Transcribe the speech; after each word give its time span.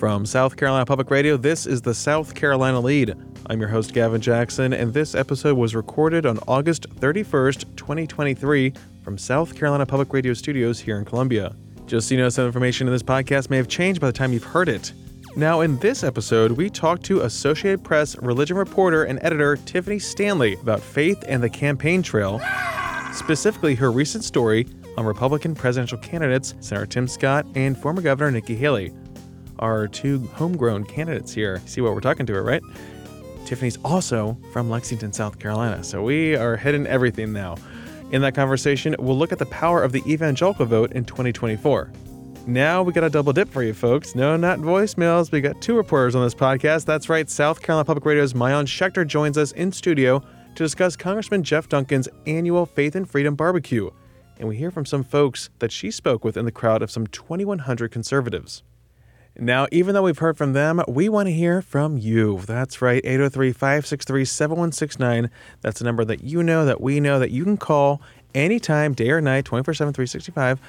From 0.00 0.24
South 0.24 0.56
Carolina 0.56 0.86
Public 0.86 1.10
Radio, 1.10 1.36
this 1.36 1.66
is 1.66 1.82
the 1.82 1.92
South 1.92 2.34
Carolina 2.34 2.80
Lead. 2.80 3.14
I'm 3.50 3.60
your 3.60 3.68
host, 3.68 3.92
Gavin 3.92 4.22
Jackson, 4.22 4.72
and 4.72 4.94
this 4.94 5.14
episode 5.14 5.58
was 5.58 5.74
recorded 5.74 6.24
on 6.24 6.38
August 6.48 6.88
31st, 6.88 7.76
2023, 7.76 8.72
from 9.04 9.18
South 9.18 9.54
Carolina 9.54 9.84
Public 9.84 10.10
Radio 10.14 10.32
Studios 10.32 10.80
here 10.80 10.96
in 10.96 11.04
Columbia. 11.04 11.54
Just 11.84 12.08
so 12.08 12.14
you 12.14 12.20
know, 12.22 12.30
some 12.30 12.46
information 12.46 12.86
in 12.86 12.94
this 12.94 13.02
podcast 13.02 13.50
may 13.50 13.58
have 13.58 13.68
changed 13.68 14.00
by 14.00 14.06
the 14.06 14.12
time 14.14 14.32
you've 14.32 14.42
heard 14.42 14.70
it. 14.70 14.94
Now, 15.36 15.60
in 15.60 15.78
this 15.80 16.02
episode, 16.02 16.52
we 16.52 16.70
talked 16.70 17.02
to 17.04 17.20
Associated 17.20 17.84
Press 17.84 18.16
religion 18.22 18.56
reporter 18.56 19.04
and 19.04 19.18
editor 19.20 19.56
Tiffany 19.66 19.98
Stanley 19.98 20.54
about 20.54 20.80
faith 20.80 21.22
and 21.28 21.42
the 21.42 21.50
campaign 21.50 22.02
trail, 22.02 22.40
specifically 23.12 23.74
her 23.74 23.92
recent 23.92 24.24
story 24.24 24.66
on 24.96 25.04
Republican 25.04 25.54
presidential 25.54 25.98
candidates 25.98 26.54
Senator 26.60 26.86
Tim 26.86 27.06
Scott 27.06 27.44
and 27.54 27.76
former 27.76 28.00
Governor 28.00 28.30
Nikki 28.30 28.56
Haley 28.56 28.94
are 29.60 29.86
two 29.86 30.26
homegrown 30.34 30.84
candidates 30.84 31.32
here. 31.32 31.62
See 31.66 31.80
what 31.80 31.94
we're 31.94 32.00
talking 32.00 32.26
to 32.26 32.34
her, 32.34 32.42
right? 32.42 32.62
Tiffany's 33.44 33.78
also 33.84 34.36
from 34.52 34.68
Lexington, 34.68 35.12
South 35.12 35.38
Carolina, 35.38 35.82
so 35.84 36.02
we 36.02 36.36
are 36.36 36.56
hitting 36.56 36.86
everything 36.86 37.32
now. 37.32 37.56
In 38.12 38.22
that 38.22 38.34
conversation, 38.34 38.96
we'll 38.98 39.16
look 39.16 39.32
at 39.32 39.38
the 39.38 39.46
power 39.46 39.82
of 39.82 39.92
the 39.92 40.02
evangelical 40.10 40.66
vote 40.66 40.92
in 40.92 41.04
2024. 41.04 41.92
Now 42.46 42.82
we 42.82 42.92
got 42.92 43.04
a 43.04 43.10
double 43.10 43.32
dip 43.32 43.48
for 43.48 43.62
you 43.62 43.74
folks. 43.74 44.14
No, 44.14 44.36
not 44.36 44.58
voicemails. 44.58 45.30
We 45.30 45.40
got 45.40 45.60
two 45.60 45.76
reporters 45.76 46.14
on 46.14 46.24
this 46.24 46.34
podcast. 46.34 46.86
That's 46.86 47.08
right, 47.08 47.28
South 47.28 47.62
Carolina 47.62 47.84
Public 47.84 48.04
Radio's 48.04 48.32
Maayan 48.32 48.66
Schechter 48.66 49.06
joins 49.06 49.38
us 49.38 49.52
in 49.52 49.70
studio 49.70 50.20
to 50.54 50.64
discuss 50.64 50.96
Congressman 50.96 51.42
Jeff 51.42 51.68
Duncan's 51.68 52.08
annual 52.26 52.66
Faith 52.66 52.96
and 52.96 53.08
Freedom 53.08 53.34
Barbecue. 53.34 53.90
And 54.38 54.48
we 54.48 54.56
hear 54.56 54.70
from 54.70 54.86
some 54.86 55.04
folks 55.04 55.50
that 55.58 55.70
she 55.70 55.90
spoke 55.90 56.24
with 56.24 56.36
in 56.36 56.46
the 56.46 56.52
crowd 56.52 56.82
of 56.82 56.90
some 56.90 57.06
2,100 57.06 57.90
conservatives. 57.90 58.62
Now, 59.40 59.66
even 59.72 59.94
though 59.94 60.02
we've 60.02 60.18
heard 60.18 60.36
from 60.36 60.52
them, 60.52 60.82
we 60.86 61.08
want 61.08 61.28
to 61.28 61.32
hear 61.32 61.62
from 61.62 61.96
you. 61.96 62.40
That's 62.46 62.82
right, 62.82 63.00
803 63.02 63.52
563 63.52 64.24
7169. 64.26 65.30
That's 65.62 65.80
a 65.80 65.84
number 65.84 66.04
that 66.04 66.22
you 66.22 66.42
know, 66.42 66.66
that 66.66 66.82
we 66.82 67.00
know, 67.00 67.18
that 67.18 67.30
you 67.30 67.44
can 67.44 67.56
call 67.56 68.02
anytime, 68.34 68.92
day 68.92 69.10
or 69.10 69.22
night, 69.22 69.46
24 69.46 69.72
7, 69.72 69.94
365, 69.94 70.60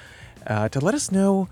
uh, 0.47 0.69
to 0.69 0.79
let 0.79 0.95
us 0.95 1.11
know 1.11 1.49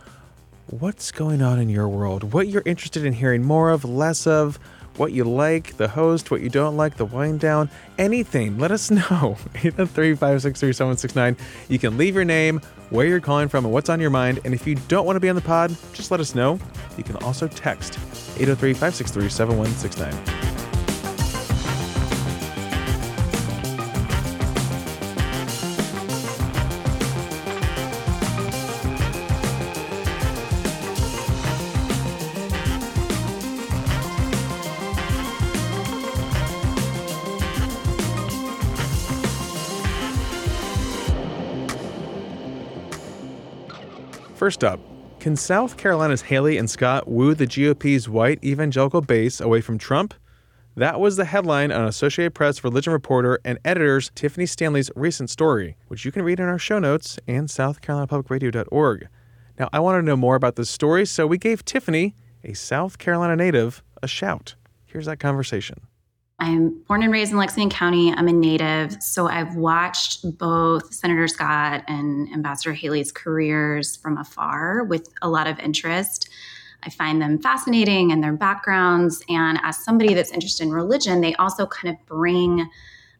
what's 0.67 1.11
going 1.11 1.41
on 1.41 1.59
in 1.59 1.67
your 1.67 1.89
world, 1.89 2.31
what 2.31 2.47
you're 2.47 2.63
interested 2.65 3.03
in 3.03 3.11
hearing 3.11 3.43
more 3.43 3.69
of, 3.69 3.83
less 3.83 4.25
of, 4.25 4.57
what 4.95 5.11
you 5.11 5.23
like, 5.23 5.77
the 5.77 5.87
host, 5.87 6.31
what 6.31 6.41
you 6.41 6.49
don't 6.49 6.77
like, 6.77 6.97
the 6.97 7.05
wind 7.05 7.39
down, 7.39 7.69
anything. 7.97 8.57
Let 8.57 8.71
us 8.71 8.89
know. 8.91 9.37
803 9.55 10.13
563 10.13 10.73
7169. 10.73 11.37
You 11.67 11.79
can 11.79 11.97
leave 11.97 12.15
your 12.15 12.25
name, 12.25 12.61
where 12.89 13.05
you're 13.05 13.19
calling 13.19 13.47
from, 13.47 13.65
and 13.65 13.73
what's 13.73 13.89
on 13.89 13.99
your 13.99 14.09
mind. 14.09 14.39
And 14.45 14.53
if 14.53 14.65
you 14.67 14.75
don't 14.87 15.05
want 15.05 15.15
to 15.15 15.19
be 15.19 15.29
on 15.29 15.35
the 15.35 15.41
pod, 15.41 15.75
just 15.93 16.11
let 16.11 16.19
us 16.19 16.35
know. 16.35 16.59
You 16.97 17.03
can 17.03 17.15
also 17.17 17.47
text 17.47 17.97
803 18.37 18.73
563 18.73 19.29
7169. 19.29 20.58
First 44.49 44.63
up, 44.63 44.79
can 45.19 45.35
South 45.35 45.77
Carolina's 45.77 46.23
Haley 46.23 46.57
and 46.57 46.67
Scott 46.67 47.07
woo 47.07 47.35
the 47.35 47.45
GOP's 47.45 48.09
white 48.09 48.43
evangelical 48.43 48.99
base 48.99 49.39
away 49.39 49.61
from 49.61 49.77
Trump? 49.77 50.15
That 50.75 50.99
was 50.99 51.17
the 51.17 51.25
headline 51.25 51.71
on 51.71 51.85
Associated 51.85 52.33
Press 52.33 52.63
religion 52.63 52.91
reporter 52.91 53.39
and 53.45 53.59
editor's 53.63 54.09
Tiffany 54.15 54.47
Stanley's 54.47 54.89
recent 54.95 55.29
story, 55.29 55.77
which 55.87 56.03
you 56.03 56.11
can 56.11 56.23
read 56.23 56.39
in 56.39 56.47
our 56.47 56.57
show 56.57 56.79
notes 56.79 57.19
and 57.27 57.47
southcarolinapublicradio.org. 57.47 59.07
Now, 59.59 59.69
I 59.71 59.79
want 59.81 59.99
to 59.99 60.01
know 60.01 60.17
more 60.17 60.35
about 60.35 60.55
this 60.55 60.71
story, 60.71 61.05
so 61.05 61.27
we 61.27 61.37
gave 61.37 61.63
Tiffany, 61.63 62.15
a 62.43 62.53
South 62.53 62.97
Carolina 62.97 63.35
native, 63.35 63.83
a 64.01 64.07
shout. 64.07 64.55
Here's 64.87 65.05
that 65.05 65.19
conversation. 65.19 65.81
I'm 66.39 66.81
born 66.87 67.03
and 67.03 67.11
raised 67.11 67.31
in 67.31 67.37
Lexington 67.37 67.69
County. 67.69 68.13
I'm 68.13 68.27
a 68.27 68.33
native. 68.33 69.01
So 69.03 69.27
I've 69.27 69.55
watched 69.55 70.37
both 70.37 70.93
Senator 70.93 71.27
Scott 71.27 71.83
and 71.87 72.31
Ambassador 72.31 72.73
Haley's 72.73 73.11
careers 73.11 73.97
from 73.97 74.17
afar 74.17 74.83
with 74.85 75.09
a 75.21 75.29
lot 75.29 75.47
of 75.47 75.59
interest. 75.59 76.29
I 76.83 76.89
find 76.89 77.21
them 77.21 77.39
fascinating 77.39 78.11
and 78.11 78.23
their 78.23 78.33
backgrounds. 78.33 79.21
And 79.27 79.59
as 79.63 79.83
somebody 79.83 80.13
that's 80.13 80.31
interested 80.31 80.63
in 80.63 80.71
religion, 80.71 81.19
they 81.19 81.35
also 81.35 81.65
kind 81.65 81.93
of 81.93 82.05
bring 82.05 82.69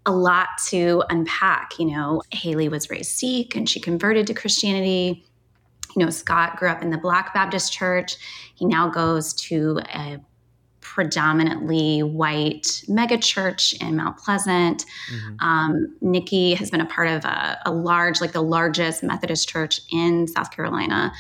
a 0.05 0.11
lot 0.11 0.47
to 0.67 1.03
unpack. 1.09 1.77
You 1.77 1.87
know, 1.87 2.21
Haley 2.31 2.69
was 2.69 2.89
raised 2.89 3.11
Sikh 3.11 3.55
and 3.55 3.69
she 3.69 3.81
converted 3.81 4.27
to 4.27 4.33
Christianity. 4.33 5.25
You 5.95 6.05
know, 6.05 6.09
Scott 6.09 6.55
grew 6.57 6.69
up 6.69 6.81
in 6.81 6.89
the 6.89 6.97
Black 6.97 7.33
Baptist 7.33 7.73
Church. 7.73 8.15
He 8.55 8.65
now 8.65 8.87
goes 8.89 9.33
to 9.33 9.79
a 9.93 10.19
predominantly 10.89 12.01
white 12.01 12.63
megachurch 12.87 13.79
in 13.79 13.95
Mount 13.95 14.17
Pleasant. 14.17 14.85
Mm-hmm. 15.13 15.35
Um, 15.39 15.95
Nikki 16.01 16.55
has 16.55 16.71
been 16.71 16.81
a 16.81 16.85
part 16.87 17.09
of 17.09 17.23
a, 17.25 17.59
a, 17.67 17.71
large, 17.71 18.21
like 18.21 18.31
the 18.31 18.41
largest 18.41 19.03
Methodist 19.03 19.47
church 19.47 19.81
in 19.91 20.27
South 20.27 20.49
Carolina. 20.49 21.13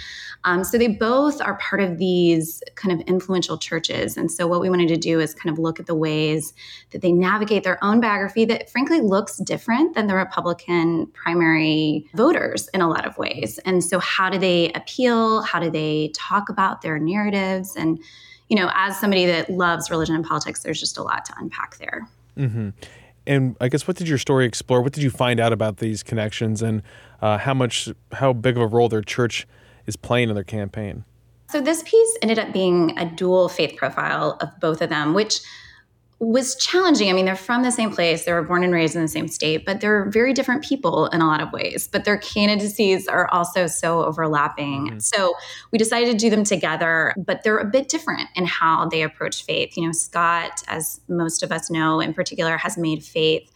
Um, 0.43 0.63
so 0.63 0.79
they 0.79 0.87
both 0.87 1.39
are 1.39 1.55
part 1.57 1.83
of 1.83 1.99
these 1.99 2.63
kind 2.73 2.99
of 2.99 3.07
influential 3.07 3.59
churches. 3.59 4.17
And 4.17 4.31
so 4.31 4.47
what 4.47 4.59
we 4.59 4.71
wanted 4.71 4.87
to 4.87 4.97
do 4.97 5.19
is 5.19 5.35
kind 5.35 5.53
of 5.53 5.59
look 5.59 5.79
at 5.79 5.85
the 5.85 5.93
ways 5.93 6.51
that 6.89 7.03
they 7.03 7.11
navigate 7.11 7.63
their 7.63 7.81
own 7.83 8.01
biography 8.01 8.45
that 8.45 8.71
frankly 8.71 9.01
looks 9.01 9.37
different 9.37 9.93
than 9.93 10.07
the 10.07 10.15
Republican 10.15 11.05
primary 11.13 12.09
voters 12.15 12.69
in 12.69 12.81
a 12.81 12.89
lot 12.89 13.05
of 13.05 13.15
ways. 13.19 13.59
And 13.65 13.83
so 13.83 13.99
how 13.99 14.31
do 14.31 14.39
they 14.39 14.71
appeal? 14.71 15.43
How 15.43 15.59
do 15.59 15.69
they 15.69 16.11
talk 16.15 16.49
about 16.49 16.81
their 16.81 16.97
narratives? 16.97 17.75
And 17.75 17.99
you 18.49 18.55
know, 18.55 18.69
as 18.73 18.99
somebody 18.99 19.25
that 19.25 19.49
loves 19.49 19.89
religion 19.89 20.15
and 20.15 20.25
politics, 20.25 20.63
there's 20.63 20.79
just 20.79 20.97
a 20.97 21.03
lot 21.03 21.23
to 21.25 21.33
unpack 21.37 21.77
there. 21.77 22.07
Mm-hmm. 22.37 22.69
And 23.27 23.55
I 23.61 23.69
guess 23.69 23.87
what 23.87 23.95
did 23.95 24.07
your 24.07 24.17
story 24.17 24.45
explore? 24.45 24.81
What 24.81 24.93
did 24.93 25.03
you 25.03 25.11
find 25.11 25.39
out 25.39 25.53
about 25.53 25.77
these 25.77 26.01
connections, 26.03 26.61
and 26.61 26.81
uh, 27.21 27.37
how 27.37 27.53
much, 27.53 27.89
how 28.13 28.33
big 28.33 28.57
of 28.57 28.63
a 28.63 28.67
role 28.67 28.89
their 28.89 29.03
church 29.03 29.47
is 29.85 29.95
playing 29.95 30.29
in 30.29 30.35
their 30.35 30.43
campaign? 30.43 31.05
So 31.49 31.61
this 31.61 31.83
piece 31.83 32.17
ended 32.21 32.39
up 32.39 32.53
being 32.53 32.97
a 32.97 33.05
dual 33.05 33.49
faith 33.49 33.75
profile 33.75 34.37
of 34.41 34.49
both 34.59 34.81
of 34.81 34.89
them, 34.89 35.13
which 35.13 35.41
was 36.19 36.55
challenging. 36.55 37.09
I 37.09 37.13
mean, 37.13 37.25
they're 37.25 37.35
from 37.35 37.63
the 37.63 37.71
same 37.71 37.91
place, 37.91 38.25
they 38.25 38.33
were 38.33 38.43
born 38.43 38.63
and 38.63 38.73
raised 38.73 38.95
in 38.95 39.01
the 39.01 39.07
same 39.07 39.29
state, 39.29 39.65
but 39.65 39.79
they're 39.79 40.09
very 40.09 40.33
different 40.33 40.63
people 40.63 41.07
in 41.07 41.21
a 41.21 41.25
lot 41.25 41.41
of 41.41 41.53
ways. 41.53 41.87
But 41.87 42.03
their 42.03 42.17
candidacies 42.17 43.07
are 43.07 43.29
also 43.31 43.67
so 43.67 44.03
overlapping. 44.03 44.87
Mm-hmm. 44.87 44.99
So 44.99 45.33
we 45.71 45.77
decided 45.77 46.11
to 46.11 46.17
do 46.17 46.29
them 46.29 46.43
together, 46.43 47.13
but 47.17 47.43
they're 47.43 47.57
a 47.57 47.65
bit 47.65 47.87
different 47.87 48.29
in 48.35 48.45
how 48.45 48.89
they 48.89 49.01
approach 49.01 49.45
faith. 49.45 49.77
You 49.77 49.85
know, 49.85 49.93
Scott, 49.93 50.61
as 50.67 50.99
most 51.07 51.41
of 51.41 51.53
us 51.53 51.71
know 51.71 52.01
in 52.01 52.13
particular, 52.13 52.57
has 52.57 52.77
made 52.77 53.03
faith 53.03 53.49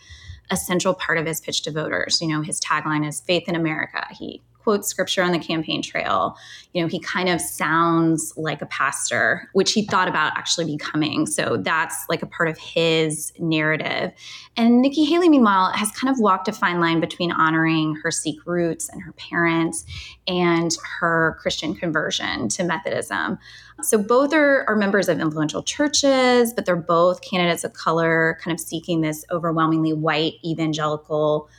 a 0.50 0.56
central 0.56 0.94
part 0.94 1.18
of 1.18 1.26
his 1.26 1.42
pitch 1.42 1.64
to 1.64 1.72
voters. 1.72 2.22
You 2.22 2.30
know, 2.30 2.42
his 2.42 2.62
tagline 2.62 3.06
is 3.06 3.20
faith 3.20 3.50
in 3.50 3.56
America. 3.56 4.06
He 4.12 4.42
quotes 4.64 4.88
scripture 4.88 5.22
on 5.22 5.32
the 5.32 5.40
campaign 5.40 5.82
trail. 5.82 6.38
You 6.74 6.82
know, 6.82 6.88
he 6.88 7.00
kind 7.00 7.30
of 7.30 7.40
sounds 7.40 8.34
like 8.38 8.62
a 8.62 8.66
pastor, 8.66 9.50
which 9.54 9.74
he 9.74 9.86
thought 9.86 10.08
about 10.08 10.34
actually 10.36 10.66
becoming. 10.66 11.26
So 11.26 11.58
that's 11.58 12.06
like 12.10 12.24
a 12.24 12.26
part 12.26 12.50
of 12.50 12.58
his 12.58 13.32
narrative. 13.38 14.12
And 14.58 14.82
Nikki 14.82 15.06
Haley, 15.06 15.30
meanwhile, 15.30 15.72
has 15.74 15.92
kind 15.92 16.12
of 16.12 16.20
walked 16.20 16.48
a 16.48 16.54
fine 16.54 16.80
line 16.80 17.00
between 17.00 17.32
honoring 17.32 17.96
her 18.04 18.12
Sikh 18.12 18.46
roots 18.46 18.90
and 18.90 19.02
her 19.02 19.12
parents 19.14 19.86
and 20.28 20.72
her 21.00 21.38
Christian 21.42 21.76
conversion 21.76 22.48
to 22.50 22.64
Methodism. 22.64 23.38
So 23.82 23.98
both 23.98 24.34
are, 24.34 24.66
are 24.68 24.76
members 24.76 25.10
of 25.10 25.20
influential 25.20 25.64
churches, 25.64 26.54
but 26.54 26.66
they're 26.66 26.76
both 26.76 27.22
candidates 27.22 27.64
of 27.64 27.74
color, 27.74 28.38
kind 28.42 28.54
of 28.54 28.60
seeking 28.60 29.02
this 29.02 29.26
overwhelmingly 29.32 29.94
white 29.94 30.34
evangelical 30.46 31.50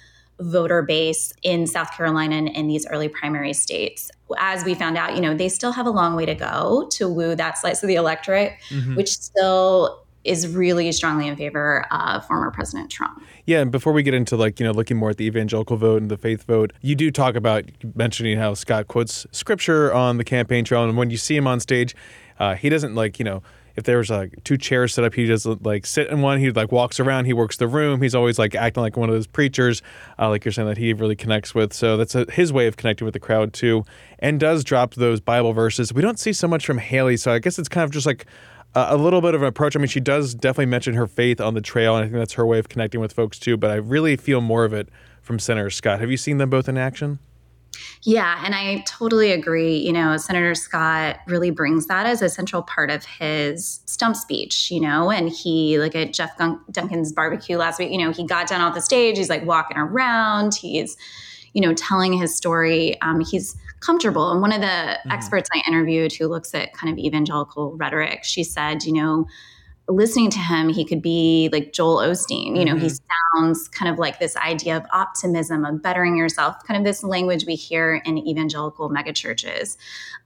voter 0.41 0.83
base 0.83 1.33
in 1.43 1.67
South 1.67 1.93
Carolina 1.93 2.37
and 2.37 2.49
in 2.49 2.67
these 2.67 2.87
early 2.89 3.09
primary 3.09 3.53
states. 3.53 4.11
As 4.39 4.65
we 4.65 4.75
found 4.75 4.97
out, 4.97 5.15
you 5.15 5.21
know, 5.21 5.35
they 5.35 5.49
still 5.49 5.73
have 5.73 5.87
a 5.87 5.91
long 5.91 6.17
way 6.17 6.27
to 6.27 6.35
go 6.35 6.89
to 6.93 7.09
woo 7.09 7.35
that 7.35 7.59
slice 7.59 7.83
of 7.83 7.89
the 7.89 7.95
electorate, 7.95 8.53
mm-hmm. 8.69 8.97
which 8.97 9.11
still 9.11 10.05
is 10.25 10.49
really 10.49 10.91
strongly 10.91 11.29
in 11.29 11.37
favor 11.37 11.85
of 11.93 12.27
former 12.27 12.51
President 12.51 12.91
Trump. 12.91 13.23
Yeah, 13.45 13.61
and 13.61 13.71
before 13.71 13.93
we 13.93 14.03
get 14.03 14.15
into 14.15 14.37
like, 14.37 14.59
you 14.59 14.65
know, 14.65 14.73
looking 14.73 14.97
more 14.97 15.11
at 15.11 15.19
the 15.19 15.27
evangelical 15.27 15.77
vote 15.77 16.01
and 16.01 16.11
the 16.11 16.17
faith 16.17 16.45
vote, 16.45 16.73
you 16.81 16.95
do 16.95 17.11
talk 17.11 17.35
about 17.37 17.65
mentioning 17.95 18.39
how 18.39 18.55
Scott 18.55 18.89
quotes 18.89 19.27
scripture 19.33 19.93
on 19.93 20.17
the 20.17 20.25
campaign 20.25 20.65
trail 20.65 20.83
and 20.83 20.97
when 20.97 21.11
you 21.11 21.19
see 21.19 21.37
him 21.37 21.47
on 21.47 21.61
stage, 21.61 21.95
uh, 22.39 22.55
he 22.55 22.71
doesn't 22.71 22.95
like, 22.95 23.19
you 23.19 23.25
know, 23.25 23.43
if 23.77 23.85
there 23.85 23.99
was 23.99 24.11
like 24.11 24.43
two 24.45 24.57
chairs 24.57 24.95
set 24.95 25.05
up, 25.05 25.15
he 25.15 25.27
just 25.27 25.47
like 25.63 25.87
sit 25.87 26.09
in 26.09 26.23
one. 26.23 26.39
He 26.39 26.51
like 26.51 26.71
walks 26.73 27.01
around. 27.01 27.25
He 27.25 27.33
works 27.33 27.57
the 27.57 27.69
room. 27.69 28.01
He's 28.01 28.15
always 28.15 28.39
like 28.39 28.55
acting 28.55 28.83
like 28.83 28.97
one 28.97 29.09
of 29.09 29.15
those 29.15 29.27
preachers, 29.27 29.83
uh, 30.19 30.29
like 30.29 30.45
you're 30.45 30.53
saying 30.53 30.69
that 30.69 30.79
he 30.79 30.93
really 30.93 31.17
connects 31.17 31.55
with. 31.55 31.73
So 31.73 31.97
that's 31.97 32.15
a, 32.15 32.27
his 32.31 32.53
way 32.53 32.67
of 32.67 32.77
connecting 32.77 33.05
with 33.05 33.15
the 33.15 33.21
crowd 33.21 33.53
too, 33.53 33.85
and 34.19 34.39
does 34.39 34.65
drop 34.65 34.95
those 34.95 35.21
Bible 35.21 35.53
verses. 35.53 35.93
We 35.93 36.03
don't 36.03 36.19
see 36.19 36.33
so 36.33 36.47
much 36.47 36.65
from 36.65 36.79
Haley, 36.79 37.17
so 37.17 37.33
I 37.33 37.39
guess 37.39 37.59
it's 37.59 37.69
kind 37.69 37.85
of 37.85 37.91
just 37.91 38.07
like 38.07 38.27
a 38.77 38.97
little 38.97 39.21
bit 39.21 39.35
of 39.35 39.43
an 39.43 39.49
approach. 39.49 39.77
I 39.77 39.79
mean, 39.79 39.89
she 39.89 40.01
does 40.01 40.35
definitely 40.35 40.67
mention 40.67 40.95
her 40.95 41.07
faith 41.07 41.41
on 41.41 41.55
the 41.55 41.61
trail, 41.61 41.97
and 41.97 42.05
I 42.05 42.09
think 42.09 42.19
that's 42.19 42.33
her 42.35 42.47
way 42.47 42.59
of 42.59 42.69
connecting 42.69 43.01
with 43.01 43.13
folks 43.13 43.39
too. 43.39 43.57
But 43.57 43.71
I 43.71 43.77
really 43.77 44.17
feel 44.17 44.41
more 44.41 44.65
of 44.65 44.73
it 44.73 44.89
from 45.23 45.39
Senator 45.39 45.71
Scott. 45.71 46.01
Have 46.01 46.11
you 46.11 46.17
seen 46.17 46.39
them 46.39 46.51
both 46.51 46.69
in 46.69 46.77
action? 46.77 47.19
Yeah, 48.03 48.43
and 48.45 48.55
I 48.55 48.85
totally 48.87 49.33
agree. 49.33 49.77
You 49.77 49.93
know, 49.93 50.17
Senator 50.17 50.55
Scott 50.55 51.19
really 51.27 51.51
brings 51.51 51.87
that 51.87 52.07
as 52.07 52.23
a 52.23 52.29
central 52.29 52.63
part 52.63 52.91
of 52.91 53.05
his 53.05 53.81
stump 53.87 54.17
speech, 54.17 54.71
you 54.71 54.81
know, 54.81 55.11
and 55.11 55.29
he, 55.29 55.79
like 55.79 55.95
at 55.95 56.13
Jeff 56.13 56.37
Duncan's 56.39 57.13
barbecue 57.13 57.57
last 57.57 57.79
week, 57.79 57.91
you 57.91 57.99
know, 57.99 58.13
he 58.13 58.25
got 58.25 58.47
down 58.47 58.61
off 58.61 58.75
the 58.75 58.81
stage, 58.81 59.19
he's 59.19 59.31
like 59.31 59.45
walking 59.47 59.77
around, 59.77 60.55
he's, 60.55 60.97
you 61.53 61.61
know, 61.61 61.73
telling 61.75 62.13
his 62.13 62.35
story. 62.35 63.01
Um, 63.01 63.21
he's 63.21 63.57
comfortable. 63.81 64.31
And 64.31 64.41
one 64.41 64.53
of 64.53 64.61
the 64.61 64.67
mm-hmm. 64.67 65.11
experts 65.11 65.49
I 65.55 65.63
interviewed 65.69 66.13
who 66.13 66.27
looks 66.27 66.55
at 66.55 66.73
kind 66.73 66.93
of 66.93 66.99
evangelical 66.99 67.77
rhetoric, 67.77 68.25
she 68.25 68.45
said, 68.45 68.85
you 68.85 68.93
know, 68.93 69.27
listening 69.89 70.31
to 70.31 70.39
him, 70.39 70.69
he 70.69 70.85
could 70.85 71.03
be 71.03 71.49
like 71.53 71.73
Joel 71.73 71.99
Osteen. 71.99 72.57
You 72.57 72.65
know, 72.65 72.75
mm-hmm. 72.75 72.85
he 72.85 72.91
sounds 73.35 73.69
kind 73.69 73.93
of 73.93 73.99
like 73.99 74.19
this 74.19 74.37
idea 74.37 74.77
of 74.77 74.85
optimism, 74.93 75.65
of 75.65 75.83
bettering 75.83 76.17
yourself, 76.17 76.57
kind 76.67 76.79
of 76.79 76.85
this 76.85 77.03
language 77.03 77.45
we 77.47 77.55
hear 77.55 78.01
in 78.05 78.19
evangelical 78.27 78.89
megachurches. 78.91 79.77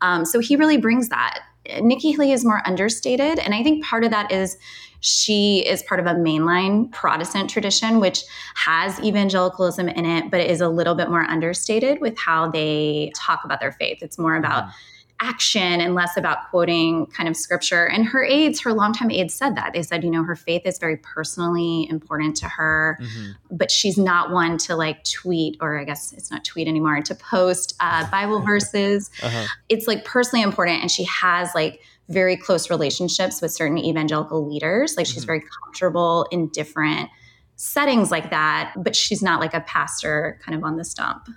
Um, 0.01 0.25
so 0.25 0.39
he 0.39 0.57
really 0.57 0.77
brings 0.79 1.09
that. 1.09 1.41
Nikki 1.81 2.13
Haley 2.13 2.33
is 2.33 2.45
more 2.45 2.63
understated. 2.65 3.39
And 3.39 3.55
I 3.55 3.63
think 3.63 3.85
part 3.85 4.05
of 4.05 4.11
that 4.11 4.33
is 4.33 4.57
she 5.01 5.67
is 5.67 5.83
part 5.83 6.01
of 6.01 6.07
a 6.07 6.15
mainline 6.15 6.91
Protestant 6.93 7.51
tradition, 7.51 8.01
which 8.01 8.23
has 8.55 8.99
evangelicalism 9.01 9.89
in 9.89 10.07
it, 10.07 10.31
but 10.31 10.41
it 10.41 10.51
is 10.51 10.61
a 10.61 10.69
little 10.69 10.95
bit 10.95 11.11
more 11.11 11.25
understated 11.25 12.01
with 12.01 12.17
how 12.19 12.51
they 12.51 13.13
talk 13.15 13.45
about 13.45 13.61
their 13.61 13.73
faith. 13.73 13.99
It's 14.03 14.19
more 14.19 14.37
about 14.37 14.65
mm-hmm 14.65 14.98
action 15.21 15.81
and 15.81 15.95
less 15.95 16.17
about 16.17 16.49
quoting 16.51 17.07
kind 17.07 17.29
of 17.29 17.37
scripture. 17.37 17.87
And 17.89 18.07
her 18.07 18.25
aides, 18.25 18.61
her 18.61 18.73
longtime 18.73 19.11
aides 19.11 19.35
said 19.35 19.57
that. 19.57 19.73
They 19.73 19.83
said, 19.83 20.05
you 20.05 20.11
know, 20.11 20.23
her 20.23 20.37
faith 20.37 20.63
is 20.65 20.79
very 20.79 20.97
personally 20.97 21.89
important 21.91 22.37
to 22.37 22.49
her, 22.49 22.99
mm-hmm. 23.01 23.33
but 23.51 23.71
she's 23.71 23.99
not 23.99 24.31
one 24.31 24.59
to 24.59 24.77
like 24.77 25.05
tweet, 25.05 25.57
or 25.61 25.79
I 25.79 25.85
guess 25.85 26.13
it's 26.13 26.31
not 26.31 26.45
tweet 26.45 26.69
anymore, 26.69 27.03
to 27.03 27.15
post 27.15 27.75
uh, 27.81 28.09
Bible 28.11 28.41
verses. 28.41 29.11
Uh-huh. 29.23 29.47
It's 29.69 29.89
like 29.89 30.05
personally 30.05 30.43
important. 30.43 30.83
And 30.83 30.91
she 30.91 31.05
has 31.05 31.51
like 31.55 31.81
very 32.09 32.37
close 32.37 32.71
relationships 32.71 33.43
with 33.43 33.53
certain 33.53 33.79
evangelical 33.79 34.49
leaders. 34.49 34.97
Like 34.97 35.07
she's 35.07 35.19
mm-hmm. 35.19 35.27
very 35.27 35.45
comfortable 35.63 36.27
in 36.31 36.49
different 36.49 37.11
settings 37.57 38.11
like 38.11 38.31
that, 38.31 38.73
but 38.77 38.95
she's 38.95 39.21
not 39.21 39.41
like 39.41 39.53
a 39.53 39.61
pastor 39.61 40.39
kind 40.45 40.57
of 40.57 40.63
on 40.63 40.77
the 40.77 40.85
stump. 40.85 41.29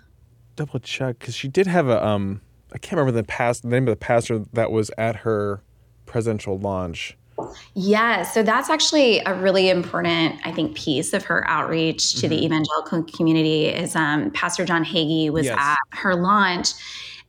Double 0.55 0.79
check 0.79 1.17
because 1.17 1.33
she 1.33 1.47
did 1.47 1.65
have 1.65 1.87
a 1.87 2.05
um 2.05 2.41
I 2.73 2.77
can't 2.77 2.97
remember 3.00 3.12
the 3.12 3.23
past 3.23 3.63
the 3.63 3.69
name 3.69 3.88
of 3.88 3.91
the 3.91 3.95
pastor 3.97 4.44
that 4.53 4.71
was 4.71 4.91
at 4.97 5.18
her 5.18 5.62
presidential 6.06 6.57
launch. 6.57 7.18
Yeah, 7.73 8.23
so 8.23 8.44
that's 8.44 8.69
actually 8.69 9.19
a 9.19 9.33
really 9.33 9.69
important, 9.69 10.35
I 10.45 10.51
think, 10.51 10.75
piece 10.75 11.13
of 11.13 11.23
her 11.25 11.47
outreach 11.50 12.13
to 12.15 12.27
mm-hmm. 12.27 12.29
the 12.29 12.45
evangelical 12.45 13.03
community. 13.03 13.65
Is 13.65 13.95
um, 13.95 14.31
Pastor 14.31 14.65
John 14.65 14.85
Hagee 14.85 15.29
was 15.31 15.45
yes. 15.45 15.57
at 15.59 15.77
her 15.97 16.15
launch, 16.15 16.69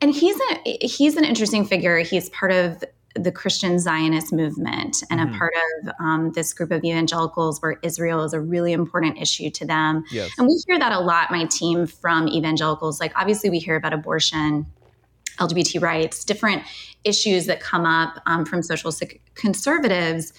and 0.00 0.14
he's 0.14 0.36
a 0.36 0.86
he's 0.86 1.16
an 1.16 1.24
interesting 1.24 1.64
figure. 1.64 1.98
He's 1.98 2.28
part 2.30 2.52
of 2.52 2.84
the 3.14 3.32
Christian 3.32 3.78
Zionist 3.78 4.32
movement 4.32 5.02
and 5.10 5.20
mm-hmm. 5.20 5.34
a 5.34 5.38
part 5.38 5.52
of 5.54 5.92
um, 6.00 6.32
this 6.32 6.52
group 6.54 6.70
of 6.70 6.82
evangelicals 6.82 7.60
where 7.60 7.78
Israel 7.82 8.24
is 8.24 8.32
a 8.32 8.40
really 8.40 8.72
important 8.72 9.18
issue 9.18 9.50
to 9.50 9.66
them. 9.66 10.02
Yes. 10.10 10.30
And 10.38 10.46
we 10.46 10.58
hear 10.66 10.78
that 10.78 10.92
a 10.92 11.00
lot, 11.00 11.30
my 11.30 11.44
team, 11.44 11.86
from 11.86 12.26
evangelicals. 12.28 13.00
Like, 13.00 13.12
obviously, 13.16 13.50
we 13.50 13.58
hear 13.58 13.76
about 13.76 13.92
abortion 13.92 14.66
LGBT 15.38 15.80
rights, 15.82 16.24
different 16.24 16.62
issues 17.04 17.46
that 17.46 17.60
come 17.60 17.84
up 17.84 18.20
um, 18.26 18.44
from 18.44 18.62
social 18.62 18.92
conservatives. 19.34 20.32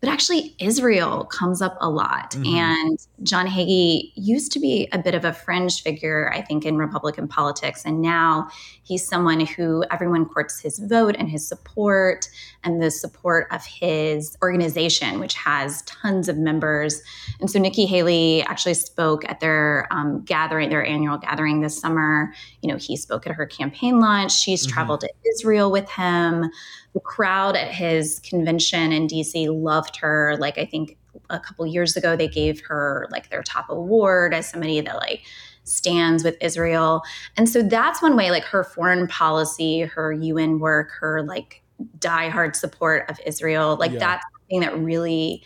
But 0.00 0.10
actually, 0.10 0.54
Israel 0.60 1.24
comes 1.24 1.62
up 1.62 1.76
a 1.80 1.88
lot. 1.88 2.32
Mm-hmm. 2.32 2.54
And 2.54 2.98
John 3.22 3.46
Hagee 3.46 4.12
used 4.14 4.52
to 4.52 4.60
be 4.60 4.88
a 4.92 4.98
bit 4.98 5.14
of 5.14 5.24
a 5.24 5.32
fringe 5.32 5.82
figure, 5.82 6.30
I 6.34 6.42
think, 6.42 6.66
in 6.66 6.76
Republican 6.76 7.26
politics. 7.26 7.82
And 7.84 8.02
now 8.02 8.48
he's 8.82 9.06
someone 9.06 9.40
who 9.40 9.84
everyone 9.90 10.26
courts 10.26 10.60
his 10.60 10.78
vote 10.78 11.16
and 11.18 11.30
his 11.30 11.48
support 11.48 12.28
and 12.62 12.82
the 12.82 12.90
support 12.90 13.46
of 13.50 13.64
his 13.64 14.36
organization, 14.42 15.18
which 15.18 15.34
has 15.34 15.82
tons 15.82 16.28
of 16.28 16.36
members. 16.36 17.02
And 17.40 17.50
so 17.50 17.58
Nikki 17.58 17.86
Haley 17.86 18.42
actually 18.42 18.74
spoke 18.74 19.28
at 19.28 19.40
their 19.40 19.88
um, 19.90 20.22
gathering, 20.24 20.68
their 20.68 20.84
annual 20.84 21.16
gathering 21.16 21.62
this 21.62 21.78
summer. 21.78 22.34
You 22.60 22.70
know, 22.70 22.76
he 22.76 22.96
spoke 22.96 23.26
at 23.26 23.32
her 23.34 23.46
campaign 23.46 23.98
launch. 23.98 24.32
She's 24.32 24.66
mm-hmm. 24.66 24.74
traveled 24.74 25.00
to 25.00 25.10
Israel 25.34 25.70
with 25.72 25.88
him 25.90 26.50
the 26.96 27.00
crowd 27.00 27.56
at 27.56 27.70
his 27.70 28.20
convention 28.20 28.90
in 28.90 29.06
DC 29.06 29.48
loved 29.54 29.96
her. 29.96 30.34
Like 30.40 30.56
I 30.56 30.64
think 30.64 30.96
a 31.28 31.38
couple 31.38 31.66
years 31.66 31.94
ago 31.94 32.16
they 32.16 32.26
gave 32.26 32.62
her 32.64 33.06
like 33.10 33.28
their 33.28 33.42
top 33.42 33.68
award 33.68 34.32
as 34.32 34.48
somebody 34.48 34.80
that 34.80 34.96
like 34.96 35.20
stands 35.64 36.24
with 36.24 36.38
Israel. 36.40 37.02
And 37.36 37.50
so 37.50 37.62
that's 37.62 38.00
one 38.00 38.16
way 38.16 38.30
like 38.30 38.44
her 38.44 38.64
foreign 38.64 39.06
policy, 39.08 39.82
her 39.82 40.10
UN 40.10 40.58
work, 40.58 40.90
her 40.98 41.22
like 41.22 41.62
diehard 41.98 42.56
support 42.56 43.10
of 43.10 43.20
Israel, 43.26 43.76
like 43.78 43.92
yeah. 43.92 43.98
that's 43.98 44.24
something 44.32 44.60
that 44.60 44.78
really 44.78 45.42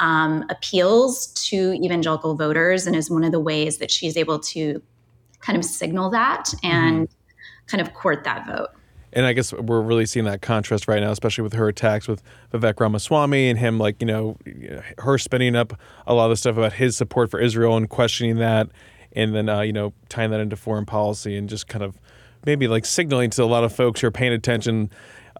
um, 0.00 0.44
appeals 0.50 1.28
to 1.48 1.74
evangelical 1.74 2.34
voters 2.34 2.88
and 2.88 2.96
is 2.96 3.08
one 3.08 3.22
of 3.22 3.30
the 3.30 3.38
ways 3.38 3.78
that 3.78 3.92
she's 3.92 4.16
able 4.16 4.40
to 4.40 4.82
kind 5.42 5.56
of 5.56 5.64
signal 5.64 6.10
that 6.10 6.46
mm-hmm. 6.46 6.66
and 6.66 7.06
mm-hmm. 7.06 7.66
kind 7.68 7.80
of 7.80 7.94
court 7.94 8.24
that 8.24 8.48
vote 8.48 8.70
and 9.12 9.26
I 9.26 9.32
guess 9.32 9.52
we're 9.52 9.80
really 9.80 10.06
seeing 10.06 10.26
that 10.26 10.42
contrast 10.42 10.88
right 10.88 11.00
now, 11.00 11.10
especially 11.10 11.42
with 11.42 11.54
her 11.54 11.68
attacks 11.68 12.06
with 12.06 12.22
Vivek 12.52 12.78
Ramaswamy 12.80 13.48
and 13.48 13.58
him, 13.58 13.78
like 13.78 14.00
you 14.00 14.06
know, 14.06 14.36
her 14.98 15.18
spinning 15.18 15.56
up 15.56 15.78
a 16.06 16.14
lot 16.14 16.26
of 16.26 16.30
the 16.30 16.36
stuff 16.36 16.56
about 16.56 16.74
his 16.74 16.96
support 16.96 17.30
for 17.30 17.40
Israel 17.40 17.76
and 17.76 17.88
questioning 17.88 18.36
that, 18.36 18.68
and 19.12 19.34
then 19.34 19.48
uh, 19.48 19.60
you 19.60 19.72
know 19.72 19.92
tying 20.08 20.30
that 20.30 20.40
into 20.40 20.56
foreign 20.56 20.86
policy 20.86 21.36
and 21.36 21.48
just 21.48 21.68
kind 21.68 21.84
of 21.84 21.98
maybe 22.44 22.68
like 22.68 22.84
signaling 22.84 23.30
to 23.30 23.42
a 23.42 23.46
lot 23.46 23.64
of 23.64 23.74
folks 23.74 24.00
who 24.00 24.06
are 24.06 24.12
paying 24.12 24.32
attention, 24.32 24.90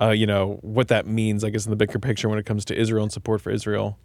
uh, 0.00 0.10
you 0.10 0.26
know, 0.26 0.58
what 0.62 0.88
that 0.88 1.06
means. 1.06 1.44
I 1.44 1.50
guess 1.50 1.66
in 1.66 1.70
the 1.70 1.76
bigger 1.76 1.98
picture 1.98 2.28
when 2.28 2.38
it 2.38 2.46
comes 2.46 2.64
to 2.66 2.78
Israel 2.78 3.02
and 3.02 3.12
support 3.12 3.40
for 3.40 3.50
Israel. 3.50 3.98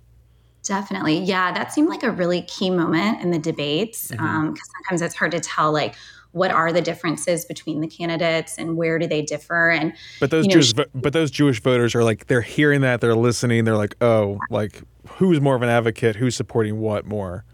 Definitely. 0.64 1.20
Yeah, 1.20 1.52
that 1.52 1.74
seemed 1.74 1.90
like 1.90 2.04
a 2.04 2.12
really 2.12 2.44
key 2.44 2.70
moment 2.70 3.22
in 3.22 3.32
the 3.32 3.40
debates 3.40 4.08
because 4.08 4.26
mm-hmm. 4.26 4.36
um, 4.48 4.56
sometimes 4.76 5.02
it's 5.02 5.14
hard 5.14 5.32
to 5.32 5.42
tell, 5.42 5.74
like, 5.74 5.96
what 6.34 6.52
are 6.52 6.72
the 6.72 6.82
differences 6.82 7.46
between 7.46 7.80
the 7.80 7.88
candidates 7.88 8.58
and 8.58 8.76
where 8.76 9.00
do 9.00 9.08
they 9.08 9.22
differ? 9.22 9.70
And 9.70 9.94
but 10.20 10.30
those 10.30 10.46
you 10.46 10.56
know, 10.56 10.62
Jewish, 10.62 10.88
but 10.94 11.14
those 11.14 11.32
Jewish 11.32 11.62
voters 11.62 11.96
are 11.96 12.04
like 12.04 12.28
they're 12.28 12.42
hearing 12.42 12.82
that 12.82 13.02
they're 13.02 13.16
listening 13.16 13.64
they're 13.66 13.78
like 13.78 13.96
oh 14.02 14.40
like 14.50 14.82
who's 15.08 15.40
more 15.40 15.56
of 15.56 15.62
an 15.62 15.70
advocate? 15.70 16.16
Who's 16.16 16.36
supporting 16.36 16.80
what 16.80 17.06
more 17.06 17.46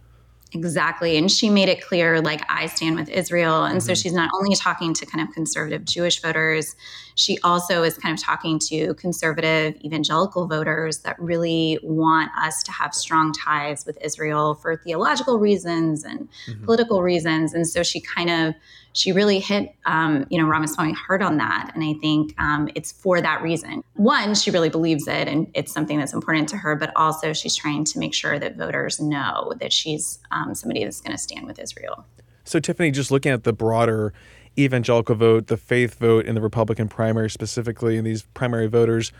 Exactly. 0.52 1.16
And 1.16 1.30
she 1.30 1.48
made 1.50 1.70
it 1.70 1.86
clear, 1.86 2.22
like, 2.22 2.42
I 2.50 2.66
stand 2.66 2.96
with 2.96 3.08
Israel. 3.10 3.66
And 3.66 3.80
mm-hmm. 3.80 3.86
so 3.86 3.94
she's 3.94 4.14
not 4.14 4.32
only 4.34 4.56
talking 4.56 4.96
to 4.96 5.06
kind 5.06 5.28
of 5.28 5.34
conservative 5.34 5.86
Jewish 5.86 6.22
voters, 6.22 6.76
she 7.14 7.38
also 7.44 7.84
is 7.84 7.98
kind 7.98 8.18
of 8.18 8.24
talking 8.24 8.58
to 8.60 8.96
conservative 8.96 9.76
evangelical 9.86 10.48
voters 10.48 11.00
that 11.00 11.20
really 11.20 11.78
want 11.84 12.32
us 12.36 12.64
to 12.64 12.72
have 12.72 12.96
strong 12.96 13.32
ties 13.32 13.86
with 13.86 13.98
Israel 14.02 14.56
for 14.56 14.76
theological 14.76 15.38
reasons 15.38 16.04
and 16.04 16.28
mm-hmm. 16.48 16.66
political 16.66 17.04
reasons. 17.04 17.54
And 17.54 17.68
so 17.68 17.84
she 17.84 18.00
kind 18.00 18.32
of 18.32 18.56
she 18.94 19.12
really 19.12 19.40
hit, 19.40 19.74
um, 19.86 20.26
you 20.30 20.42
know, 20.42 20.48
Ramaswamy 20.48 20.94
hard 20.94 21.22
on 21.22 21.38
that. 21.38 21.72
And 21.74 21.84
I 21.84 21.94
think 22.02 22.34
um, 22.40 22.70
it's 22.76 22.92
for 22.92 23.22
that 23.22 23.42
reason. 23.42 23.84
One, 23.96 24.36
she 24.36 24.52
really 24.52 24.70
believes 24.70 25.08
it 25.08 25.28
and 25.28 25.50
it's 25.54 25.72
something 25.72 26.00
that's 26.00 26.14
important 26.14 26.50
to 26.50 26.58
her, 26.58 26.76
but 26.76 26.92
also 26.96 27.34
she's 27.34 27.56
trying 27.56 27.84
to 27.86 28.00
make 28.00 28.14
sure 28.14 28.40
that 28.40 28.58
voters 28.58 29.00
know 29.00 29.54
that 29.60 29.72
she's 29.72 30.20
um, 30.32 30.56
somebody 30.56 30.84
that's 30.84 31.02
going 31.02 31.12
to 31.12 31.22
stand 31.22 31.46
with 31.46 31.60
Israel. 31.60 32.06
So, 32.44 32.60
Tiffany, 32.60 32.90
just 32.92 33.12
looking 33.12 33.32
at 33.32 33.44
the 33.44 33.54
broader 33.54 34.12
evangelical 34.58 35.16
vote, 35.16 35.48
the 35.48 35.58
faith 35.58 35.96
vote 35.96 36.26
in 36.26 36.36
the 36.36 36.42
Republican 36.42 36.88
primary 36.88 37.30
specifically, 37.30 37.98
and 37.98 38.08
these 38.08 38.24
primary 38.34 38.68
voters, 38.68 39.12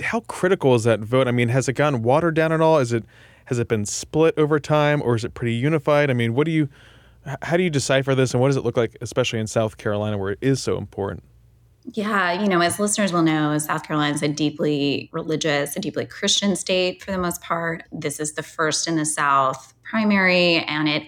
how 0.00 0.20
critical 0.20 0.74
is 0.74 0.84
that 0.84 1.00
vote? 1.00 1.26
I 1.26 1.32
mean, 1.32 1.48
has 1.48 1.68
it 1.68 1.72
gotten 1.72 2.02
watered 2.02 2.34
down 2.34 2.52
at 2.52 2.60
all? 2.60 2.78
Is 2.78 2.92
it 2.92 3.04
has 3.46 3.58
it 3.58 3.68
been 3.68 3.86
split 3.86 4.34
over 4.36 4.58
time, 4.58 5.00
or 5.02 5.14
is 5.14 5.24
it 5.24 5.34
pretty 5.34 5.54
unified? 5.54 6.10
I 6.10 6.14
mean, 6.14 6.34
what 6.34 6.46
do 6.46 6.50
you 6.50 6.68
how 7.42 7.56
do 7.56 7.62
you 7.62 7.70
decipher 7.70 8.14
this, 8.14 8.32
and 8.34 8.40
what 8.40 8.48
does 8.48 8.56
it 8.56 8.64
look 8.64 8.76
like, 8.76 8.96
especially 9.00 9.38
in 9.38 9.46
South 9.46 9.76
Carolina, 9.76 10.18
where 10.18 10.32
it 10.32 10.38
is 10.40 10.62
so 10.62 10.78
important? 10.78 11.22
Yeah, 11.92 12.32
you 12.40 12.48
know, 12.48 12.60
as 12.60 12.80
listeners 12.80 13.12
will 13.12 13.22
know, 13.22 13.56
South 13.58 13.84
Carolina 13.84 14.14
is 14.14 14.22
a 14.22 14.28
deeply 14.28 15.08
religious, 15.12 15.76
a 15.76 15.80
deeply 15.80 16.04
Christian 16.04 16.56
state 16.56 17.02
for 17.02 17.12
the 17.12 17.18
most 17.18 17.40
part. 17.40 17.84
This 17.92 18.18
is 18.18 18.32
the 18.32 18.42
first 18.42 18.88
in 18.88 18.96
the 18.96 19.04
South 19.04 19.72
primary, 19.84 20.56
and 20.56 20.88
it 20.88 21.04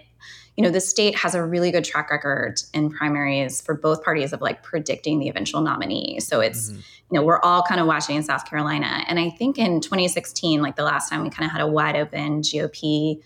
you 0.58 0.64
know, 0.64 0.70
the 0.70 0.80
state 0.80 1.16
has 1.16 1.36
a 1.36 1.44
really 1.44 1.70
good 1.70 1.84
track 1.84 2.10
record 2.10 2.60
in 2.74 2.90
primaries 2.90 3.60
for 3.60 3.76
both 3.76 4.02
parties 4.02 4.32
of 4.32 4.40
like 4.40 4.64
predicting 4.64 5.20
the 5.20 5.28
eventual 5.28 5.60
nominee. 5.60 6.18
So 6.18 6.40
it's, 6.40 6.70
mm-hmm. 6.70 6.78
you 6.78 7.12
know, 7.12 7.22
we're 7.22 7.38
all 7.42 7.62
kind 7.62 7.80
of 7.80 7.86
watching 7.86 8.16
in 8.16 8.24
South 8.24 8.44
Carolina. 8.44 9.04
And 9.06 9.20
I 9.20 9.30
think 9.30 9.56
in 9.56 9.80
2016, 9.80 10.60
like 10.60 10.74
the 10.74 10.82
last 10.82 11.10
time 11.10 11.22
we 11.22 11.30
kind 11.30 11.46
of 11.46 11.52
had 11.52 11.60
a 11.60 11.66
wide 11.68 11.94
open 11.94 12.42
GOP 12.42 13.22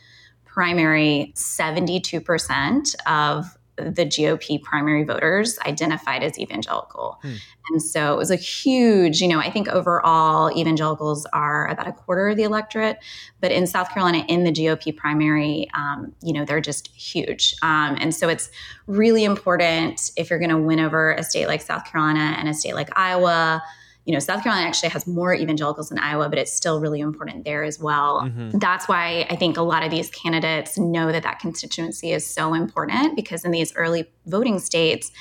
primary, 0.53 1.33
72% 1.35 2.95
of 3.07 3.57
the 3.77 4.05
GOP 4.05 4.63
primary 4.63 5.03
voters 5.03 5.59
identified 5.67 6.23
as 6.23 6.39
evangelical. 6.39 7.19
Hmm. 7.23 7.35
And 7.71 7.83
so 7.83 8.13
it 8.13 8.19
was 8.19 8.31
a 8.31 8.37
huge, 8.37 9.23
you 9.23 9.29
know, 9.29 9.39
I 9.39 9.51
think 9.51 9.69
overall 9.69 10.55
evangelicals 10.55 11.27
are 11.33 11.69
about 11.69 11.89
a 11.89 11.93
quarter 11.93 12.29
of 12.29 12.37
the 12.37 12.43
electorate, 12.43 12.99
but 13.41 13.51
in 13.51 13.67
South 13.67 13.91
Carolina, 13.91 14.25
in 14.29 14.45
the 14.45 14.53
GOP 14.53 14.95
primary, 14.95 15.69
um, 15.73 16.13
you 16.23 16.35
know, 16.35 16.45
they're 16.45 16.61
just 16.61 16.89
huge. 16.89 17.55
Um, 17.63 17.97
and 17.99 18.15
so 18.15 18.29
it's 18.29 18.51
really 18.87 19.25
important 19.25 20.11
if 20.17 20.29
you're 20.29 20.39
going 20.39 20.51
to 20.51 20.59
win 20.59 20.81
over 20.81 21.13
a 21.13 21.23
state 21.23 21.47
like 21.47 21.63
South 21.63 21.91
Carolina 21.91 22.37
and 22.39 22.49
a 22.49 22.55
state 22.55 22.75
like 22.75 22.91
Iowa 22.95 23.63
you 24.05 24.13
know, 24.13 24.19
South 24.19 24.43
Carolina 24.43 24.67
actually 24.67 24.89
has 24.89 25.07
more 25.07 25.33
evangelicals 25.33 25.89
than 25.89 25.99
Iowa, 25.99 26.29
but 26.29 26.39
it's 26.39 26.53
still 26.53 26.81
really 26.81 27.01
important 27.01 27.45
there 27.45 27.63
as 27.63 27.79
well. 27.79 28.23
Mm-hmm. 28.23 28.59
That's 28.59 28.89
why 28.89 29.27
I 29.31 29.37
think 29.37 29.57
a 29.57 29.63
lot 29.63 29.85
of 29.85 29.91
these 29.91 30.11
candidates 30.11 30.77
know 30.77 31.13
that 31.13 31.23
that 31.23 31.39
constituency 31.39 32.13
is 32.13 32.27
so 32.27 32.55
important 32.55 33.15
because 33.15 33.45
in 33.45 33.53
these 33.53 33.75
early 33.77 34.11
voting 34.27 34.59
states, 34.59 35.13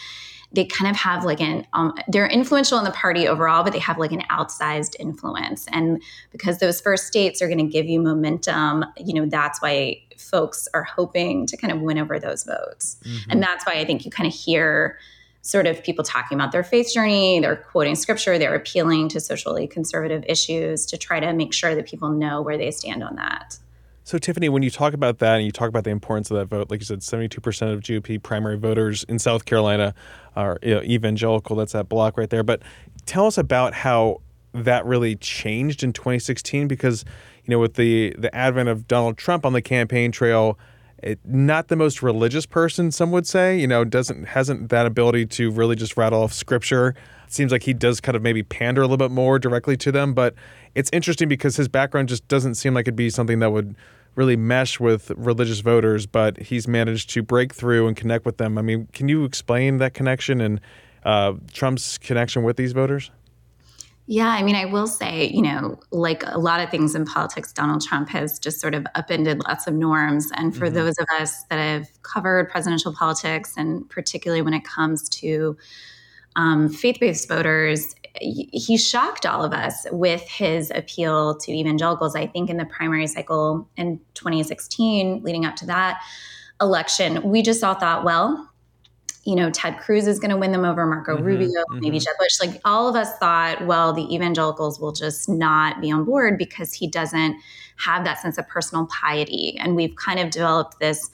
they 0.53 0.65
kind 0.65 0.89
of 0.89 0.97
have 0.97 1.23
like 1.23 1.39
an 1.39 1.65
um, 1.73 1.93
they're 2.07 2.27
influential 2.27 2.77
in 2.77 2.83
the 2.83 2.91
party 2.91 3.27
overall 3.27 3.63
but 3.63 3.71
they 3.73 3.79
have 3.79 3.97
like 3.97 4.11
an 4.11 4.21
outsized 4.29 4.95
influence 4.99 5.65
and 5.71 6.01
because 6.31 6.57
those 6.57 6.81
first 6.81 7.07
states 7.07 7.41
are 7.41 7.47
going 7.47 7.57
to 7.57 7.71
give 7.71 7.85
you 7.85 8.01
momentum 8.01 8.83
you 8.97 9.13
know 9.13 9.25
that's 9.25 9.61
why 9.61 9.97
folks 10.17 10.67
are 10.73 10.83
hoping 10.83 11.45
to 11.47 11.55
kind 11.55 11.71
of 11.71 11.79
win 11.79 11.97
over 11.97 12.19
those 12.19 12.43
votes 12.43 12.97
mm-hmm. 13.03 13.31
and 13.31 13.41
that's 13.41 13.65
why 13.65 13.73
i 13.73 13.85
think 13.85 14.03
you 14.03 14.11
kind 14.11 14.27
of 14.27 14.33
hear 14.33 14.97
sort 15.41 15.67
of 15.67 15.83
people 15.83 16.03
talking 16.03 16.37
about 16.37 16.51
their 16.51 16.63
faith 16.63 16.93
journey, 16.93 17.39
they're 17.39 17.55
quoting 17.55 17.95
scripture, 17.95 18.37
they're 18.37 18.55
appealing 18.55 19.09
to 19.09 19.19
socially 19.19 19.67
conservative 19.67 20.23
issues 20.27 20.85
to 20.87 20.97
try 20.97 21.19
to 21.19 21.33
make 21.33 21.53
sure 21.53 21.75
that 21.75 21.87
people 21.87 22.09
know 22.09 22.41
where 22.41 22.57
they 22.57 22.71
stand 22.71 23.03
on 23.03 23.15
that. 23.15 23.57
So, 24.03 24.17
Tiffany, 24.17 24.49
when 24.49 24.63
you 24.63 24.71
talk 24.71 24.93
about 24.93 25.19
that 25.19 25.35
and 25.35 25.45
you 25.45 25.51
talk 25.51 25.69
about 25.69 25.83
the 25.83 25.91
importance 25.91 26.31
of 26.31 26.37
that 26.37 26.47
vote, 26.47 26.69
like 26.71 26.79
you 26.79 26.85
said, 26.85 26.99
72% 26.99 27.37
of 27.73 27.81
GOP 27.81 28.21
primary 28.21 28.57
voters 28.57 29.03
in 29.03 29.19
South 29.19 29.45
Carolina 29.45 29.93
are 30.35 30.57
you 30.63 30.75
know, 30.75 30.81
evangelical. 30.81 31.55
That's 31.55 31.73
that 31.73 31.87
block 31.87 32.17
right 32.17 32.29
there. 32.29 32.43
But 32.43 32.61
tell 33.05 33.27
us 33.27 33.37
about 33.37 33.73
how 33.73 34.21
that 34.53 34.85
really 34.85 35.15
changed 35.15 35.83
in 35.83 35.93
2016 35.93 36.67
because, 36.67 37.05
you 37.45 37.51
know, 37.51 37.59
with 37.59 37.75
the, 37.75 38.15
the 38.17 38.33
advent 38.35 38.69
of 38.69 38.87
Donald 38.87 39.17
Trump 39.17 39.45
on 39.45 39.53
the 39.53 39.61
campaign 39.61 40.11
trail, 40.11 40.57
it, 41.01 41.19
not 41.25 41.67
the 41.67 41.75
most 41.75 42.01
religious 42.01 42.45
person, 42.45 42.91
some 42.91 43.11
would 43.11 43.27
say. 43.27 43.59
You 43.59 43.67
know, 43.67 43.83
doesn't 43.83 44.25
hasn't 44.25 44.69
that 44.69 44.85
ability 44.85 45.25
to 45.27 45.51
really 45.51 45.75
just 45.75 45.97
rattle 45.97 46.23
off 46.23 46.33
scripture. 46.33 46.95
It 47.25 47.33
seems 47.33 47.51
like 47.51 47.63
he 47.63 47.73
does 47.73 47.99
kind 48.01 48.15
of 48.15 48.21
maybe 48.21 48.43
pander 48.43 48.81
a 48.81 48.85
little 48.85 48.97
bit 48.97 49.11
more 49.11 49.39
directly 49.39 49.77
to 49.77 49.91
them. 49.91 50.13
But 50.13 50.35
it's 50.75 50.89
interesting 50.93 51.27
because 51.27 51.55
his 51.55 51.67
background 51.67 52.09
just 52.09 52.27
doesn't 52.27 52.55
seem 52.55 52.73
like 52.73 52.83
it'd 52.83 52.95
be 52.95 53.09
something 53.09 53.39
that 53.39 53.51
would 53.51 53.75
really 54.15 54.35
mesh 54.35 54.79
with 54.79 55.11
religious 55.11 55.61
voters. 55.61 56.05
But 56.05 56.37
he's 56.37 56.67
managed 56.67 57.09
to 57.11 57.23
break 57.23 57.53
through 57.53 57.87
and 57.87 57.97
connect 57.97 58.25
with 58.25 58.37
them. 58.37 58.57
I 58.57 58.61
mean, 58.61 58.87
can 58.93 59.07
you 59.07 59.23
explain 59.23 59.77
that 59.77 59.93
connection 59.93 60.41
and 60.41 60.61
uh, 61.03 61.33
Trump's 61.53 61.97
connection 61.97 62.43
with 62.43 62.57
these 62.57 62.73
voters? 62.73 63.11
Yeah, 64.07 64.27
I 64.27 64.43
mean, 64.43 64.55
I 64.55 64.65
will 64.65 64.87
say, 64.87 65.27
you 65.27 65.41
know, 65.41 65.79
like 65.91 66.23
a 66.25 66.37
lot 66.37 66.59
of 66.59 66.69
things 66.69 66.95
in 66.95 67.05
politics, 67.05 67.53
Donald 67.53 67.81
Trump 67.81 68.09
has 68.09 68.39
just 68.39 68.59
sort 68.59 68.73
of 68.73 68.85
upended 68.95 69.39
lots 69.47 69.67
of 69.67 69.73
norms. 69.73 70.29
And 70.35 70.55
for 70.55 70.65
mm-hmm. 70.65 70.75
those 70.75 70.97
of 70.97 71.05
us 71.19 71.43
that 71.49 71.57
have 71.57 71.87
covered 72.01 72.49
presidential 72.49 72.93
politics, 72.93 73.53
and 73.55 73.87
particularly 73.89 74.41
when 74.41 74.53
it 74.53 74.63
comes 74.63 75.07
to 75.09 75.55
um, 76.35 76.69
faith 76.69 76.97
based 76.99 77.27
voters, 77.27 77.95
he 78.19 78.77
shocked 78.77 79.25
all 79.25 79.43
of 79.43 79.53
us 79.53 79.85
with 79.91 80.27
his 80.27 80.71
appeal 80.73 81.37
to 81.37 81.51
evangelicals. 81.51 82.15
I 82.15 82.27
think 82.27 82.49
in 82.49 82.57
the 82.57 82.65
primary 82.65 83.07
cycle 83.07 83.69
in 83.77 83.99
2016, 84.15 85.23
leading 85.23 85.45
up 85.45 85.55
to 85.57 85.65
that 85.67 86.01
election, 86.59 87.21
we 87.23 87.41
just 87.41 87.63
all 87.63 87.75
thought, 87.75 88.03
well, 88.03 88.50
you 89.23 89.35
know, 89.35 89.51
Ted 89.51 89.79
Cruz 89.79 90.07
is 90.07 90.19
going 90.19 90.31
to 90.31 90.37
win 90.37 90.51
them 90.51 90.65
over, 90.65 90.85
Marco 90.85 91.15
mm-hmm, 91.15 91.23
Rubio, 91.23 91.47
mm-hmm. 91.47 91.79
maybe 91.79 91.99
Jeb 91.99 92.15
Bush. 92.17 92.39
Like 92.39 92.59
all 92.65 92.87
of 92.87 92.95
us 92.95 93.15
thought, 93.17 93.65
well, 93.67 93.93
the 93.93 94.13
evangelicals 94.13 94.79
will 94.79 94.91
just 94.91 95.29
not 95.29 95.79
be 95.79 95.91
on 95.91 96.05
board 96.05 96.37
because 96.37 96.73
he 96.73 96.87
doesn't 96.87 97.35
have 97.77 98.03
that 98.03 98.19
sense 98.19 98.37
of 98.37 98.47
personal 98.47 98.87
piety. 98.87 99.57
And 99.59 99.75
we've 99.75 99.95
kind 99.95 100.19
of 100.19 100.31
developed 100.31 100.79
this 100.79 101.11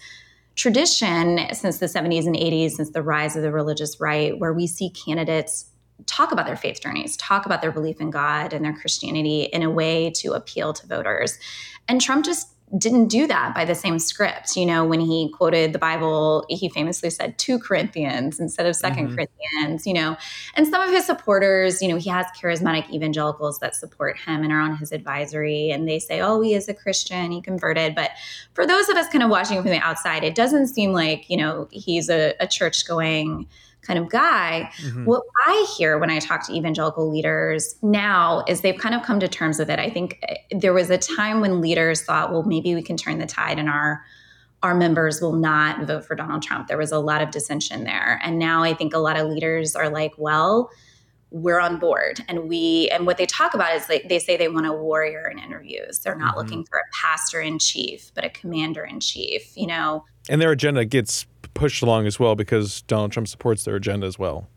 tradition 0.56 1.40
since 1.54 1.80
the 1.80 1.86
70s 1.86 2.26
and 2.26 2.36
80s, 2.36 2.72
since 2.72 2.92
the 2.92 3.04
rise 3.04 3.36
of 3.36 3.42
the 3.42 3.52
religious 3.52 4.00
right, 4.00 4.38
where 4.40 4.54
we 4.54 4.68
see 4.68 4.90
candidates 4.90 5.66
talk 6.06 6.32
about 6.32 6.46
their 6.46 6.56
faith 6.56 6.80
journeys, 6.82 7.18
talk 7.18 7.46
about 7.46 7.62
their 7.62 7.72
belief 7.72 8.00
in 8.00 8.10
God 8.10 8.54
and 8.54 8.64
their 8.64 8.74
Christianity 8.74 9.44
in 9.44 9.64
a 9.64 9.70
way 9.70 10.12
to 10.18 10.34
appeal 10.34 10.74
to 10.74 10.88
voters. 10.88 11.38
And 11.88 12.00
Trump 12.02 12.24
just 12.24 12.48
didn't 12.78 13.08
do 13.08 13.28
that 13.28 13.56
by 13.56 13.64
the 13.64 13.76
same 13.76 13.98
script. 13.98 14.58
You 14.58 14.66
know, 14.66 14.86
when 14.86 15.00
he 15.00 15.30
quoted 15.30 15.72
the 15.72 15.80
Bible, 15.80 16.46
he 16.50 16.68
famously 16.68 17.10
said 17.10 17.38
two 17.38 17.60
Corinthians 17.60 18.40
instead 18.40 18.66
of 18.66 18.76
2nd 18.76 18.96
mm-hmm. 18.96 19.16
Corinthians, 19.16 19.88
you 19.88 19.94
know. 19.94 20.18
And 20.56 20.68
some 20.68 20.82
of 20.82 20.90
his 20.90 21.06
supporters, 21.06 21.82
you 21.82 21.88
know, 21.88 21.96
he 21.96 22.10
has 22.10 22.26
charismatic 22.38 22.92
evangelicals 22.92 23.60
that 23.60 23.76
support 23.76 24.18
him 24.18 24.44
and 24.44 24.52
are 24.52 24.60
on 24.60 24.76
his 24.76 24.92
advisory 24.92 25.72
and 25.72 25.88
they 25.88 26.00
say, 26.00 26.20
"Oh, 26.20 26.42
he 26.42 26.54
is 26.54 26.68
a 26.68 26.74
Christian, 26.74 27.32
he 27.32 27.42
converted." 27.42 27.96
But 27.96 28.12
for 28.54 28.68
those 28.68 28.90
of 28.90 28.98
us 28.98 29.08
kind 29.10 29.24
of 29.24 29.30
watching 29.30 29.62
from 29.62 29.72
the 29.72 29.80
outside, 29.80 30.26
it 30.26 30.36
doesn't 30.36 30.68
seem 30.68 30.92
like, 30.92 31.30
you 31.30 31.38
know, 31.38 31.70
he's 31.72 32.10
a, 32.10 32.34
a 32.42 32.48
church 32.48 32.86
going 32.86 33.48
kind 33.88 33.98
of 33.98 34.10
guy. 34.10 34.70
Mm-hmm. 34.82 35.06
What 35.06 35.24
I 35.46 35.74
hear 35.78 35.98
when 35.98 36.10
I 36.10 36.20
talk 36.20 36.46
to 36.48 36.54
evangelical 36.54 37.10
leaders 37.10 37.76
now 37.82 38.44
is 38.48 38.62
they've 38.62 38.78
kind 38.78 38.94
of 38.94 39.02
come 39.02 39.20
to 39.22 39.28
terms 39.28 39.58
with 39.58 39.70
it. 39.70 39.80
I 39.80 39.90
think 39.90 40.20
eh, 40.28 40.36
there 40.52 40.74
was 40.74 40.90
a 40.90 40.98
time 40.98 41.40
when 41.40 41.62
leaders 41.62 42.04
thought, 42.04 42.32
well, 42.32 42.44
maybe 42.44 42.76
we 42.76 42.84
can 42.84 42.98
turn 42.98 43.18
the 43.18 43.26
tide 43.26 43.58
and 43.58 43.70
our 43.70 44.04
our 44.64 44.74
members 44.74 45.22
will 45.22 45.34
not 45.34 45.86
vote 45.86 46.04
for 46.04 46.16
Donald 46.16 46.42
Trump. 46.42 46.68
There 46.68 46.80
was 46.80 46.92
a 46.92 46.98
lot 46.98 47.22
of 47.22 47.30
dissension 47.30 47.84
there. 47.84 48.20
And 48.24 48.40
now 48.40 48.64
I 48.64 48.74
think 48.74 48.92
a 48.92 48.98
lot 48.98 49.16
of 49.16 49.28
leaders 49.28 49.76
are 49.76 49.88
like, 49.88 50.14
well, 50.18 50.72
we're 51.30 51.60
on 51.60 51.78
board 51.78 52.24
and 52.30 52.48
we 52.48 52.90
and 52.94 53.06
what 53.06 53.18
they 53.18 53.26
talk 53.26 53.54
about 53.54 53.76
is 53.76 53.90
like 53.90 54.08
they 54.08 54.20
say 54.20 54.38
they 54.38 54.48
want 54.48 54.66
a 54.66 54.72
warrior 54.72 55.28
in 55.28 55.38
interviews 55.38 56.00
they're 56.00 56.16
not 56.16 56.30
mm-hmm. 56.30 56.40
looking 56.40 56.64
for 56.64 56.78
a 56.78 56.84
pastor 56.94 57.42
in 57.42 57.60
chief 57.60 58.12
but 58.16 58.24
a 58.24 58.30
commander 58.30 58.86
in 58.86 59.00
chief 59.02 59.52
you 59.58 59.68
know 59.68 60.06
and 60.30 60.42
their 60.42 60.52
agenda 60.52 60.86
gets 60.86 61.26
pushed 61.58 61.82
along 61.82 62.06
as 62.06 62.20
well 62.20 62.36
because 62.36 62.84
Donald 62.84 63.12
Trump 63.12 63.28
supports 63.28 63.66
their 63.66 63.76
agenda 63.76 64.06
as 64.06 64.20
well. 64.20 64.48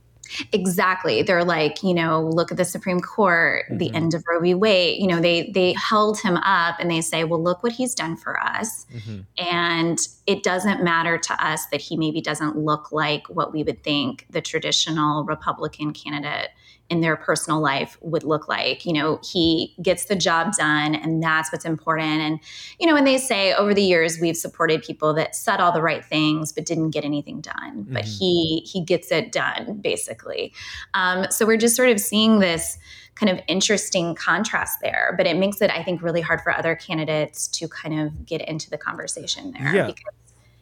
Exactly. 0.52 1.22
They're 1.22 1.44
like, 1.44 1.82
you 1.82 1.92
know, 1.92 2.22
look 2.22 2.52
at 2.52 2.56
the 2.56 2.64
Supreme 2.64 3.00
Court, 3.00 3.64
mm-hmm. 3.64 3.78
the 3.78 3.92
end 3.92 4.14
of 4.14 4.22
Roe 4.30 4.38
v. 4.38 4.54
Wade. 4.54 5.00
You 5.00 5.08
know, 5.08 5.20
they 5.20 5.50
they 5.52 5.72
held 5.72 6.20
him 6.20 6.36
up 6.36 6.76
and 6.78 6.88
they 6.88 7.00
say, 7.00 7.24
well, 7.24 7.42
look 7.42 7.64
what 7.64 7.72
he's 7.72 7.96
done 7.96 8.16
for 8.16 8.38
us. 8.40 8.86
Mm-hmm. 8.94 9.20
And 9.44 9.98
it 10.28 10.44
doesn't 10.44 10.84
matter 10.84 11.18
to 11.18 11.44
us 11.44 11.66
that 11.72 11.80
he 11.80 11.96
maybe 11.96 12.20
doesn't 12.20 12.56
look 12.56 12.92
like 12.92 13.26
what 13.28 13.52
we 13.52 13.64
would 13.64 13.82
think 13.82 14.26
the 14.30 14.40
traditional 14.40 15.24
Republican 15.24 15.92
candidate 15.92 16.50
in 16.90 17.00
their 17.00 17.16
personal 17.16 17.61
life 17.61 17.97
would 18.02 18.25
look 18.25 18.49
like. 18.49 18.85
You 18.85 18.92
know, 18.92 19.20
he 19.23 19.75
gets 19.80 20.06
the 20.06 20.16
job 20.16 20.52
done, 20.59 20.94
and 20.94 21.23
that's 21.23 21.50
what's 21.52 21.64
important. 21.64 22.20
And, 22.20 22.40
you 22.78 22.87
know, 22.87 22.94
when 22.94 23.04
they 23.04 23.16
say 23.16 23.54
over 23.54 23.73
the 23.73 23.82
years 23.82 24.18
we've 24.20 24.37
supported 24.37 24.82
people 24.82 25.14
that 25.14 25.35
said 25.35 25.61
all 25.61 25.73
the 25.73 25.80
right 25.80 26.04
things 26.04 26.52
but 26.52 26.66
didn't 26.66 26.90
get 26.90 27.04
anything 27.04 27.40
done, 27.40 27.85
mm-hmm. 27.85 27.94
but 27.94 28.04
he 28.04 28.61
he 28.66 28.85
gets 28.85 29.11
it 29.11 29.32
done 29.32 29.78
basically. 29.80 30.52
Um, 30.94 31.30
so 31.30 31.47
we're 31.47 31.56
just 31.56 31.76
sort 31.76 31.88
of 31.90 32.00
seeing 32.00 32.40
this 32.40 32.76
kind 33.14 33.30
of 33.30 33.40
interesting 33.49 34.14
contrast 34.14 34.78
there, 34.80 35.14
but 35.16 35.26
it 35.26 35.37
makes 35.37 35.61
it, 35.61 35.70
I 35.70 35.82
think, 35.82 36.02
really 36.02 36.23
hard 36.23 36.40
for 36.40 36.52
other 36.56 36.75
candidates 36.75 37.49
to 37.49 37.68
kind 37.68 38.00
of 38.00 38.26
get 38.26 38.40
into 38.49 38.70
the 38.70 38.78
conversation 38.78 39.52
there. 39.52 39.75
Yeah. 39.75 39.87
Because 39.87 40.14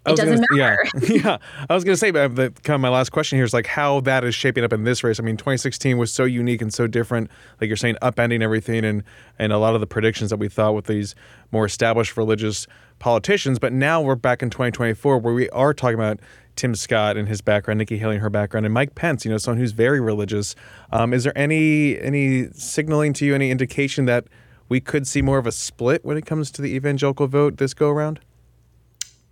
it 0.06 0.16
doesn't 0.16 0.44
gonna, 0.50 0.58
matter. 0.58 0.84
Yeah, 1.00 1.08
yeah. 1.24 1.38
I 1.68 1.74
was 1.74 1.84
going 1.84 1.94
to 1.94 1.98
say, 1.98 2.10
but 2.10 2.34
the, 2.34 2.50
kind 2.62 2.74
of 2.74 2.80
my 2.80 2.88
last 2.88 3.10
question 3.10 3.36
here 3.36 3.44
is 3.44 3.52
like 3.52 3.66
how 3.66 4.00
that 4.00 4.24
is 4.24 4.34
shaping 4.34 4.64
up 4.64 4.72
in 4.72 4.84
this 4.84 5.04
race. 5.04 5.20
I 5.20 5.22
mean, 5.22 5.36
2016 5.36 5.98
was 5.98 6.12
so 6.12 6.24
unique 6.24 6.62
and 6.62 6.72
so 6.72 6.86
different. 6.86 7.30
Like 7.60 7.68
you're 7.68 7.76
saying, 7.76 7.96
upending 8.02 8.42
everything 8.42 8.84
and 8.84 9.02
and 9.38 9.52
a 9.52 9.58
lot 9.58 9.74
of 9.74 9.80
the 9.80 9.86
predictions 9.86 10.30
that 10.30 10.38
we 10.38 10.48
thought 10.48 10.74
with 10.74 10.86
these 10.86 11.14
more 11.50 11.64
established 11.64 12.16
religious 12.16 12.66
politicians. 12.98 13.58
But 13.58 13.72
now 13.72 14.00
we're 14.00 14.14
back 14.14 14.42
in 14.42 14.50
2024 14.50 15.18
where 15.18 15.34
we 15.34 15.48
are 15.50 15.74
talking 15.74 15.94
about 15.94 16.20
Tim 16.56 16.74
Scott 16.74 17.16
and 17.16 17.28
his 17.28 17.40
background, 17.40 17.78
Nikki 17.78 17.98
Haley 17.98 18.16
and 18.16 18.22
her 18.22 18.30
background, 18.30 18.66
and 18.66 18.74
Mike 18.74 18.94
Pence. 18.94 19.24
You 19.24 19.30
know, 19.30 19.38
someone 19.38 19.58
who's 19.58 19.72
very 19.72 20.00
religious. 20.00 20.54
Um, 20.92 21.12
is 21.12 21.24
there 21.24 21.36
any 21.36 22.00
any 22.00 22.48
signaling 22.52 23.12
to 23.14 23.26
you, 23.26 23.34
any 23.34 23.50
indication 23.50 24.06
that 24.06 24.26
we 24.68 24.80
could 24.80 25.06
see 25.06 25.22
more 25.22 25.38
of 25.38 25.46
a 25.46 25.52
split 25.52 26.04
when 26.04 26.16
it 26.16 26.26
comes 26.26 26.50
to 26.52 26.62
the 26.62 26.74
evangelical 26.74 27.26
vote 27.26 27.58
this 27.58 27.74
go 27.74 27.88
around? 27.88 28.20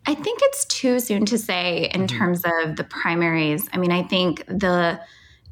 I 0.06 0.14
think 0.14 0.38
it's 0.42 0.64
too 0.66 1.00
soon 1.00 1.26
to 1.26 1.38
say 1.38 1.90
in 1.92 2.02
mm-hmm. 2.02 2.18
terms 2.18 2.42
of 2.44 2.76
the 2.76 2.84
primaries. 2.84 3.68
I 3.72 3.78
mean, 3.78 3.92
I 3.92 4.02
think 4.02 4.46
the 4.46 5.00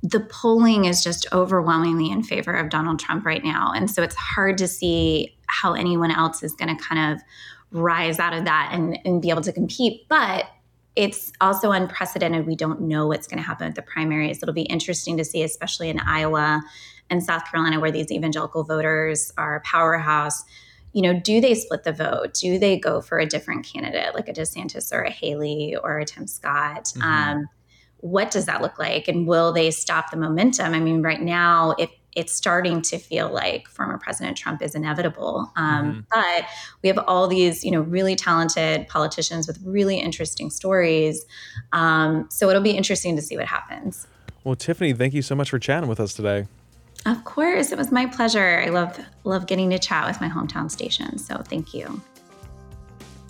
the 0.02 0.20
polling 0.20 0.84
is 0.84 1.02
just 1.02 1.26
overwhelmingly 1.32 2.10
in 2.10 2.22
favor 2.22 2.52
of 2.52 2.68
Donald 2.68 3.00
Trump 3.00 3.24
right 3.24 3.42
now. 3.42 3.72
And 3.74 3.90
so 3.90 4.02
it's 4.02 4.14
hard 4.14 4.58
to 4.58 4.68
see 4.68 5.34
how 5.46 5.72
anyone 5.72 6.10
else 6.10 6.42
is 6.42 6.52
going 6.52 6.76
to 6.76 6.82
kind 6.82 7.14
of 7.14 7.22
rise 7.70 8.18
out 8.18 8.34
of 8.34 8.44
that 8.44 8.68
and, 8.70 8.98
and 9.06 9.22
be 9.22 9.30
able 9.30 9.40
to 9.40 9.52
compete. 9.52 10.06
But 10.10 10.44
it's 10.94 11.32
also 11.40 11.72
unprecedented. 11.72 12.46
We 12.46 12.54
don't 12.54 12.82
know 12.82 13.06
what's 13.06 13.26
going 13.26 13.38
to 13.38 13.42
happen 13.42 13.66
with 13.66 13.76
the 13.76 13.82
primaries. 13.82 14.42
It'll 14.42 14.54
be 14.54 14.62
interesting 14.62 15.16
to 15.16 15.24
see, 15.24 15.42
especially 15.42 15.88
in 15.88 15.98
Iowa 16.00 16.62
and 17.08 17.22
South 17.22 17.50
Carolina, 17.50 17.80
where 17.80 17.90
these 17.90 18.12
evangelical 18.12 18.62
voters 18.62 19.32
are 19.38 19.56
a 19.56 19.60
powerhouse. 19.62 20.44
You 20.94 21.02
know, 21.02 21.20
do 21.20 21.40
they 21.42 21.54
split 21.54 21.84
the 21.84 21.92
vote? 21.92 22.32
Do 22.32 22.58
they 22.58 22.78
go 22.78 23.02
for 23.02 23.18
a 23.18 23.26
different 23.26 23.66
candidate, 23.66 24.14
like 24.14 24.28
a 24.28 24.32
DeSantis 24.32 24.92
or 24.92 25.02
a 25.02 25.10
Haley 25.10 25.76
or 25.76 25.98
a 25.98 26.06
Tim 26.06 26.26
Scott? 26.26 26.84
Mm-hmm. 26.84 27.02
Um, 27.02 27.48
what 27.98 28.30
does 28.30 28.46
that 28.46 28.62
look 28.62 28.78
like? 28.78 29.08
And 29.08 29.26
will 29.26 29.52
they 29.52 29.70
stop 29.70 30.10
the 30.10 30.16
momentum? 30.16 30.72
I 30.72 30.80
mean, 30.80 31.02
right 31.02 31.20
now, 31.20 31.74
if 31.78 31.90
it's 32.16 32.32
starting 32.32 32.80
to 32.82 32.98
feel 32.98 33.32
like 33.32 33.68
former 33.68 33.98
President 33.98 34.36
Trump 34.36 34.62
is 34.62 34.74
inevitable. 34.74 35.50
Um, 35.56 35.84
mm-hmm. 35.84 36.00
But 36.10 36.48
we 36.82 36.88
have 36.88 36.98
all 37.06 37.26
these, 37.26 37.64
you 37.64 37.70
know, 37.70 37.80
really 37.80 38.14
talented 38.14 38.88
politicians 38.88 39.46
with 39.46 39.58
really 39.64 39.98
interesting 39.98 40.50
stories. 40.50 41.24
Um, 41.72 42.28
so 42.30 42.48
it'll 42.48 42.62
be 42.62 42.76
interesting 42.76 43.16
to 43.16 43.22
see 43.22 43.36
what 43.36 43.46
happens. 43.46 44.06
Well, 44.44 44.54
Tiffany, 44.54 44.92
thank 44.92 45.14
you 45.14 45.22
so 45.22 45.34
much 45.34 45.50
for 45.50 45.58
chatting 45.58 45.88
with 45.88 46.00
us 46.00 46.14
today. 46.14 46.46
Of 47.06 47.24
course, 47.24 47.70
it 47.70 47.78
was 47.78 47.92
my 47.92 48.06
pleasure. 48.06 48.62
I 48.64 48.70
love 48.70 48.98
love 49.24 49.46
getting 49.46 49.70
to 49.70 49.78
chat 49.78 50.06
with 50.06 50.20
my 50.20 50.28
hometown 50.28 50.70
station. 50.70 51.18
So 51.18 51.38
thank 51.38 51.74
you. 51.74 52.00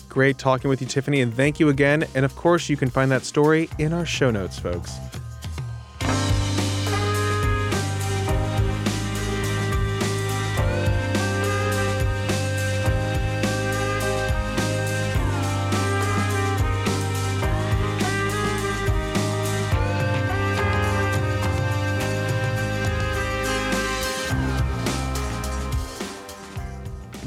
Great 0.07 0.37
talking 0.37 0.69
with 0.69 0.79
you, 0.81 0.87
Tiffany, 0.87 1.19
and 1.19 1.33
thank 1.33 1.59
you 1.59 1.67
again. 1.67 2.05
And 2.15 2.23
of 2.23 2.35
course, 2.37 2.69
you 2.69 2.77
can 2.77 2.89
find 2.89 3.11
that 3.11 3.25
story 3.25 3.69
in 3.79 3.91
our 3.91 4.05
show 4.05 4.31
notes, 4.31 4.57
folks. 4.57 4.93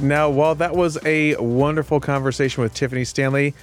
Now, 0.09 0.31
while 0.31 0.55
that 0.55 0.75
was 0.75 0.97
a 1.05 1.37
wonderful 1.37 2.01
conversation 2.01 2.63
with 2.63 2.73
Tiffany 2.73 3.05
Stanley, 3.05 3.55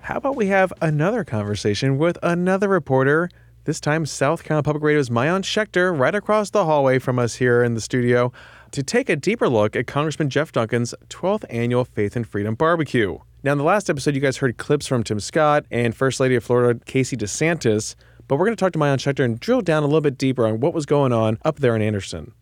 how 0.00 0.18
about 0.18 0.36
we 0.36 0.48
have 0.48 0.70
another 0.82 1.24
conversation 1.24 1.96
with 1.96 2.18
another 2.22 2.68
reporter? 2.68 3.30
This 3.64 3.80
time, 3.80 4.04
South 4.04 4.44
Carolina 4.44 4.62
Public 4.62 4.84
Radio's 4.84 5.08
Maayan 5.08 5.40
Schechter, 5.40 5.98
right 5.98 6.14
across 6.14 6.50
the 6.50 6.66
hallway 6.66 6.98
from 6.98 7.18
us 7.18 7.36
here 7.36 7.64
in 7.64 7.72
the 7.72 7.80
studio, 7.80 8.30
to 8.72 8.82
take 8.82 9.08
a 9.08 9.16
deeper 9.16 9.48
look 9.48 9.74
at 9.74 9.86
Congressman 9.86 10.28
Jeff 10.28 10.52
Duncan's 10.52 10.94
12th 11.08 11.46
annual 11.48 11.86
Faith 11.86 12.14
and 12.14 12.28
Freedom 12.28 12.54
Barbecue. 12.54 13.16
Now, 13.42 13.52
in 13.52 13.58
the 13.58 13.64
last 13.64 13.88
episode, 13.88 14.14
you 14.14 14.20
guys 14.20 14.36
heard 14.36 14.58
clips 14.58 14.86
from 14.86 15.02
Tim 15.02 15.18
Scott 15.18 15.64
and 15.70 15.96
First 15.96 16.20
Lady 16.20 16.34
of 16.34 16.44
Florida, 16.44 16.78
Casey 16.84 17.16
DeSantis, 17.16 17.94
but 18.28 18.36
we're 18.36 18.44
going 18.44 18.56
to 18.56 18.60
talk 18.60 18.74
to 18.74 18.78
Maayan 18.78 18.98
Schechter 18.98 19.24
and 19.24 19.40
drill 19.40 19.62
down 19.62 19.82
a 19.82 19.86
little 19.86 20.02
bit 20.02 20.18
deeper 20.18 20.46
on 20.46 20.60
what 20.60 20.74
was 20.74 20.84
going 20.84 21.14
on 21.14 21.38
up 21.42 21.60
there 21.60 21.74
in 21.74 21.80
Anderson. 21.80 22.32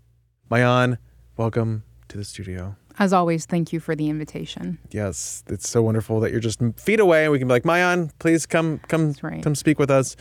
Maayan, 0.50 0.98
welcome 1.36 1.84
to 2.08 2.18
the 2.18 2.24
studio. 2.24 2.74
As 2.98 3.12
always, 3.12 3.44
thank 3.46 3.72
you 3.72 3.80
for 3.80 3.96
the 3.96 4.08
invitation. 4.08 4.78
Yes, 4.90 5.42
it's 5.48 5.68
so 5.68 5.82
wonderful 5.82 6.20
that 6.20 6.30
you're 6.30 6.40
just 6.40 6.60
feet 6.76 7.00
away 7.00 7.24
and 7.24 7.32
we 7.32 7.38
can 7.38 7.48
be 7.48 7.52
like, 7.52 7.64
Maayan, 7.64 8.10
please 8.18 8.46
come 8.46 8.80
come 8.88 9.14
right. 9.22 9.42
come 9.42 9.54
speak 9.54 9.78
with 9.78 9.90
us. 9.90 10.16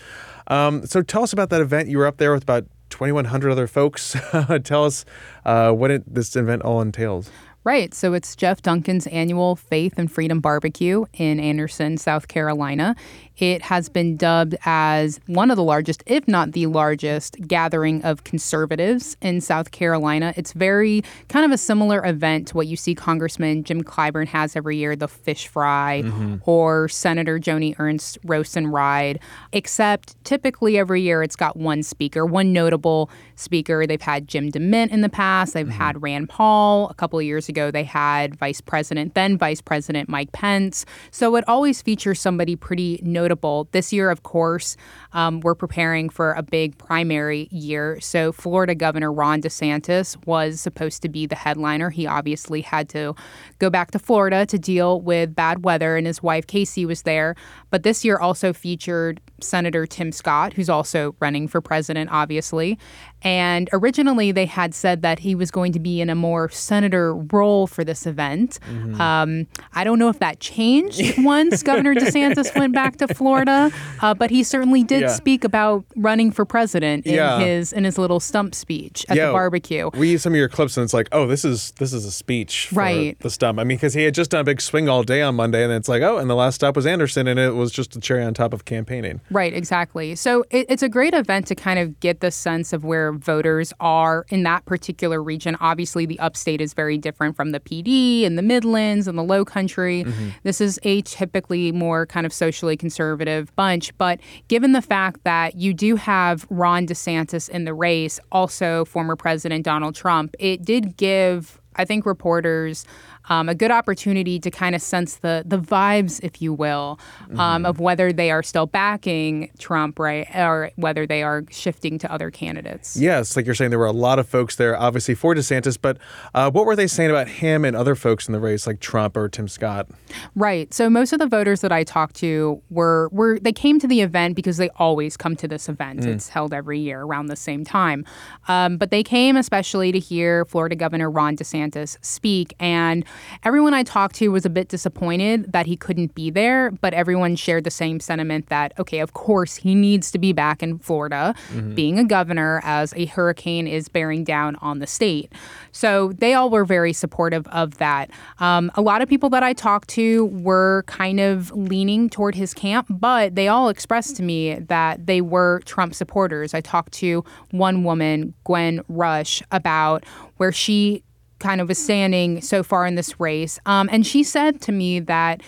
Um, 0.48 0.86
so 0.86 1.02
tell 1.02 1.24
us 1.24 1.34
about 1.34 1.50
that 1.52 1.62
event. 1.62 1.90
You 1.90 2.00
were 2.00 2.08
up 2.08 2.18
there 2.18 2.34
with 2.34 2.44
about 2.44 2.66
2,100 2.90 3.52
other 3.52 3.68
folks. 3.68 4.16
tell 4.64 4.86
us 4.86 5.06
uh, 5.46 5.72
what 5.72 5.92
it, 5.92 6.14
this 6.14 6.36
event 6.36 6.64
all 6.64 6.82
entails. 6.82 7.30
Right. 7.66 7.94
So 7.94 8.14
it's 8.14 8.36
Jeff 8.36 8.62
Duncan's 8.62 9.08
annual 9.08 9.56
Faith 9.56 9.94
and 9.98 10.12
Freedom 10.12 10.42
Barbecue 10.42 11.06
in 11.14 11.40
Anderson, 11.40 11.98
South 11.98 12.28
Carolina. 12.28 12.94
It 13.38 13.64
has 13.64 13.90
been 13.90 14.16
dubbed 14.16 14.56
as 14.64 15.20
one 15.26 15.50
of 15.50 15.58
the 15.58 15.64
largest, 15.64 16.04
if 16.06 16.28
not 16.28 16.52
the 16.52 16.68
largest, 16.68 17.36
gathering 17.48 18.04
of 18.04 18.24
conservatives 18.24 19.18
in 19.22 19.42
South 19.42 19.72
Carolina. 19.72 20.34
It's 20.38 20.54
very 20.54 21.04
kind 21.30 21.44
of 21.44 21.52
a 21.52 21.58
similar 21.58 22.06
event 22.06 22.50
to 22.50 22.58
what 22.58 22.68
you 22.68 22.76
see 22.76 22.94
Congressman 22.94 23.64
Jim 23.64 23.84
Clyburn 23.84 24.28
has 24.28 24.56
every 24.56 24.78
year, 24.78 24.96
the 24.96 25.08
fish 25.08 25.48
fry, 25.48 26.04
mm-hmm. 26.06 26.36
or 26.46 26.88
Senator 26.90 27.40
Joni 27.40 27.76
Ernst 27.80 28.20
roast 28.24 28.56
and 28.56 28.72
ride, 28.72 29.20
except 29.52 30.24
typically 30.24 30.78
every 30.78 31.02
year 31.02 31.24
it's 31.24 31.36
got 31.36 31.58
one 31.58 31.82
speaker, 31.82 32.28
one 32.28 32.54
notable 32.54 33.10
speaker. 33.36 33.88
They've 33.88 34.00
had 34.00 34.28
Jim 34.28 34.52
DeMint 34.52 34.92
in 34.92 35.02
the 35.02 35.10
past, 35.10 35.56
they've 35.56 35.66
mm-hmm. 35.66 35.76
had 35.76 36.04
Rand 36.04 36.30
Paul. 36.30 36.88
A 36.90 36.94
couple 36.94 37.18
of 37.18 37.26
years 37.26 37.50
ago, 37.50 37.72
they 37.72 37.84
had 37.84 38.36
Vice 38.36 38.62
President, 38.62 39.16
then 39.16 39.40
Vice 39.40 39.62
President 39.62 40.08
Mike 40.08 40.32
Pence. 40.34 40.86
So 41.10 41.36
it 41.36 41.44
always 41.48 41.82
features 41.82 42.22
somebody 42.22 42.56
pretty 42.56 43.00
notable 43.02 43.23
notable. 43.24 43.70
This 43.72 43.94
year, 43.94 44.10
of 44.10 44.24
course, 44.24 44.76
um, 45.14 45.40
we're 45.42 45.56
preparing 45.56 46.10
for 46.10 46.34
a 46.34 46.44
big 46.44 46.78
primary 46.78 47.48
year. 47.52 48.00
So, 48.02 48.32
Florida 48.32 48.76
Governor 48.76 49.12
Ron 49.12 49.42
DeSantis 49.42 50.18
was 50.28 50.60
supposed 50.60 51.02
to 51.04 51.10
be 51.10 51.26
the 51.26 51.36
headliner. 51.36 51.90
He 51.90 52.06
obviously 52.06 52.62
had 52.62 52.90
to 52.90 53.16
go 53.60 53.70
back 53.70 53.92
to 53.92 54.00
Florida 54.00 54.46
to 54.46 54.60
deal 54.60 55.00
with 55.00 55.34
bad 55.36 55.64
weather, 55.64 55.96
and 55.96 56.06
his 56.06 56.22
wife 56.22 56.48
Casey 56.48 56.86
was 56.86 57.04
there. 57.04 57.36
But 57.70 57.84
this 57.84 58.04
year 58.04 58.18
also 58.18 58.52
featured 58.52 59.22
Senator 59.42 59.86
Tim 59.86 60.12
Scott, 60.12 60.54
who's 60.54 60.70
also 60.70 61.16
running 61.20 61.48
for 61.48 61.62
president, 61.62 62.10
obviously. 62.12 62.78
And 63.24 63.70
originally, 63.72 64.32
they 64.32 64.46
had 64.46 64.74
said 64.74 65.02
that 65.02 65.20
he 65.20 65.34
was 65.34 65.50
going 65.50 65.72
to 65.74 65.80
be 65.80 66.02
in 66.02 66.10
a 66.10 66.16
more 66.16 66.50
senator 66.50 67.16
role 67.16 67.68
for 67.68 67.84
this 67.84 68.06
event. 68.06 68.60
Mm-hmm. 68.70 69.00
Um, 69.00 69.48
I 69.74 69.84
don't 69.84 69.98
know 69.98 70.10
if 70.10 70.20
that 70.20 70.40
changed 70.40 71.02
once 71.20 71.64
Governor 71.64 71.96
DeSantis 71.96 72.56
went 72.58 72.74
back 72.74 72.98
to 72.98 73.08
Florida, 73.14 73.72
uh, 74.02 74.14
but 74.14 74.30
he 74.30 74.44
certainly 74.44 74.84
did 74.84 75.02
yeah. 75.02 75.08
speak 75.08 75.44
about 75.44 75.86
running 75.96 76.32
for 76.32 76.44
president 76.46 77.06
in 77.06 77.16
yeah. 77.16 77.40
his 77.40 77.72
in 77.72 77.86
his 77.86 77.98
little 77.98 78.20
stump 78.20 78.54
speech 78.54 79.06
at 79.08 79.16
yeah, 79.16 79.28
the 79.28 79.32
barbecue. 79.32 79.90
We 79.94 80.12
use 80.12 80.24
some 80.24 80.34
of 80.34 80.38
your 80.38 80.50
clips, 80.50 80.76
and 80.76 80.84
it's 80.84 80.94
like, 80.94 81.08
oh, 81.12 81.26
this 81.26 81.46
is 81.46 81.72
this 81.80 81.94
is 81.94 82.06
a 82.06 82.12
speech, 82.12 82.70
right? 82.74 83.18
The 83.20 83.30
stump. 83.30 83.60
I 83.60 83.64
mean, 83.64 83.78
because 83.78 83.94
he 83.94 84.04
had 84.04 84.14
just 84.14 84.32
done 84.32 84.42
a 84.42 84.44
big 84.44 84.60
swing 84.60 84.90
all 84.90 85.04
day 85.04 85.22
on 85.22 85.36
Monday, 85.36 85.64
and 85.64 85.72
it's 85.72 85.88
like, 85.88 86.02
oh, 86.02 86.18
and 86.18 86.30
the 86.30 86.36
last 86.36 86.56
stop 86.56 86.76
was 86.76 86.86
Anderson, 86.86 87.28
and 87.28 87.40
it 87.40 87.56
was 87.56 87.72
just 87.72 87.96
a 87.96 88.00
cherry 88.00 88.24
on 88.24 88.34
top 88.34 88.52
of 88.54 88.66
campaigning. 88.66 89.22
Right, 89.32 89.54
exactly. 89.54 90.16
So 90.16 90.44
it, 90.50 90.66
it's 90.68 90.84
a 90.84 90.90
great 90.90 91.14
event 91.14 91.48
to 91.48 91.56
kind 91.56 91.80
of 91.80 92.00
get 92.00 92.20
the 92.20 92.32
sense 92.32 92.74
of 92.74 92.84
where 92.84 93.13
voters 93.20 93.74
are 93.80 94.26
in 94.30 94.44
that 94.44 94.66
particular 94.66 95.22
region. 95.22 95.58
Obviously, 95.60 96.06
the 96.06 96.20
upstate 96.20 96.62
is 96.62 96.74
very 96.74 96.98
different 96.98 97.36
from 97.36 97.52
the 97.52 97.60
Pee 97.60 97.82
Dee 97.82 98.26
and 98.26 98.38
the 98.38 98.42
Midlands 98.42 99.08
and 99.08 99.18
the 99.18 99.24
Low 99.24 99.46
Country. 99.46 100.04
Mm-hmm. 100.04 100.30
This 100.44 100.62
is 100.62 100.80
a 100.84 101.02
typically 101.04 101.72
more 101.72 102.06
kind 102.06 102.26
of 102.26 102.34
socially 102.34 102.78
conservative 102.78 103.56
bunch. 103.56 103.96
But 103.98 104.20
given 104.48 104.72
the 104.72 104.82
fact 104.82 105.24
that 105.24 105.56
you 105.56 105.74
do 105.74 105.96
have 105.96 106.46
Ron 106.50 106.88
DeSantis 106.88 107.50
in 107.50 107.66
the 107.66 107.74
race, 107.74 108.20
also 108.32 108.86
former 108.86 109.16
President 109.16 109.64
Donald 109.64 109.96
Trump, 109.96 110.36
it 110.40 110.64
did 110.64 110.98
give 110.98 111.60
I 111.76 111.86
think 111.86 112.06
reporters 112.06 112.86
um, 113.30 113.50
a 113.50 113.56
good 113.56 113.72
opportunity 113.72 114.40
to 114.40 114.52
kind 114.52 114.76
of 114.76 114.82
sense 114.82 115.16
the 115.18 115.44
the 115.46 115.58
vibes, 115.58 116.20
if 116.24 116.42
you 116.42 116.54
will, 116.54 117.00
um, 117.32 117.38
mm-hmm. 117.38 117.66
of 117.66 117.80
whether 117.80 118.12
they 118.12 118.32
are 118.32 118.44
still 118.44 118.66
backing 118.66 119.50
Trump, 119.60 120.00
right, 120.00 120.28
or 120.36 120.72
whether 120.76 121.06
they 121.08 121.24
are 121.24 121.44
shifting 121.50 121.98
to 122.00 122.12
other 122.12 122.30
candidates. 122.32 122.98
Yes, 122.98 123.36
like 123.36 123.46
you're 123.46 123.56
saying, 123.56 123.70
there 123.70 123.80
were 123.80 123.86
a 123.86 123.92
lot 123.92 124.20
of 124.20 124.28
folks 124.28 124.56
there, 124.56 124.78
obviously 124.78 125.16
for 125.16 125.34
DeSantis, 125.34 125.78
but 125.82 125.98
uh, 126.34 126.52
what 126.52 126.66
were 126.66 126.76
they 126.76 126.88
saying 126.88 127.10
about 127.10 127.28
him 127.28 127.66
and 127.66 127.76
other 127.76 127.96
folks 127.96 128.28
in 128.28 128.34
the 128.34 128.40
race, 128.40 128.68
like 128.68 128.80
Trump 128.80 129.16
or 129.16 129.30
Tim 129.30 129.48
Scott? 129.48 129.88
Right. 130.36 130.74
So 130.74 130.90
most 130.90 131.14
of 131.14 131.20
the 131.20 131.28
voters 131.28 131.62
that 131.62 131.72
I 131.72 131.84
talked 131.84 132.16
to 132.18 132.62
were 132.70 133.10
were 133.12 133.40
they 133.40 133.54
came 133.54 133.80
to 133.80 133.88
the 133.88 134.02
event 134.02 134.36
because 134.36 134.58
they 134.58 134.70
always 134.72 135.16
come 135.18 135.36
to 135.38 135.48
this 135.48 135.70
event. 135.70 136.02
Mm. 136.02 136.08
It's 136.08 136.30
held 136.30 136.54
every 136.54 136.80
year 136.80 137.02
around 137.02 137.28
the 137.28 137.36
same 137.36 137.64
time, 137.64 138.06
um, 138.48 138.78
but 138.78 138.92
they 138.92 139.04
came 139.04 139.38
especially 139.38 139.92
to 139.92 140.00
hear 140.00 140.46
Florida 140.46 140.76
Governor 140.76 141.10
Ron 141.10 141.38
DeSantis 141.38 141.98
speak 142.02 142.54
and 142.60 143.06
Everyone 143.44 143.74
I 143.74 143.84
talked 143.84 144.16
to 144.16 144.30
was 144.30 144.46
a 144.46 144.50
bit 144.50 144.70
disappointed 144.70 145.52
that 145.52 145.66
he 145.66 145.76
couldn't 145.76 146.16
be 146.16 146.30
there, 146.30 146.72
but 146.72 146.94
everyone 146.94 147.36
shared 147.36 147.64
the 147.64 147.72
same 147.72 148.00
sentiment 148.00 148.50
that, 148.50 148.74
okay, 148.80 149.00
of 149.00 149.14
course, 149.14 149.56
he 149.56 149.76
needs 149.76 150.12
to 150.12 150.20
be 150.20 150.34
back 150.34 150.64
in 150.64 150.80
Florida, 150.80 151.36
mm-hmm. 151.50 151.74
being 151.76 152.00
a 152.00 152.04
governor, 152.04 152.62
as 152.64 152.94
a 152.96 153.06
hurricane 153.06 153.68
is 153.68 153.90
bearing 153.90 154.24
down 154.24 154.56
on 154.58 154.80
the 154.80 154.88
state. 154.88 155.32
So 155.72 156.14
they 156.14 156.34
all 156.34 156.50
were 156.50 156.66
very 156.66 156.94
supportive 156.94 157.48
of 157.48 157.78
that. 157.78 158.12
Um, 158.40 158.72
a 158.76 158.82
lot 158.82 159.02
of 159.02 159.10
people 159.10 159.30
that 159.30 159.44
I 159.44 159.54
talked 159.54 159.90
to 159.90 160.26
were 160.26 160.84
kind 160.88 161.20
of 161.20 161.52
leaning 161.52 162.10
toward 162.10 162.36
his 162.36 162.54
camp, 162.54 162.88
but 162.90 163.36
they 163.36 163.48
all 163.48 163.70
expressed 163.70 164.16
to 164.18 164.24
me 164.24 164.56
that 164.56 165.06
they 165.06 165.22
were 165.22 165.62
Trump 165.66 165.96
supporters. 165.96 166.54
I 166.54 166.62
talked 166.62 166.94
to 166.94 167.24
one 167.52 167.84
woman, 167.84 168.34
Gwen 168.44 168.82
Rush, 168.88 169.42
about 169.52 170.06
where 170.38 170.52
she 170.52 171.04
kind 171.44 171.62
of 171.62 171.68
was 171.68 171.78
standing 171.78 172.42
so 172.42 172.64
far 172.64 172.88
in 172.88 172.96
this 172.96 173.20
race. 173.20 173.60
Um, 173.66 173.90
and 173.92 174.08
she 174.08 174.24
said 174.24 174.62
to 174.62 174.72
me 174.72 175.00
that 175.02 175.42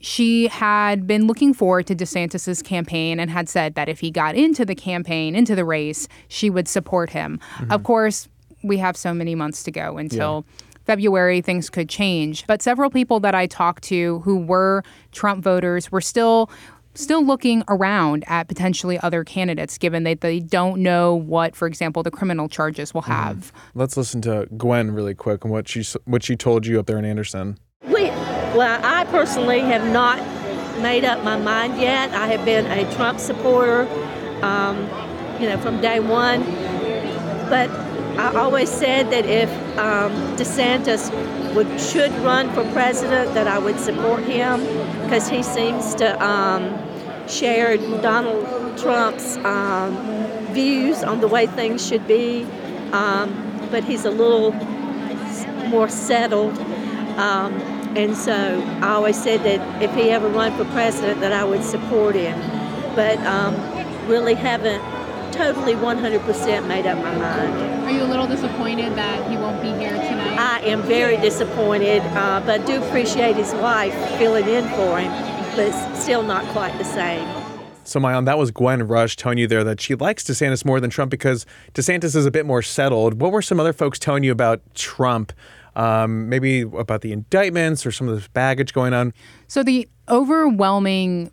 she 0.00 0.48
had 0.48 1.06
been 1.06 1.26
looking 1.26 1.54
forward 1.54 1.86
to 1.86 1.96
DeSantis's 1.96 2.62
campaign 2.62 3.18
and 3.18 3.30
had 3.30 3.48
said 3.48 3.74
that 3.74 3.88
if 3.88 4.00
he 4.00 4.10
got 4.10 4.34
into 4.36 4.66
the 4.66 4.74
campaign, 4.74 5.34
into 5.34 5.54
the 5.54 5.64
race, 5.64 6.06
she 6.28 6.50
would 6.50 6.68
support 6.68 7.10
him. 7.10 7.40
Mm-hmm. 7.56 7.72
Of 7.72 7.84
course, 7.84 8.28
we 8.62 8.76
have 8.78 8.98
so 8.98 9.14
many 9.14 9.34
months 9.34 9.62
to 9.62 9.70
go 9.70 9.96
until 9.96 10.44
yeah. 10.46 10.64
February, 10.84 11.40
things 11.40 11.70
could 11.70 11.88
change. 11.88 12.46
But 12.46 12.60
several 12.60 12.90
people 12.90 13.18
that 13.20 13.34
I 13.34 13.46
talked 13.46 13.82
to 13.84 14.18
who 14.20 14.36
were 14.36 14.82
Trump 15.12 15.42
voters 15.42 15.90
were 15.90 16.02
still 16.02 16.50
still 16.94 17.24
looking 17.24 17.62
around 17.68 18.24
at 18.26 18.48
potentially 18.48 18.98
other 18.98 19.24
candidates, 19.24 19.78
given 19.78 20.04
that 20.04 20.20
they 20.20 20.40
don't 20.40 20.82
know 20.82 21.14
what, 21.14 21.54
for 21.56 21.66
example, 21.66 22.02
the 22.02 22.10
criminal 22.10 22.48
charges 22.48 22.94
will 22.94 23.02
mm-hmm. 23.02 23.12
have. 23.12 23.36
Mm. 23.36 23.52
Let's 23.74 23.96
listen 23.96 24.20
to 24.22 24.48
Gwen 24.56 24.92
really 24.92 25.14
quick 25.14 25.44
and 25.44 25.52
what 25.52 25.68
she 25.68 25.84
what 26.04 26.22
she 26.22 26.36
told 26.36 26.66
you 26.66 26.78
up 26.78 26.86
there 26.86 26.98
in 26.98 27.04
Anderson. 27.04 27.58
We, 27.82 28.04
well, 28.56 28.80
I 28.82 29.04
personally 29.04 29.60
have 29.60 29.86
not 29.92 30.18
made 30.80 31.04
up 31.04 31.22
my 31.22 31.36
mind 31.36 31.80
yet. 31.80 32.10
I 32.12 32.28
have 32.28 32.44
been 32.44 32.66
a 32.66 32.90
Trump 32.94 33.18
supporter, 33.20 33.82
um, 34.42 34.78
you 35.40 35.48
know, 35.48 35.58
from 35.58 35.80
day 35.80 36.00
one. 36.00 36.42
But 37.50 37.70
I 38.18 38.32
always 38.36 38.70
said 38.70 39.10
that 39.10 39.26
if 39.26 39.50
um, 39.76 40.12
DeSantis 40.36 41.10
would 41.54 41.80
should 41.80 42.12
run 42.20 42.52
for 42.52 42.64
president, 42.72 43.34
that 43.34 43.48
I 43.48 43.58
would 43.58 43.78
support 43.78 44.22
him 44.22 44.60
because 45.02 45.28
he 45.28 45.42
seems 45.42 45.94
to 45.96 46.24
um, 46.24 46.64
share 47.28 47.76
Donald 48.00 48.78
Trump's 48.78 49.36
um, 49.38 49.96
views 50.52 51.02
on 51.02 51.20
the 51.20 51.28
way 51.28 51.46
things 51.46 51.86
should 51.86 52.06
be. 52.06 52.44
Um, 52.92 53.68
but 53.70 53.84
he's 53.84 54.04
a 54.04 54.10
little 54.10 54.52
more 55.68 55.88
settled. 55.88 56.56
Um, 57.18 57.54
and 57.96 58.16
so 58.16 58.60
I 58.82 58.90
always 58.90 59.20
said 59.20 59.42
that 59.44 59.82
if 59.82 59.94
he 59.94 60.10
ever 60.10 60.28
run 60.28 60.56
for 60.56 60.64
president, 60.72 61.20
that 61.20 61.32
I 61.32 61.44
would 61.44 61.62
support 61.62 62.14
him. 62.14 62.38
But 62.94 63.18
um, 63.20 63.54
really 64.08 64.34
haven't 64.34 64.82
totally 65.32 65.74
100% 65.74 66.66
made 66.68 66.86
up 66.86 66.98
my 66.98 67.14
mind. 67.14 67.84
Are 67.84 67.90
you 67.90 68.02
a 68.02 68.04
little 68.04 68.26
disappointed 68.26 68.94
that 68.94 69.28
he 69.28 69.36
won't 69.36 69.60
be 69.60 69.68
here 69.68 69.90
tonight? 69.90 70.38
I 70.38 70.60
am 70.60 70.82
very 70.82 71.16
disappointed, 71.16 72.02
uh, 72.02 72.40
but 72.46 72.60
I 72.60 72.64
do 72.64 72.82
appreciate 72.82 73.36
his 73.36 73.52
wife 73.54 73.94
filling 74.18 74.48
in 74.48 74.68
for 74.70 75.00
him, 75.00 75.10
but 75.56 75.68
it's 75.68 76.02
still 76.02 76.22
not 76.22 76.44
quite 76.46 76.76
the 76.78 76.84
same. 76.84 77.28
So, 77.84 78.00
Maayan, 78.00 78.24
that 78.24 78.38
was 78.38 78.50
Gwen 78.50 78.88
Rush 78.88 79.14
telling 79.14 79.38
you 79.38 79.46
there 79.46 79.62
that 79.62 79.80
she 79.80 79.94
likes 79.94 80.24
DeSantis 80.24 80.64
more 80.64 80.80
than 80.80 80.90
Trump 80.90 81.10
because 81.10 81.46
DeSantis 81.74 82.16
is 82.16 82.26
a 82.26 82.30
bit 82.30 82.46
more 82.46 82.62
settled. 82.62 83.20
What 83.20 83.30
were 83.30 83.42
some 83.42 83.60
other 83.60 83.72
folks 83.72 83.98
telling 83.98 84.24
you 84.24 84.32
about 84.32 84.62
Trump? 84.74 85.32
Um, 85.76 86.28
maybe 86.28 86.62
about 86.62 87.02
the 87.02 87.12
indictments 87.12 87.84
or 87.84 87.92
some 87.92 88.08
of 88.08 88.14
this 88.16 88.26
baggage 88.28 88.72
going 88.72 88.94
on? 88.94 89.12
So, 89.46 89.62
the 89.62 89.88
overwhelming 90.08 91.30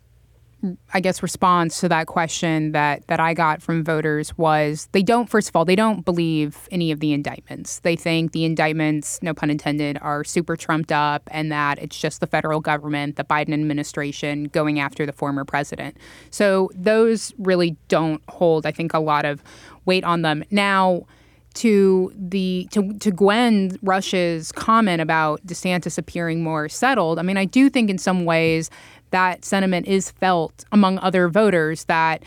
I 0.92 1.00
guess 1.00 1.22
response 1.22 1.80
to 1.80 1.88
that 1.88 2.06
question 2.06 2.72
that 2.72 3.06
that 3.08 3.18
I 3.18 3.34
got 3.34 3.60
from 3.60 3.82
voters 3.82 4.36
was 4.38 4.88
they 4.92 5.02
don't 5.02 5.28
first 5.28 5.48
of 5.48 5.56
all 5.56 5.64
they 5.64 5.74
don't 5.74 6.04
believe 6.04 6.68
any 6.70 6.92
of 6.92 7.00
the 7.00 7.12
indictments. 7.12 7.80
They 7.80 7.96
think 7.96 8.32
the 8.32 8.44
indictments, 8.44 9.18
no 9.22 9.34
pun 9.34 9.50
intended, 9.50 9.98
are 10.00 10.22
super 10.22 10.56
trumped 10.56 10.92
up 10.92 11.28
and 11.32 11.50
that 11.50 11.78
it's 11.80 11.98
just 11.98 12.20
the 12.20 12.26
federal 12.26 12.60
government, 12.60 13.16
the 13.16 13.24
Biden 13.24 13.52
administration 13.52 14.44
going 14.44 14.78
after 14.78 15.04
the 15.04 15.12
former 15.12 15.44
president. 15.44 15.96
So 16.30 16.70
those 16.74 17.34
really 17.38 17.76
don't 17.88 18.22
hold 18.28 18.64
I 18.64 18.72
think 18.72 18.94
a 18.94 19.00
lot 19.00 19.24
of 19.24 19.42
weight 19.84 20.04
on 20.04 20.22
them. 20.22 20.44
Now 20.50 21.06
to 21.54 22.12
the 22.16 22.68
to 22.70 22.92
to 22.98 23.10
Gwen 23.10 23.78
Rush's 23.82 24.52
comment 24.52 25.02
about 25.02 25.44
DeSantis 25.46 25.98
appearing 25.98 26.42
more 26.42 26.68
settled, 26.68 27.18
I 27.18 27.22
mean, 27.22 27.36
I 27.36 27.44
do 27.44 27.68
think 27.68 27.90
in 27.90 27.98
some 27.98 28.24
ways 28.24 28.70
that 29.12 29.44
sentiment 29.44 29.86
is 29.86 30.10
felt 30.10 30.64
among 30.72 30.98
other 30.98 31.28
voters 31.28 31.84
that 31.84 32.22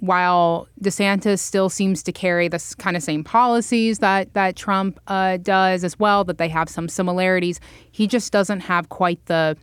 while 0.00 0.68
DeSantis 0.80 1.40
still 1.40 1.68
seems 1.68 2.02
to 2.04 2.12
carry 2.12 2.48
the 2.48 2.74
kind 2.78 2.96
of 2.96 3.02
same 3.02 3.24
policies 3.24 3.98
that 3.98 4.32
that 4.34 4.56
Trump 4.56 4.98
uh, 5.08 5.36
does 5.38 5.84
as 5.84 5.98
well, 5.98 6.24
that 6.24 6.38
they 6.38 6.48
have 6.48 6.68
some 6.68 6.88
similarities, 6.88 7.60
he 7.90 8.06
just 8.06 8.32
doesn't 8.32 8.60
have 8.60 8.88
quite 8.88 9.24
the 9.26 9.56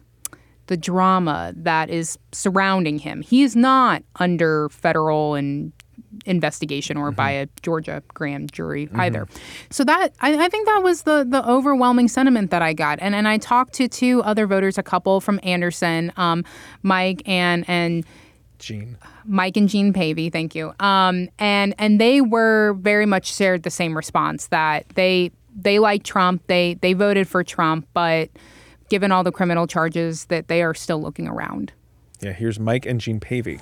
the 0.67 0.77
drama 0.77 1.53
that 1.55 1.89
is 1.89 2.17
surrounding 2.31 2.99
him. 2.99 3.21
He 3.21 3.43
is 3.43 3.55
not 3.55 4.03
under 4.15 4.69
federal 4.69 5.35
and 5.35 5.71
investigation 6.25 6.97
or 6.97 7.09
mm-hmm. 7.09 7.15
by 7.15 7.31
a 7.31 7.47
Georgia 7.61 8.03
grand 8.13 8.51
jury 8.51 8.87
mm-hmm. 8.87 8.99
either. 9.01 9.27
So 9.69 9.83
that 9.83 10.13
I, 10.21 10.45
I, 10.45 10.49
think 10.49 10.67
that 10.67 10.81
was 10.83 11.03
the 11.03 11.25
the 11.27 11.47
overwhelming 11.47 12.07
sentiment 12.07 12.51
that 12.51 12.61
I 12.61 12.73
got. 12.73 12.99
And 13.01 13.15
and 13.15 13.27
I 13.27 13.37
talked 13.37 13.73
to 13.73 13.87
two 13.87 14.21
other 14.23 14.47
voters, 14.47 14.77
a 14.77 14.83
couple 14.83 15.21
from 15.21 15.39
Anderson, 15.43 16.11
um, 16.17 16.43
Mike 16.83 17.21
and 17.25 17.65
and 17.67 18.05
Jean. 18.59 18.97
Mike 19.25 19.57
and 19.57 19.67
Jean 19.67 19.93
Pavey, 19.93 20.29
thank 20.29 20.55
you. 20.55 20.73
Um, 20.79 21.29
and 21.39 21.73
and 21.77 21.99
they 21.99 22.21
were 22.21 22.73
very 22.79 23.05
much 23.05 23.33
shared 23.33 23.63
the 23.63 23.71
same 23.71 23.95
response 23.95 24.47
that 24.47 24.87
they 24.89 25.31
they 25.55 25.79
like 25.79 26.03
Trump, 26.03 26.45
they 26.47 26.75
they 26.75 26.93
voted 26.93 27.27
for 27.27 27.43
Trump, 27.43 27.87
but 27.93 28.29
given 28.89 29.11
all 29.11 29.23
the 29.23 29.31
criminal 29.31 29.67
charges 29.67 30.25
that 30.25 30.47
they 30.47 30.61
are 30.61 30.73
still 30.73 31.01
looking 31.01 31.27
around. 31.27 31.73
Yeah, 32.21 32.33
here's 32.33 32.59
Mike 32.59 32.85
and 32.85 32.99
Jean 33.01 33.19
Pavey. 33.19 33.59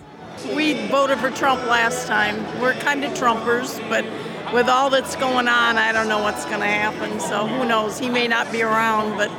We 0.55 0.87
voted 0.87 1.19
for 1.19 1.31
Trump 1.31 1.65
last 1.67 2.07
time. 2.07 2.35
We're 2.59 2.73
kind 2.73 3.03
of 3.03 3.13
Trumpers, 3.13 3.79
but 3.89 4.03
with 4.53 4.67
all 4.67 4.89
that's 4.89 5.15
going 5.15 5.47
on, 5.47 5.77
I 5.77 5.91
don't 5.91 6.07
know 6.07 6.21
what's 6.21 6.45
going 6.45 6.59
to 6.59 6.65
happen. 6.65 7.19
So 7.19 7.47
who 7.47 7.65
knows? 7.65 7.97
He 7.97 8.09
may 8.09 8.27
not 8.27 8.51
be 8.51 8.61
around, 8.61 9.17
but 9.17 9.29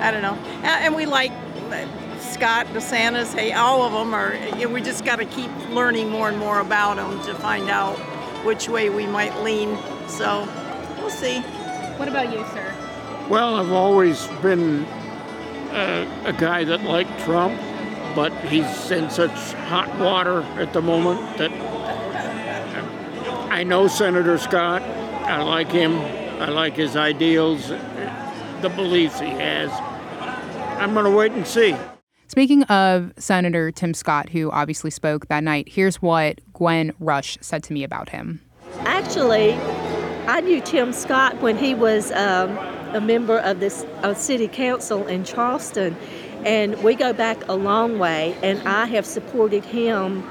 I 0.00 0.10
don't 0.10 0.22
know. 0.22 0.34
And 0.64 0.94
we 0.94 1.06
like 1.06 1.32
uh, 1.70 1.86
Scott, 2.18 2.66
DeSantis, 2.68 3.34
hey, 3.34 3.52
all 3.52 3.82
of 3.82 3.92
them 3.92 4.14
are. 4.14 4.34
You 4.58 4.68
know, 4.68 4.74
we 4.74 4.80
just 4.80 5.04
got 5.04 5.16
to 5.16 5.24
keep 5.24 5.50
learning 5.70 6.08
more 6.08 6.28
and 6.28 6.38
more 6.38 6.60
about 6.60 6.96
them 6.96 7.22
to 7.24 7.34
find 7.34 7.68
out 7.68 7.96
which 8.44 8.68
way 8.68 8.90
we 8.90 9.06
might 9.06 9.36
lean. 9.42 9.76
So 10.08 10.48
we'll 10.98 11.10
see. 11.10 11.40
What 11.98 12.08
about 12.08 12.32
you, 12.32 12.44
sir? 12.54 12.74
Well, 13.28 13.56
I've 13.56 13.72
always 13.72 14.26
been 14.40 14.84
a, 15.72 16.08
a 16.24 16.32
guy 16.32 16.64
that 16.64 16.82
liked 16.84 17.18
Trump 17.20 17.60
but 18.14 18.32
he's 18.46 18.90
in 18.90 19.10
such 19.10 19.30
hot 19.68 19.88
water 19.98 20.42
at 20.60 20.72
the 20.72 20.82
moment 20.82 21.20
that 21.38 21.50
I 23.50 23.64
know 23.64 23.88
Senator 23.88 24.38
Scott. 24.38 24.82
I 24.82 25.42
like 25.42 25.70
him. 25.70 25.98
I 26.40 26.48
like 26.48 26.76
his 26.76 26.96
ideals, 26.96 27.68
the 27.68 28.72
beliefs 28.74 29.20
he 29.20 29.28
has. 29.28 29.70
I'm 30.80 30.94
going 30.94 31.04
to 31.04 31.10
wait 31.10 31.32
and 31.32 31.46
see. 31.46 31.76
Speaking 32.28 32.62
of 32.64 33.12
Senator 33.18 33.70
Tim 33.70 33.92
Scott, 33.92 34.28
who 34.28 34.50
obviously 34.50 34.90
spoke 34.90 35.26
that 35.26 35.42
night, 35.42 35.68
here's 35.68 36.00
what 36.00 36.40
Gwen 36.52 36.92
Rush 37.00 37.36
said 37.40 37.62
to 37.64 37.72
me 37.72 37.84
about 37.84 38.08
him. 38.08 38.40
Actually, 38.80 39.54
I 40.26 40.40
knew 40.40 40.60
Tim 40.60 40.92
Scott 40.92 41.36
when 41.42 41.58
he 41.58 41.74
was 41.74 42.12
um, 42.12 42.56
a 42.94 43.00
member 43.00 43.38
of 43.38 43.60
this 43.60 43.84
uh, 44.02 44.14
city 44.14 44.48
council 44.48 45.06
in 45.06 45.24
Charleston 45.24 45.96
and 46.44 46.82
we 46.82 46.94
go 46.94 47.12
back 47.12 47.48
a 47.48 47.54
long 47.54 47.98
way, 47.98 48.36
and 48.42 48.66
I 48.66 48.86
have 48.86 49.06
supported 49.06 49.64
him 49.64 50.24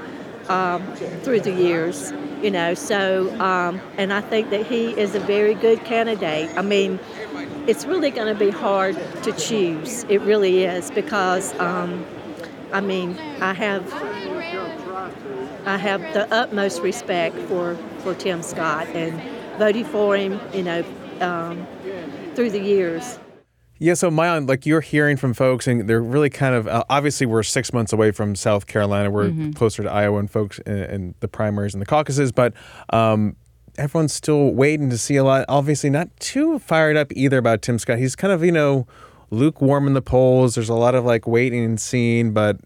um, 0.48 0.82
through 1.22 1.40
the 1.40 1.52
years, 1.52 2.12
you 2.42 2.50
know. 2.50 2.74
So, 2.74 3.30
um, 3.40 3.80
and 3.96 4.12
I 4.12 4.20
think 4.20 4.50
that 4.50 4.66
he 4.66 4.90
is 4.90 5.14
a 5.14 5.20
very 5.20 5.54
good 5.54 5.84
candidate. 5.84 6.50
I 6.56 6.62
mean, 6.62 6.98
it's 7.66 7.84
really 7.84 8.10
going 8.10 8.26
to 8.26 8.38
be 8.38 8.50
hard 8.50 8.96
to 9.22 9.32
choose. 9.32 10.04
It 10.08 10.20
really 10.22 10.64
is 10.64 10.90
because, 10.90 11.58
um, 11.60 12.04
I 12.72 12.80
mean, 12.80 13.16
I 13.40 13.52
have 13.54 13.92
I 15.66 15.76
have 15.76 16.00
the 16.14 16.26
utmost 16.32 16.80
respect 16.80 17.36
for 17.48 17.76
for 17.98 18.14
Tim 18.14 18.42
Scott 18.42 18.88
and 18.88 19.20
voting 19.58 19.84
for 19.84 20.16
him, 20.16 20.40
you 20.52 20.62
know, 20.62 20.84
um, 21.20 21.66
through 22.34 22.50
the 22.50 22.60
years. 22.60 23.18
Yeah, 23.82 23.94
so 23.94 24.10
Maayan, 24.10 24.46
like 24.46 24.66
you're 24.66 24.82
hearing 24.82 25.16
from 25.16 25.32
folks, 25.32 25.66
and 25.66 25.88
they're 25.88 26.02
really 26.02 26.28
kind 26.28 26.54
of 26.54 26.68
uh, 26.68 26.84
obviously 26.90 27.26
we're 27.26 27.42
six 27.42 27.72
months 27.72 27.94
away 27.94 28.10
from 28.10 28.36
South 28.36 28.66
Carolina. 28.66 29.10
We're 29.10 29.30
mm-hmm. 29.30 29.52
closer 29.52 29.82
to 29.82 29.90
Iowa 29.90 30.18
and 30.18 30.30
folks 30.30 30.58
in, 30.60 30.76
in, 30.76 31.14
the 31.20 31.28
primaries 31.28 31.72
and 31.72 31.80
the 31.80 31.86
caucuses, 31.86 32.30
but 32.30 32.52
um, 32.90 33.36
everyone's 33.78 34.12
still 34.12 34.50
waiting 34.52 34.90
to 34.90 34.98
see 34.98 35.16
a 35.16 35.24
lot. 35.24 35.46
Obviously, 35.48 35.88
not 35.88 36.14
too 36.20 36.58
fired 36.58 36.98
up 36.98 37.10
either 37.16 37.38
about 37.38 37.62
Tim 37.62 37.78
Scott. 37.78 37.98
He's 37.98 38.14
kind 38.14 38.34
of 38.34 38.44
you 38.44 38.52
know 38.52 38.86
lukewarm 39.30 39.86
in 39.86 39.94
the 39.94 40.02
polls. 40.02 40.56
There's 40.56 40.68
a 40.68 40.74
lot 40.74 40.94
of 40.94 41.06
like 41.06 41.26
waiting 41.26 41.64
and 41.64 41.80
seeing, 41.80 42.34
but 42.34 42.60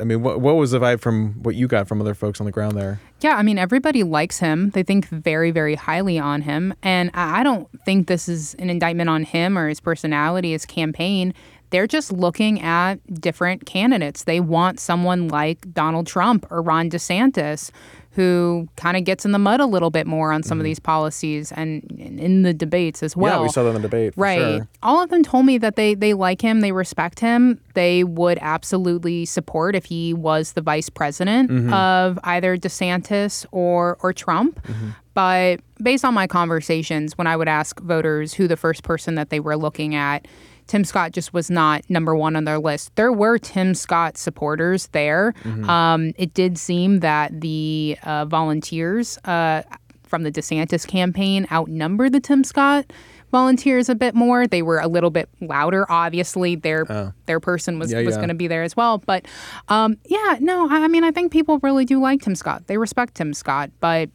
I 0.00 0.04
mean, 0.04 0.22
what 0.22 0.40
what 0.40 0.56
was 0.56 0.70
the 0.70 0.78
vibe 0.78 1.00
from 1.00 1.34
what 1.42 1.56
you 1.56 1.66
got 1.66 1.88
from 1.88 2.00
other 2.00 2.14
folks 2.14 2.40
on 2.40 2.46
the 2.46 2.52
ground 2.52 2.76
there? 2.76 3.00
Yeah, 3.20 3.36
I 3.36 3.42
mean, 3.42 3.58
everybody 3.58 4.04
likes 4.04 4.38
him. 4.38 4.70
They 4.70 4.84
think 4.84 5.08
very, 5.08 5.50
very 5.50 5.74
highly 5.74 6.18
on 6.18 6.42
him, 6.42 6.74
and 6.82 7.10
I 7.14 7.42
don't 7.42 7.68
think 7.84 8.06
this 8.06 8.28
is 8.28 8.54
an 8.54 8.70
indictment 8.70 9.10
on 9.10 9.24
him 9.24 9.58
or 9.58 9.68
his 9.68 9.80
personality, 9.80 10.52
his 10.52 10.64
campaign. 10.64 11.34
They're 11.70 11.86
just 11.86 12.12
looking 12.12 12.62
at 12.62 12.96
different 13.20 13.66
candidates. 13.66 14.24
They 14.24 14.40
want 14.40 14.80
someone 14.80 15.28
like 15.28 15.72
Donald 15.74 16.06
Trump 16.06 16.46
or 16.50 16.62
Ron 16.62 16.88
DeSantis 16.88 17.70
who 18.12 18.68
kind 18.76 18.96
of 18.96 19.04
gets 19.04 19.24
in 19.24 19.32
the 19.32 19.38
mud 19.38 19.60
a 19.60 19.66
little 19.66 19.90
bit 19.90 20.06
more 20.06 20.32
on 20.32 20.42
some 20.42 20.56
mm-hmm. 20.56 20.62
of 20.62 20.64
these 20.64 20.80
policies 20.80 21.52
and 21.52 21.84
in 21.98 22.42
the 22.42 22.52
debates 22.52 23.02
as 23.02 23.16
well. 23.16 23.38
Yeah, 23.38 23.42
we 23.42 23.48
saw 23.48 23.62
that 23.62 23.70
in 23.70 23.74
the 23.76 23.80
debate. 23.82 24.14
right. 24.16 24.38
Sure. 24.38 24.68
All 24.82 25.02
of 25.02 25.10
them 25.10 25.22
told 25.22 25.46
me 25.46 25.58
that 25.58 25.76
they 25.76 25.94
they 25.94 26.14
like 26.14 26.40
him, 26.40 26.60
they 26.60 26.72
respect 26.72 27.20
him, 27.20 27.60
they 27.74 28.04
would 28.04 28.38
absolutely 28.40 29.24
support 29.24 29.76
if 29.76 29.84
he 29.84 30.14
was 30.14 30.52
the 30.52 30.60
vice 30.60 30.88
president 30.88 31.50
mm-hmm. 31.50 31.72
of 31.72 32.18
either 32.24 32.56
DeSantis 32.56 33.46
or 33.52 33.98
or 34.00 34.12
Trump. 34.12 34.60
Mm-hmm. 34.64 34.90
But 35.14 35.60
based 35.82 36.04
on 36.04 36.14
my 36.14 36.26
conversations, 36.26 37.18
when 37.18 37.26
I 37.26 37.36
would 37.36 37.48
ask 37.48 37.80
voters 37.80 38.34
who 38.34 38.48
the 38.48 38.56
first 38.56 38.84
person 38.84 39.16
that 39.16 39.30
they 39.30 39.40
were 39.40 39.56
looking 39.56 39.94
at 39.94 40.26
Tim 40.68 40.84
Scott 40.84 41.12
just 41.12 41.34
was 41.34 41.50
not 41.50 41.82
number 41.88 42.14
one 42.14 42.36
on 42.36 42.44
their 42.44 42.58
list. 42.58 42.94
There 42.94 43.12
were 43.12 43.38
Tim 43.38 43.74
Scott 43.74 44.16
supporters 44.16 44.86
there. 44.88 45.34
Mm-hmm. 45.42 45.68
Um, 45.68 46.12
it 46.16 46.34
did 46.34 46.58
seem 46.58 47.00
that 47.00 47.40
the 47.40 47.96
uh, 48.04 48.26
volunteers 48.26 49.18
uh, 49.24 49.62
from 50.04 50.22
the 50.22 50.30
DeSantis 50.30 50.86
campaign 50.86 51.46
outnumbered 51.50 52.12
the 52.12 52.20
Tim 52.20 52.44
Scott 52.44 52.92
volunteers 53.32 53.88
a 53.88 53.94
bit 53.94 54.14
more. 54.14 54.46
They 54.46 54.62
were 54.62 54.78
a 54.78 54.88
little 54.88 55.10
bit 55.10 55.28
louder. 55.40 55.90
Obviously, 55.90 56.54
their 56.54 57.12
their 57.26 57.40
person 57.40 57.78
was. 57.78 57.92
Yeah, 57.92 58.02
was 58.02 58.14
yeah. 58.14 58.16
going 58.16 58.28
to 58.28 58.34
be 58.34 58.46
there 58.46 58.62
as 58.62 58.76
well. 58.76 58.98
But 58.98 59.26
um, 59.68 59.96
yeah, 60.06 60.36
no, 60.40 60.68
I 60.68 60.86
mean, 60.88 61.04
I 61.04 61.10
think 61.10 61.32
people 61.32 61.58
really 61.60 61.84
do 61.84 62.00
like 62.00 62.22
Tim 62.22 62.34
Scott. 62.34 62.66
They 62.66 62.78
respect 62.78 63.14
Tim 63.14 63.34
Scott, 63.34 63.70
but 63.80 64.10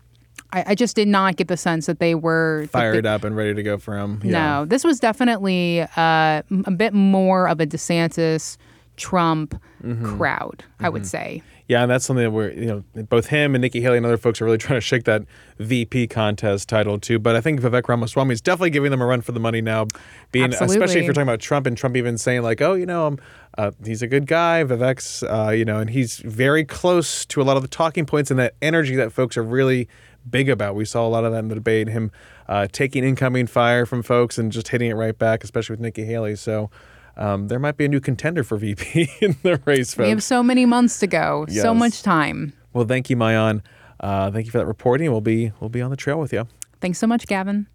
I, 0.52 0.64
I 0.68 0.76
just 0.76 0.96
did 0.96 1.08
not 1.08 1.36
get 1.36 1.48
the 1.48 1.58
sense 1.58 1.86
that 1.88 2.00
they 2.00 2.16
were 2.16 2.62
they- 2.64 2.68
Fired 2.68 3.06
up 3.06 3.24
and 3.24 3.36
ready 3.36 3.54
to 3.54 3.64
go 3.64 3.78
for 3.78 3.98
him. 3.98 4.20
no, 4.24 4.66
this 4.66 4.84
was 4.84 5.00
definitely 5.00 5.82
uh, 5.96 6.42
a 6.66 6.72
bit 6.76 6.94
more 6.94 7.48
of 7.48 7.60
a 7.60 7.66
DeSantis 7.68 8.58
Trump 8.98 9.60
Mm-hmm. 9.84 10.16
crowd, 10.16 10.64
I 10.80 10.88
would 10.88 11.06
say. 11.06 11.44
Yeah, 11.68 11.82
and 11.82 11.92
that's 11.92 12.06
something 12.06 12.24
that 12.24 12.32
we're, 12.32 12.52
you 12.52 12.66
know, 12.96 13.04
both 13.04 13.28
him 13.28 13.54
and 13.54 13.62
Nikki 13.62 13.82
Haley 13.82 13.98
and 13.98 14.06
other 14.06 14.16
folks 14.18 14.42
are 14.42 14.46
really 14.46 14.58
trying 14.60 14.78
to 14.78 14.82
shake 14.82 15.04
that 15.04 15.24
VP 15.60 16.08
contest 16.08 16.70
title 16.70 16.98
too. 16.98 17.20
But 17.20 17.36
I 17.36 17.42
think 17.42 17.60
Vivek 17.60 17.90
Ramaswamy 17.90 18.32
is 18.32 18.40
definitely 18.40 18.70
giving 18.70 18.92
them 18.92 19.02
a 19.02 19.06
run 19.06 19.20
for 19.20 19.34
the 19.34 19.42
money 19.42 19.60
now, 19.60 19.88
being 20.32 20.54
especially 20.54 21.00
if 21.02 21.04
you're 21.04 21.14
talking 21.14 21.24
about 21.28 21.42
Trump 21.42 21.68
and 21.68 21.76
Trump 21.78 21.98
even 21.98 22.18
saying 22.18 22.44
like, 22.44 22.62
oh, 22.62 22.76
you 22.76 22.86
know, 22.86 23.18
uh, 23.58 23.72
he's 23.86 24.02
a 24.02 24.08
good 24.08 24.26
guy, 24.26 24.64
Vivek's, 24.64 25.22
uh, 25.24 25.50
you 25.50 25.66
know, 25.66 25.80
and 25.80 25.90
he's 25.90 26.20
very 26.20 26.64
close 26.64 27.26
to 27.26 27.42
a 27.42 27.44
lot 27.44 27.58
of 27.58 27.62
the 27.62 27.68
talking 27.68 28.06
points 28.06 28.32
and 28.32 28.40
that 28.40 28.54
energy 28.62 28.96
that 28.96 29.12
folks 29.12 29.36
are 29.36 29.44
really 29.44 29.90
big 30.30 30.50
about. 30.50 30.76
We 30.76 30.86
saw 30.86 31.08
a 31.08 31.10
lot 31.10 31.24
of 31.26 31.32
that 31.32 31.40
in 31.40 31.48
the 31.50 31.56
debate, 31.56 31.88
him 31.88 32.12
uh, 32.48 32.68
taking 32.72 33.04
incoming 33.04 33.48
fire 33.48 33.86
from 33.86 34.04
folks 34.04 34.38
and 34.38 34.52
just 34.52 34.70
hitting 34.70 34.90
it 34.90 34.96
right 34.96 35.18
back, 35.18 35.44
especially 35.44 35.74
with 35.74 35.82
Nikki 35.82 36.06
Haley. 36.06 36.36
So. 36.36 36.70
Um, 37.16 37.48
there 37.48 37.60
might 37.60 37.78
be 37.78 37.86
a 37.86 37.88
new 37.88 38.00
contender 38.00 38.44
for 38.44 38.58
VP 38.58 39.08
in 39.22 39.36
the 39.44 39.62
race, 39.66 39.94
folks. 39.94 40.06
We 40.06 40.10
have 40.10 40.24
so 40.24 40.42
many 40.42 40.66
months 40.66 40.98
to 40.98 41.06
go, 41.06 41.46
so 41.48 41.72
much 41.72 42.02
time. 42.02 42.54
Well, 42.74 42.86
thank 42.86 43.08
you, 43.08 43.16
Maayan. 43.16 43.62
Uh, 44.00 44.32
thank 44.32 44.48
you 44.48 44.52
for 44.52 44.58
that 44.58 44.66
reporting. 44.66 45.12
We'll 45.12 45.22
be 45.22 45.52
we'll 45.60 45.70
be 45.70 45.82
on 45.82 45.92
the 45.92 45.96
trail 45.96 46.20
with 46.20 46.34
you. 46.34 46.48
Thanks 46.82 46.98
so 46.98 47.06
much, 47.06 47.28
Gavin. 47.28 47.68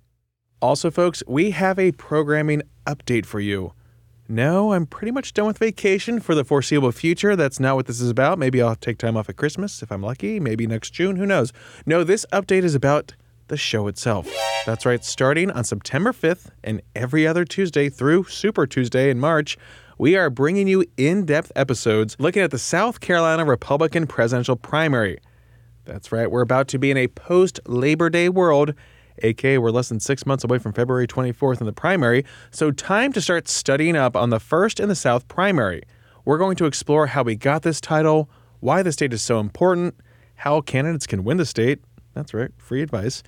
Also, 0.61 0.91
folks, 0.91 1.23
we 1.29 1.53
have 1.53 1.79
a 1.79 1.93
programming 1.93 2.63
update 2.85 3.25
for 3.27 3.39
you. 3.39 3.73
No, 4.31 4.75
I'm 4.75 4.85
pretty 4.85 5.11
much 5.11 5.33
done 5.33 5.47
with 5.47 5.57
vacation 5.57 6.21
for 6.21 6.35
the 6.35 6.45
foreseeable 6.45 6.93
future. 6.93 7.35
That's 7.35 7.59
not 7.59 7.77
what 7.77 7.87
this 7.87 7.99
is 7.99 8.11
about. 8.11 8.39
Maybe 8.39 8.61
I'll 8.61 8.77
take 8.77 8.99
time 8.99 9.17
off 9.17 9.31
at 9.31 9.37
Christmas 9.37 9.83
if 9.83 9.91
I'm 9.91 10.03
lucky. 10.03 10.39
Maybe 10.39 10.67
next 10.67 10.91
June. 10.91 11.17
Who 11.17 11.25
knows? 11.25 11.51
No, 11.87 12.05
this 12.05 12.27
update 12.31 12.63
is 12.63 12.75
about 12.75 13.15
the 13.47 13.57
show 13.57 13.87
itself. 13.87 14.29
That's 14.67 14.85
right. 14.85 15.03
Starting 15.03 15.51
on 15.51 15.65
September 15.65 16.13
5th 16.13 16.51
and 16.63 16.83
every 16.95 17.27
other 17.27 17.47
Tuesday 17.47 17.89
through 17.89 18.25
Super 18.25 18.67
Tuesday 18.67 19.09
in 19.09 19.19
March, 19.19 19.57
we 19.97 20.15
are 20.15 20.29
bringing 20.29 20.69
you 20.69 20.85
in 20.99 21.25
depth 21.25 21.51
episodes 21.57 22.15
looking 22.19 22.43
at 22.43 22.51
the 22.51 22.59
South 22.59 23.01
Carolina 23.01 23.47
Republican 23.47 24.07
presidential 24.07 24.57
primary. 24.57 25.19
That's 25.87 26.13
right. 26.13 26.31
We're 26.31 26.43
about 26.43 26.69
to 26.69 26.79
be 26.79 26.91
in 26.91 26.99
a 26.99 27.09
post 27.09 27.61
Labor 27.65 28.11
Day 28.11 28.29
world, 28.29 28.75
aka 29.23 29.59
we're 29.59 29.71
less 29.71 29.89
than 29.89 30.01
six 30.01 30.27
months 30.27 30.45
away 30.45 30.59
from 30.59 30.73
February 30.73 31.07
24th 31.07 31.61
in 31.61 31.67
the 31.67 31.73
primary. 31.73 32.25
So, 32.51 32.71
time 32.71 33.13
to 33.13 33.21
start 33.21 33.49
studying 33.49 33.97
up 33.97 34.17
on 34.17 34.31
the 34.31 34.41
first 34.41 34.81
in 34.81 34.89
the 34.89 34.95
South 34.95 35.29
primary. 35.29 35.83
We're 36.25 36.39
going 36.39 36.57
to 36.57 36.67
explore 36.67 37.07
how 37.07 37.23
we 37.23 37.37
got 37.37 37.63
this 37.63 37.81
title, 37.81 38.29
why 38.61 38.83
the 38.83 38.93
state 38.93 39.13
is 39.13 39.23
so 39.23 39.41
important, 39.41 39.95
how 40.37 40.61
candidates 40.61 41.07
can 41.07 41.25
win 41.25 41.37
the 41.37 41.47
state. 41.47 41.81
That's 42.15 42.35
right, 42.35 42.51
free 42.59 42.83
advice. 42.83 43.23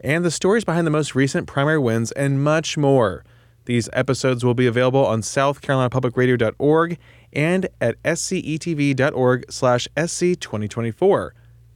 And 0.00 0.24
the 0.24 0.30
stories 0.30 0.64
behind 0.64 0.86
the 0.86 0.90
most 0.90 1.14
recent 1.14 1.46
primary 1.46 1.78
wins, 1.78 2.10
and 2.12 2.42
much 2.42 2.76
more. 2.76 3.24
These 3.66 3.88
episodes 3.92 4.44
will 4.44 4.54
be 4.54 4.66
available 4.66 5.04
on 5.04 5.20
southcarolinapublicradio.org 5.20 6.98
and 7.32 7.68
at 7.80 8.02
scetv.org 8.02 9.52
slash 9.52 9.88
sc2024. 9.96 11.30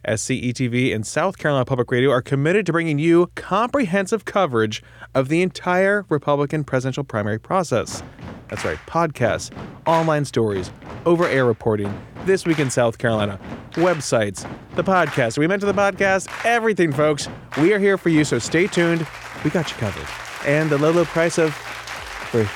SCETV 0.06 0.94
and 0.94 1.06
South 1.06 1.38
Carolina 1.38 1.64
Public 1.64 1.90
Radio 1.90 2.10
are 2.10 2.22
committed 2.22 2.66
to 2.66 2.72
bringing 2.72 2.98
you 2.98 3.30
comprehensive 3.34 4.24
coverage 4.24 4.82
of 5.14 5.28
the 5.28 5.42
entire 5.42 6.04
Republican 6.08 6.64
presidential 6.64 7.04
primary 7.04 7.38
process. 7.38 8.02
That's 8.48 8.64
right, 8.64 8.78
podcasts, 8.86 9.50
online 9.86 10.24
stories, 10.24 10.70
over 11.06 11.26
air 11.26 11.44
reporting, 11.44 11.92
This 12.24 12.46
Week 12.46 12.58
in 12.58 12.70
South 12.70 12.98
Carolina, 12.98 13.38
websites, 13.72 14.48
the 14.76 14.84
podcast. 14.84 15.38
We 15.38 15.46
mentioned 15.46 15.76
the 15.76 15.80
podcast, 15.80 16.28
everything, 16.44 16.92
folks. 16.92 17.28
We 17.58 17.72
are 17.72 17.78
here 17.78 17.98
for 17.98 18.10
you, 18.10 18.24
so 18.24 18.38
stay 18.38 18.66
tuned. 18.66 19.06
We 19.42 19.50
got 19.50 19.70
you 19.70 19.76
covered. 19.78 20.06
And 20.46 20.70
the 20.70 20.78
low, 20.78 20.90
low 20.90 21.04
price 21.04 21.38
of 21.38 21.54
free. 21.54 22.46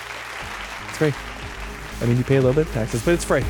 It's 0.88 0.98
free. 0.98 1.14
I 2.00 2.06
mean, 2.06 2.16
you 2.16 2.24
pay 2.24 2.36
a 2.36 2.40
little 2.40 2.54
bit 2.54 2.66
of 2.68 2.72
taxes, 2.72 3.04
but 3.04 3.14
it's 3.14 3.24
free. 3.24 3.44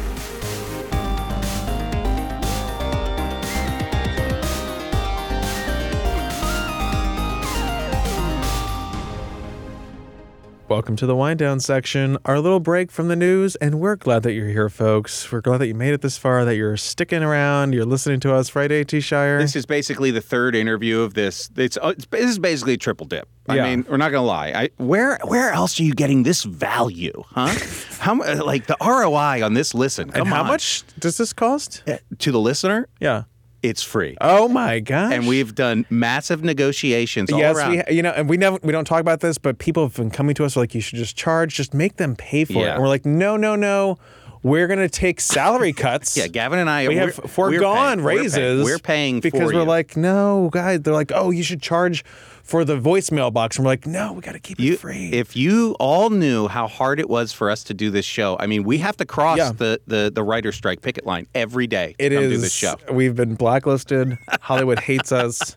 Welcome 10.68 10.96
to 10.96 11.07
the 11.07 11.16
wind 11.16 11.38
down 11.38 11.61
section, 11.61 12.18
our 12.26 12.38
little 12.40 12.61
break 12.61 12.90
from 12.90 13.09
the 13.09 13.16
news, 13.16 13.57
and 13.57 13.81
we're 13.81 13.96
glad 13.96 14.22
that 14.24 14.35
you're 14.35 14.48
here, 14.48 14.68
folks. 14.68 15.33
We're 15.33 15.40
glad 15.40 15.59
that 15.59 15.66
you 15.66 15.74
made 15.74 15.94
it 15.94 16.02
this 16.02 16.18
far, 16.18 16.44
that 16.44 16.57
you're 16.57 16.76
sticking 16.76 17.22
around, 17.22 17.72
you're 17.72 17.87
listening 17.87 18.20
to 18.20 18.35
us 18.35 18.50
Friday, 18.50 18.85
T 18.85 19.00
Shire. 19.00 19.38
This 19.38 19.57
is 19.57 19.64
basically 19.64 20.11
the 20.11 20.20
third 20.20 20.54
interview 20.54 21.00
of 21.00 21.14
this. 21.14 21.48
It's, 21.57 21.78
uh, 21.78 21.94
it's 21.96 22.04
this 22.11 22.28
is 22.31 22.38
basically 22.38 22.74
a 22.74 22.76
triple 22.76 23.07
dip. 23.07 23.26
I 23.48 23.57
Yeah. 23.57 23.64
mean, 23.64 23.87
we're 23.88 23.96
not 23.96 24.12
gonna 24.12 24.26
lie. 24.26 24.48
I, 24.54 24.68
where 24.76 25.18
where 25.24 25.52
else 25.52 25.81
are 25.81 25.85
you 25.85 25.94
getting 25.94 26.22
this 26.24 26.44
value, 26.44 27.14
huh? 27.31 27.48
how 27.98 28.16
like 28.44 28.66
the 28.66 28.76
ROI 28.78 29.42
on 29.42 29.54
this 29.54 29.72
listen? 29.72 30.11
and 30.14 30.28
how 30.28 30.42
on. 30.42 30.48
much 30.48 30.85
does 30.98 31.16
this 31.16 31.33
cost? 31.33 31.83
Uh, 31.88 31.96
to 32.18 32.31
the 32.31 32.40
listener? 32.40 32.88
Yeah. 33.00 33.22
It's 33.62 33.83
free. 33.83 34.16
Oh 34.21 34.47
my 34.49 34.79
gosh. 34.81 35.12
and 35.12 35.27
we've 35.27 35.55
done 35.55 35.85
massive 35.90 36.44
negotiations 36.44 37.33
all 37.33 37.38
yes, 37.40 37.57
around. 37.57 37.83
we 37.88 37.97
you 37.97 38.03
know, 38.03 38.11
and 38.11 38.29
we 38.29 38.37
never 38.37 38.59
we 38.62 38.71
don't 38.73 38.85
talk 38.85 39.01
about 39.01 39.21
this, 39.21 39.37
but 39.38 39.59
people 39.59 39.83
have 39.85 39.97
been 39.97 40.11
coming 40.11 40.35
to 40.37 40.44
us 40.44 40.57
like 40.57 40.75
you 40.75 40.81
should 40.81 40.99
just 40.99 41.16
charge, 41.16 41.55
just 41.55 41.75
make 41.75 41.97
them 41.97 42.14
pay 42.14 42.44
for 42.44 42.64
it. 42.64 42.68
And 42.68 42.81
we're 42.83 42.88
like, 42.88 43.05
no, 43.05 43.37
no, 43.37 43.57
no, 43.57 43.99
we're 44.44 44.68
gonna 44.68 44.88
take 44.88 45.21
salary 45.21 45.73
cuts. 45.73 46.16
yeah, 46.16 46.29
Gavin 46.29 46.61
and 46.61 46.71
I 46.71 46.83
we 46.87 46.94
we're- 46.94 47.07
have 47.07 47.18
we're 47.18 47.27
foregone 47.29 47.97
paying- 47.97 48.05
we're 48.05 48.11
paying- 48.12 48.23
raises. 48.23 48.64
We're 48.64 48.79
paying, 48.79 49.21
because 49.21 49.40
for 49.40 49.47
we're 49.47 49.53
you. 49.55 49.64
like, 49.64 49.97
no, 49.97 50.51
guys. 50.53 50.81
They're 50.83 50.94
like, 50.94 51.11
oh, 51.12 51.31
you 51.31 51.42
should 51.42 51.61
charge 51.61 52.05
for 52.48 52.64
the 52.64 52.76
voicemail 52.80 53.30
box. 53.32 53.56
And 53.58 53.64
we're 53.66 53.72
like, 53.72 53.87
no, 53.87 54.14
we 54.14 54.22
got 54.22 54.32
to 54.32 54.38
keep 54.38 54.58
You, 54.58 54.72
it 54.72 54.80
free. 54.80 55.11
if 55.12 55.37
you 55.37 55.76
all 55.78 56.08
knew 56.08 56.48
how 56.48 56.66
hard 56.66 56.98
it 56.98 57.08
was 57.11 57.30
for 57.30 57.50
us 57.50 57.62
to 57.64 57.74
do 57.74 57.90
this 57.90 58.06
show, 58.06 58.38
I 58.40 58.46
mean, 58.46 58.64
we 58.64 58.78
have 58.78 58.96
to 58.96 59.04
cross 59.04 59.37
Yeah. 59.37 59.52
the, 59.52 59.80
the 59.87 60.11
the 60.14 60.22
writer 60.22 60.50
strike 60.50 60.80
picket 60.80 61.04
line 61.04 61.26
every 61.34 61.66
day 61.66 61.94
to 61.98 62.08
come 62.08 62.18
is. 62.24 62.32
do 62.32 62.38
this 62.38 62.52
show. 62.54 62.76
We've 62.90 63.14
been 63.14 63.34
blacklisted. 63.34 64.16
Hollywood 64.40 64.78
hates 64.80 65.12
us. 65.12 65.56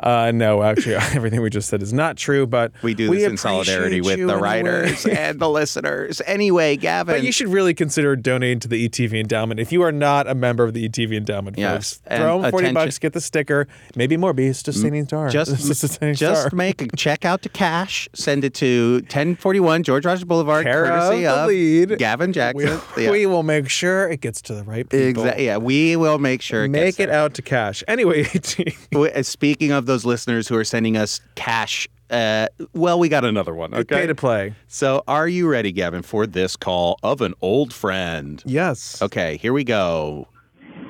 Uh, 0.00 0.30
no, 0.32 0.62
actually, 0.62 0.94
everything 1.14 1.40
we 1.42 1.50
just 1.50 1.68
said 1.68 1.82
is 1.82 1.92
not 1.92 2.16
true. 2.16 2.46
But 2.46 2.72
We 2.82 2.94
do 2.94 3.10
this 3.10 3.24
in 3.24 3.36
solidarity 3.36 4.00
with 4.00 4.16
the 4.16 4.22
anyway. 4.22 4.40
writers 4.40 5.06
and 5.06 5.40
the 5.40 5.48
listeners. 5.48 6.22
Anyway, 6.26 6.76
Gavin. 6.76 7.16
But 7.16 7.22
you 7.24 7.32
should 7.32 7.48
really 7.48 7.74
consider 7.74 8.14
donating 8.16 8.60
to 8.60 8.68
the 8.68 8.88
ETV 8.88 9.18
endowment 9.20 9.58
if 9.60 9.72
you 9.72 9.82
are 9.82 9.92
not 9.92 10.28
a 10.28 10.34
member 10.34 10.64
of 10.64 10.72
the 10.74 10.88
ETV 10.88 11.16
endowment. 11.16 11.58
Yes, 11.58 12.00
folks. 12.08 12.16
throw 12.16 12.42
'em 12.44 12.50
forty 12.50 12.66
attention- 12.66 12.74
bucks, 12.74 12.98
get 12.98 13.12
the 13.12 13.20
sticker, 13.20 13.66
maybe 13.96 14.16
more. 14.16 14.32
Be 14.32 14.48
just 14.48 14.64
star. 15.06 15.28
just 15.30 15.50
It's 15.70 15.80
just 16.18 16.40
star. 16.42 16.50
make 16.52 16.80
a 16.82 16.88
check 16.96 17.24
out 17.24 17.42
to 17.42 17.48
cash. 17.48 18.08
Send 18.14 18.44
it 18.44 18.54
to 18.54 18.94
1041 19.08 19.82
George 19.82 20.06
Rogers 20.06 20.24
Boulevard, 20.24 20.64
Care 20.64 20.84
courtesy 20.86 21.26
of 21.26 21.38
of 21.38 21.48
lead. 21.48 21.98
Gavin 21.98 22.28
we, 22.30 22.34
Jackson. 22.34 22.80
Yeah. 22.96 23.10
we 23.10 23.26
will 23.26 23.42
make 23.42 23.68
sure 23.68 24.08
it 24.08 24.20
gets 24.20 24.40
to 24.42 24.54
the 24.54 24.62
right 24.64 24.88
people. 24.88 25.24
Exa- 25.24 25.38
yeah, 25.38 25.56
we 25.56 25.96
will 25.96 26.18
make 26.18 26.40
sure 26.42 26.64
it 26.64 26.68
Make 26.68 27.00
it 27.00 27.06
there. 27.08 27.12
out 27.18 27.34
to 27.34 27.42
cash. 27.42 27.82
Anyway, 27.88 28.26
uh, 28.94 29.22
Speaking 29.22 29.72
of 29.72 29.86
those 29.88 30.04
listeners 30.04 30.46
who 30.46 30.56
are 30.56 30.64
sending 30.64 30.96
us 30.96 31.20
cash, 31.34 31.88
uh, 32.10 32.46
well, 32.72 32.98
we 32.98 33.08
got 33.08 33.24
another 33.24 33.54
one. 33.54 33.74
Okay. 33.74 34.02
pay 34.02 34.06
to 34.06 34.14
play. 34.14 34.54
So, 34.68 35.02
are 35.08 35.26
you 35.26 35.48
ready, 35.48 35.72
Gavin, 35.72 36.02
for 36.02 36.26
this 36.26 36.54
call 36.54 36.98
of 37.02 37.20
an 37.20 37.34
old 37.42 37.72
friend? 37.72 38.40
Yes. 38.46 39.02
Okay, 39.02 39.36
here 39.38 39.52
we 39.52 39.64
go. 39.64 40.28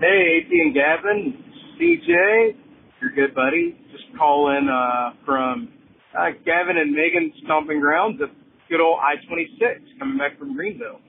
Hey, 0.01 0.45
AT 0.45 0.51
and 0.51 0.75
Gavin, 0.75 1.45
CJ, 1.81 2.57
your 3.01 3.11
good 3.11 3.35
buddy. 3.35 3.77
Just 3.91 4.05
calling 4.19 4.69
uh, 4.69 5.15
from 5.25 5.73
uh, 6.17 6.31
Gavin 6.45 6.77
and 6.77 6.93
Megan's 6.93 7.33
stomping 7.45 7.81
grounds 7.81 8.21
of 8.21 8.29
good 8.69 8.81
old 8.81 8.99
I-26 9.01 9.99
coming 9.99 10.19
back 10.19 10.39
from 10.39 10.55
Greenville. 10.55 11.01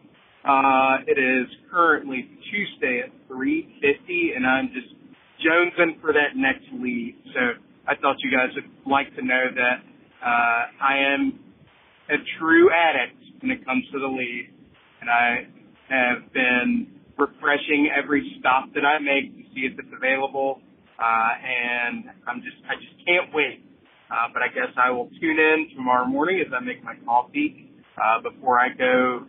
Uh, 0.45 1.03
it 1.05 1.19
is 1.19 1.47
currently 1.69 2.29
Tuesday 2.49 3.03
at 3.03 3.11
3.50 3.29 4.35
and 4.35 4.47
I'm 4.47 4.69
just 4.73 4.95
jonesing 5.45 5.99
for 6.01 6.13
that 6.13 6.35
next 6.35 6.65
lead. 6.73 7.15
So 7.33 7.61
I 7.89 7.95
thought 7.95 8.17
you 8.19 8.29
guys 8.29 8.53
would 8.53 8.69
like 8.85 9.09
to 9.15 9.25
know 9.25 9.49
that 9.49 9.81
uh, 10.21 10.61
I 10.77 11.09
am 11.09 11.39
a 12.07 12.21
true 12.37 12.69
addict 12.69 13.17
when 13.41 13.49
it 13.49 13.65
comes 13.65 13.83
to 13.91 13.99
the 13.99 14.05
lead. 14.05 14.53
And 15.01 15.09
I 15.09 15.47
have 15.89 16.31
been 16.31 16.85
refreshing 17.17 17.89
every 17.89 18.37
stop 18.39 18.69
that 18.75 18.85
I 18.85 18.99
make 18.99 19.33
to 19.33 19.43
see 19.55 19.65
if 19.65 19.73
it's 19.79 19.89
available. 19.89 20.61
Uh, 21.01 21.33
and 21.41 22.05
I'm 22.27 22.45
just, 22.45 22.61
I 22.69 22.75
just 22.75 22.93
can't 23.07 23.33
wait. 23.33 23.65
Uh, 24.11 24.29
but 24.33 24.43
I 24.43 24.49
guess 24.49 24.69
I 24.77 24.91
will 24.91 25.09
tune 25.19 25.39
in 25.39 25.69
tomorrow 25.75 26.05
morning 26.05 26.43
as 26.45 26.53
I 26.53 26.63
make 26.63 26.83
my 26.83 26.93
coffee, 27.05 27.71
uh, 27.97 28.21
before 28.21 28.59
I 28.59 28.69
go 28.69 29.25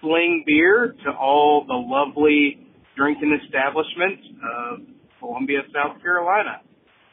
fling 0.00 0.44
beer 0.46 0.94
to 1.04 1.10
all 1.10 1.64
the 1.66 1.74
lovely 1.74 2.62
drinking 2.96 3.36
establishments 3.42 4.22
of 4.38 4.78
Columbia, 5.18 5.62
South 5.74 6.00
Carolina. 6.00 6.62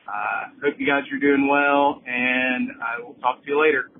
Uh, 0.07 0.49
hope 0.63 0.75
you 0.79 0.87
guys 0.87 1.03
are 1.11 1.19
doing 1.19 1.47
well, 1.47 2.01
and 2.05 2.71
I 2.81 3.01
will 3.01 3.15
talk 3.15 3.43
to 3.43 3.49
you 3.49 3.61
later. 3.61 3.91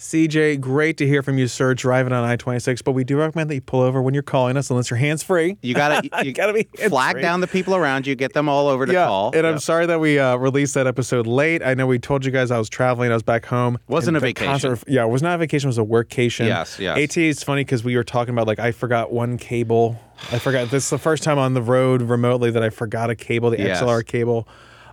CJ, 0.00 0.62
great 0.62 0.96
to 0.96 1.06
hear 1.06 1.22
from 1.22 1.36
you, 1.36 1.46
sir, 1.46 1.74
driving 1.74 2.14
on 2.14 2.24
I 2.24 2.34
26. 2.36 2.80
But 2.80 2.92
we 2.92 3.04
do 3.04 3.18
recommend 3.18 3.50
that 3.50 3.54
you 3.56 3.60
pull 3.60 3.82
over 3.82 4.00
when 4.00 4.14
you're 4.14 4.22
calling 4.22 4.56
us 4.56 4.70
unless 4.70 4.88
you're 4.88 4.96
hands 4.96 5.22
free. 5.22 5.58
You 5.60 5.74
gotta 5.74 6.08
you 6.24 6.32
gotta 6.32 6.54
be 6.54 6.62
flag 6.88 6.88
hands-free. 7.16 7.20
down 7.20 7.42
the 7.42 7.46
people 7.46 7.76
around 7.76 8.06
you, 8.06 8.14
get 8.14 8.32
them 8.32 8.48
all 8.48 8.68
over 8.68 8.86
to 8.86 8.92
yeah, 8.94 9.04
call. 9.04 9.36
and 9.36 9.46
I'm 9.46 9.58
sorry 9.58 9.84
that 9.84 10.00
we 10.00 10.18
uh, 10.18 10.36
released 10.36 10.72
that 10.72 10.86
episode 10.86 11.26
late. 11.26 11.62
I 11.62 11.74
know 11.74 11.86
we 11.86 11.98
told 11.98 12.24
you 12.24 12.30
guys 12.32 12.50
I 12.50 12.56
was 12.56 12.70
traveling. 12.70 13.10
I 13.10 13.14
was 13.14 13.22
back 13.22 13.44
home. 13.44 13.76
Wasn't 13.88 14.16
a 14.16 14.20
vacation. 14.20 14.50
concert- 14.50 14.84
yeah, 14.88 15.04
it 15.04 15.08
was 15.10 15.20
not 15.22 15.34
a 15.34 15.38
vacation. 15.38 15.66
It 15.66 15.76
was 15.76 15.78
a 15.78 15.82
workcation. 15.82 16.46
Yes, 16.46 16.78
yes. 16.78 16.96
AT 16.96 17.18
is 17.18 17.42
funny 17.42 17.62
because 17.64 17.84
we 17.84 17.94
were 17.94 18.02
talking 18.04 18.32
about 18.32 18.46
like 18.46 18.58
I 18.58 18.72
forgot 18.72 19.12
one 19.12 19.36
cable. 19.36 20.00
I 20.32 20.38
forgot. 20.38 20.70
This 20.70 20.84
is 20.84 20.90
the 20.90 20.98
first 20.98 21.22
time 21.22 21.36
on 21.38 21.52
the 21.52 21.62
road 21.62 22.00
remotely 22.00 22.50
that 22.52 22.62
I 22.62 22.70
forgot 22.70 23.10
a 23.10 23.14
cable, 23.14 23.50
the 23.50 23.58
Yes. 23.58 23.82
XLR 23.82 24.06
cable. 24.06 24.48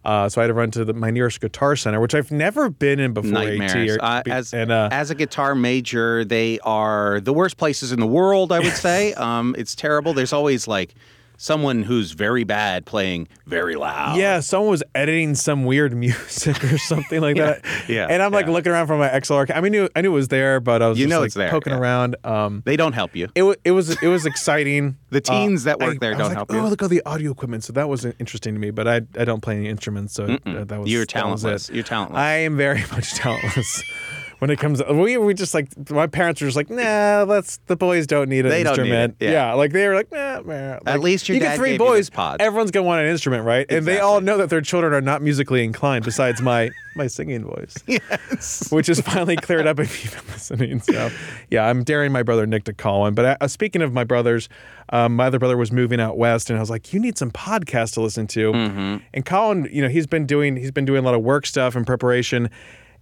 Uh, 0.05 0.29
so 0.29 0.41
I 0.41 0.43
had 0.43 0.47
to 0.47 0.53
run 0.53 0.71
to 0.71 0.85
the, 0.85 0.93
my 0.93 1.11
nearest 1.11 1.41
guitar 1.41 1.75
center, 1.75 1.99
which 1.99 2.15
I've 2.15 2.31
never 2.31 2.69
been 2.69 2.99
in 2.99 3.13
before. 3.13 3.31
Nightmares. 3.31 3.97
or- 3.97 4.03
Uh, 4.03 4.23
as 4.27 4.53
and 4.53 4.71
uh, 4.71 4.89
as 4.91 5.09
a 5.09 5.15
guitar 5.15 5.55
major, 5.55 6.23
they 6.25 6.59
are 6.59 7.19
the 7.19 7.33
worst 7.33 7.57
places 7.57 7.91
in 7.91 7.99
the 7.99 8.07
world. 8.07 8.51
I 8.51 8.59
would 8.59 8.73
say. 8.73 9.13
um, 9.15 9.55
it's 9.57 9.75
terrible. 9.75 10.13
There's 10.13 10.33
always 10.33 10.67
like 10.67 10.93
someone 11.37 11.83
who's 11.83 12.11
very 12.11 12.43
bad 12.43 12.85
playing 12.85 13.27
very 13.45 13.75
loud. 13.75 14.17
Yeah, 14.17 14.39
someone 14.41 14.71
was 14.71 14.83
editing 14.95 15.35
some 15.35 15.63
weird 15.65 15.95
music 15.95 16.63
or 16.65 16.77
something 16.77 17.21
like 17.21 17.37
that. 17.37 17.63
yeah, 17.87 18.07
And 18.09 18.21
I'm 18.21 18.31
like 18.31 18.47
yeah. 18.47 18.51
looking 18.53 18.71
around 18.71 18.87
for 18.87 18.97
my 18.97 19.07
XLR. 19.07 19.49
I 19.55 19.61
mean, 19.61 19.71
knew, 19.71 19.87
I 19.95 20.01
knew 20.01 20.11
it 20.11 20.15
was 20.15 20.27
there, 20.27 20.59
but 20.59 20.81
I 20.81 20.87
was 20.89 20.97
You 20.99 21.05
just 21.05 21.11
know 21.11 21.19
like 21.19 21.27
it's 21.27 21.35
there, 21.35 21.49
poking 21.49 21.73
yeah. 21.73 21.79
around. 21.79 22.15
Um, 22.23 22.63
They 22.65 22.75
don't 22.75 22.93
help 22.93 23.15
you. 23.15 23.29
it 23.35 23.43
was 23.43 23.55
it 23.63 23.71
was 23.71 24.01
it 24.03 24.07
was 24.07 24.25
exciting. 24.25 24.97
The 25.09 25.21
teens 25.21 25.63
that 25.63 25.79
work 25.79 25.95
I- 25.95 25.97
there 25.99 26.15
I 26.15 26.17
don't 26.17 26.27
like, 26.27 26.35
help 26.35 26.51
Oh, 26.51 26.55
you. 26.55 26.61
look 26.63 26.81
at 26.81 26.83
all 26.83 26.89
the 26.89 27.01
audio 27.05 27.31
equipment. 27.31 27.63
So 27.63 27.71
that 27.73 27.87
was 27.87 28.03
interesting 28.03 28.53
to 28.55 28.59
me. 28.59 28.71
But 28.71 28.87
I 28.89 28.95
I 29.17 29.23
don't 29.23 29.41
play 29.41 29.55
any 29.55 29.69
instruments, 29.69 30.13
so 30.13 30.25
uh, 30.25 30.65
that 30.65 30.79
was 30.81 30.91
You're 30.91 31.05
that 31.05 31.05
was 31.05 31.07
talentless. 31.07 31.69
You're 31.69 31.83
talentless. 31.83 32.19
I 32.19 32.31
am 32.39 32.57
very 32.57 32.81
much 32.91 33.13
talentless. 33.13 33.83
When 34.39 34.51
it 34.51 34.59
comes, 34.59 34.83
we 34.85 35.17
we 35.17 35.33
just 35.33 35.53
like 35.53 35.67
my 35.89 36.05
parents 36.05 36.41
were 36.41 36.47
just 36.47 36.55
like, 36.55 36.69
nah, 36.69 37.25
let's 37.27 37.57
the 37.65 37.75
boys 37.75 38.05
don't 38.05 38.29
need 38.29 38.45
an 38.45 38.51
They 38.51 38.63
don't 38.63 38.77
need 38.77 38.83
instrument. 38.83 39.15
it, 39.19 39.31
yeah. 39.31 39.53
like 39.53 39.71
they 39.71 39.87
were 39.87 39.95
like, 39.95 40.11
nah, 40.11 40.41
nah. 40.41 40.79
Like, 40.85 41.01
least 41.01 41.27
your 41.27 41.35
you 41.35 41.41
get 41.41 41.57
three 41.57 41.77
boys. 41.77 42.09
pod. 42.09 42.39
Everyone's 42.39 42.71
gonna 42.71 42.85
want 42.85 43.01
an 43.01 43.07
instrument, 43.07 43.45
right? 43.45 43.65
And 43.69 43.85
they 43.85 43.99
all 43.99 44.21
know 44.21 44.37
that 44.37 44.49
their 44.49 44.61
children 44.61 44.93
are 44.93 45.01
not 45.01 45.21
musically 45.21 45.63
inclined. 45.63 46.05
Besides 46.05 46.41
my 46.41 46.69
my 46.95 47.07
singing 47.07 47.45
voice, 47.45 47.75
yes. 47.87 48.71
which 48.71 48.89
is 48.89 48.99
finally 49.01 49.37
cleared 49.37 49.65
up 49.65 49.79
if 49.79 50.03
you've 50.03 50.13
been 50.13 50.33
listening. 50.33 50.81
So, 50.81 51.09
yeah, 51.49 51.65
I'm 51.65 51.83
daring 51.83 52.11
my 52.11 52.23
brother 52.23 52.45
Nick 52.45 52.65
to 52.65 52.73
call 52.73 53.07
in. 53.07 53.13
But 53.13 53.41
uh, 53.41 53.47
speaking 53.47 53.81
of 53.81 53.93
my 53.93 54.03
brothers, 54.03 54.49
um, 54.89 55.15
my 55.15 55.27
other 55.27 55.39
brother 55.39 55.57
was 55.57 55.71
moving 55.71 55.99
out 55.99 56.17
west, 56.17 56.49
and 56.49 56.57
I 56.57 56.59
was 56.59 56.69
like, 56.69 56.93
"You 56.93 56.99
need 56.99 57.17
some 57.17 57.31
podcasts 57.31 57.93
to 57.93 58.01
listen 58.01 58.27
to." 58.27 58.51
Mm-hmm. 58.51 58.97
And 59.13 59.25
Colin, 59.25 59.69
you 59.71 59.81
know, 59.81 59.89
he's 59.89 60.07
been 60.07 60.25
doing 60.25 60.57
he's 60.57 60.71
been 60.71 60.85
doing 60.85 60.99
a 60.99 61.05
lot 61.05 61.15
of 61.15 61.21
work 61.21 61.45
stuff 61.45 61.75
in 61.75 61.85
preparation. 61.85 62.49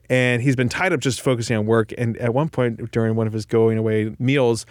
And 0.10 0.42
he's 0.42 0.56
been 0.56 0.70
tied 0.70 0.94
up 0.94 1.00
just 1.00 1.22
focusing 1.22 1.58
on 1.58 1.66
work. 1.66 1.92
And 1.98 2.18
at 2.18 2.34
one 2.34 2.50
point 2.50 2.92
during 2.92 3.16
one 3.16 3.28
of 3.28 3.34
his 3.34 3.46
going 3.46 3.78
away 3.78 4.16
meals, 4.20 4.66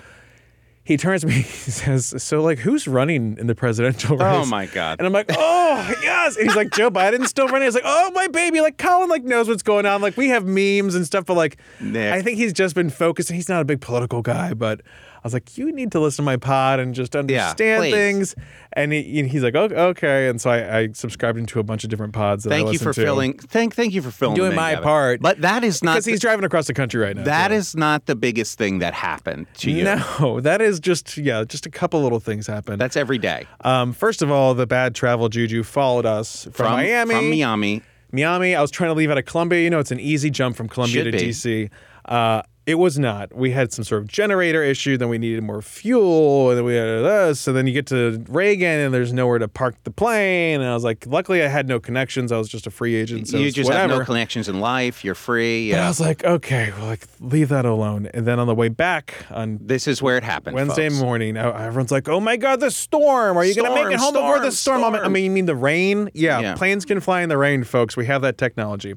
he 0.85 0.99
turns 0.99 1.23
to 1.23 1.27
me, 1.27 1.35
he 1.37 1.43
says, 1.43 2.23
So, 2.23 2.43
like, 2.43 2.59
who's 2.59 2.87
running 2.87 3.39
in 3.39 3.47
the 3.47 3.55
presidential 3.55 4.21
oh 4.21 4.25
race? 4.25 4.47
Oh, 4.47 4.49
my 4.49 4.67
God. 4.67 5.01
And 5.01 5.07
I'm 5.07 5.13
like, 5.13 5.31
Oh, 5.31 5.95
yes. 6.03 6.37
And 6.37 6.47
he's 6.47 6.57
like, 6.57 6.71
Joe 6.73 6.91
Biden's 6.91 7.31
still 7.31 7.49
running. 7.49 7.67
He's 7.67 7.75
like, 7.75 7.85
Oh, 7.87 8.11
my 8.13 8.29
baby. 8.29 8.61
Like, 8.61 8.77
Colin, 8.77 9.09
like, 9.09 9.25
knows 9.25 9.49
what's 9.49 9.63
going 9.63 9.87
on. 9.87 10.03
Like, 10.03 10.17
we 10.17 10.29
have 10.29 10.45
memes 10.45 10.95
and 10.95 11.07
stuff, 11.07 11.25
but 11.25 11.35
like, 11.35 11.57
Nick. 11.81 12.13
I 12.13 12.21
think 12.23 12.39
he's 12.39 12.53
just 12.53 12.75
been 12.75 12.91
focused. 12.91 13.31
And 13.31 13.37
he's 13.37 13.49
not 13.49 13.63
a 13.63 13.65
big 13.65 13.81
political 13.81 14.21
guy, 14.21 14.53
but 14.53 14.83
I 15.25 15.27
was 15.27 15.33
like, 15.33 15.57
You 15.57 15.73
need 15.73 15.91
to 15.93 16.01
listen 16.01 16.23
to 16.23 16.27
my 16.27 16.37
pod 16.37 16.81
and 16.81 16.95
just 16.95 17.17
understand 17.17 17.81
please. 17.81 17.95
things. 17.95 18.35
And 18.75 18.93
he, 18.93 19.27
he's 19.27 19.43
like, 19.43 19.55
"Okay." 19.55 19.75
okay. 19.75 20.29
And 20.29 20.39
so 20.39 20.51
I, 20.51 20.81
I 20.81 20.89
subscribed 20.93 21.39
into 21.39 21.59
a 21.59 21.63
bunch 21.63 21.83
of 21.83 21.89
different 21.89 22.13
pods. 22.13 22.45
That 22.45 22.53
I 22.53 22.57
Thank 22.57 22.75
you 22.75 22.79
for 22.79 22.93
to. 22.93 23.01
filling. 23.01 23.39
Thank 23.39 23.75
thank 23.75 23.95
you 23.95 24.03
for 24.03 24.11
filling. 24.11 24.37
Doing 24.37 24.55
my 24.55 24.77
part. 24.77 25.23
But 25.23 25.41
that 25.41 25.65
is 25.65 25.83
not. 25.83 25.95
Because 25.95 26.05
he's 26.05 26.21
driving 26.21 26.45
across 26.45 26.67
the 26.67 26.75
country 26.75 27.01
right 27.01 27.17
now. 27.17 27.25
That 27.25 27.53
yeah. 27.53 27.57
is 27.57 27.75
not 27.75 28.05
the 28.05 28.15
biggest 28.15 28.59
thing 28.59 28.81
that 28.81 28.93
happened 28.93 29.47
to 29.59 29.71
you. 29.71 29.85
No, 29.85 30.41
that 30.41 30.61
is 30.61 30.79
just 30.79 31.17
yeah, 31.17 31.45
just 31.45 31.65
a 31.65 31.71
couple 31.71 32.03
little 32.03 32.21
things 32.21 32.47
happened. 32.47 32.79
That's 32.79 32.97
every 32.97 33.19
day. 33.19 33.47
um, 33.63 33.95
first 33.95 34.21
of 34.21 34.31
all, 34.31 34.53
the 34.53 34.67
bad 34.67 34.95
travel 34.95 35.31
juju 35.31 35.63
followed 35.63 36.05
us 36.05 36.47
from, 36.53 36.73
Miami. 36.73 37.15
From 37.15 37.31
Miami. 37.31 37.83
Miami. 38.13 38.55
I 38.55 38.61
was 38.61 38.71
trying 38.71 38.91
to 38.91 38.95
leave 38.95 39.11
out 39.11 39.19
of 39.19 39.25
Columbia. 39.25 39.61
You 39.61 39.71
know, 39.71 39.79
it's 39.79 39.91
an 39.91 40.01
easy 40.01 40.29
jump 40.29 40.57
from 40.57 40.69
Columbia 40.69 41.05
Should 41.05 41.13
to 41.13 41.19
be. 41.19 41.29
DC. 41.31 41.71
Uh, 42.05 42.43
it 42.67 42.77
was 42.77 42.99
not. 42.99 43.35
We 43.35 43.51
had 43.51 43.73
some 43.73 43.85
sort 43.85 44.03
of 44.03 44.09
generator 44.09 44.63
issue. 44.63 44.97
Then 44.97 45.09
we 45.11 45.19
needed 45.19 45.43
more 45.43 45.61
fuel, 45.61 46.49
and 46.51 46.59
then 46.59 46.65
we 46.65 46.75
had 46.75 46.87
this. 46.87 47.41
So 47.41 47.53
then 47.53 47.67
you 47.67 47.73
get 47.75 47.87
to 47.89 48.25
Reagan, 48.29 48.81
and 48.81 48.95
there's 48.95 49.13
nowhere 49.13 49.39
to 49.39 49.49
park 49.49 49.75
the 49.85 49.91
plane. 49.91 50.61
And 50.61 50.71
I 50.71 50.75
was 50.75 50.85
like, 50.85 51.07
luckily, 51.07 51.43
I 51.43 51.49
had 51.49 51.69
no 51.69 51.79
connections. 51.79 52.33
I 52.33 52.39
was 52.39 52.49
just 52.49 52.67
a 52.67 52.71
free 52.71 52.95
agent. 52.95 53.29
So 53.29 53.37
you 53.37 53.51
just 53.51 53.69
whatever. 53.69 53.93
have 53.93 54.01
no 54.01 54.05
connections 54.07 54.49
in 54.49 54.61
life. 54.61 55.05
You're 55.05 55.15
free. 55.15 55.71
But 55.73 55.81
I 55.81 55.89
was 55.89 56.01
like, 56.01 56.25
okay, 56.25 56.73
well, 56.79 56.87
like 56.87 57.07
leave 57.21 57.51
that 57.51 57.65
alone. 57.67 58.09
And 58.15 58.27
then 58.27 58.39
on 58.39 58.47
the 58.47 58.55
way 58.55 58.69
back 58.69 59.15
on 59.31 59.59
This 59.61 59.87
is 59.87 60.01
where 60.01 60.17
it 60.17 60.25
happened. 60.25 60.55
Wednesday 60.57 60.89
folks. 60.89 61.01
morning, 61.01 61.37
everyone's 61.37 61.91
like, 61.93 62.09
"Oh 62.09 62.21
my 62.21 62.37
God, 62.37 62.61
the 62.61 62.71
storm! 62.71 63.37
Are 63.37 63.45
you 63.45 63.55
going 63.55 63.69
to 63.69 63.75
make 63.75 63.93
it 63.93 63.99
home 63.99 64.15
Storm, 64.15 64.27
before 64.27 64.39
the 64.45 64.53
storm?" 64.53 64.85
I'm- 64.85 64.95
I 64.95 65.09
mean, 65.09 65.25
you 65.25 65.31
mean 65.31 65.47
the 65.47 65.55
rain? 65.57 66.09
Yeah, 66.15 66.41
Yeah. 66.41 66.55
planes 66.55 66.85
can 66.85 67.01
fly 67.01 67.23
in 67.23 67.29
the 67.29 67.37
rain, 67.37 67.65
folks. 67.65 67.97
We 67.97 68.07
have 68.07 68.23
that 68.23 68.39
technology. 68.39 68.95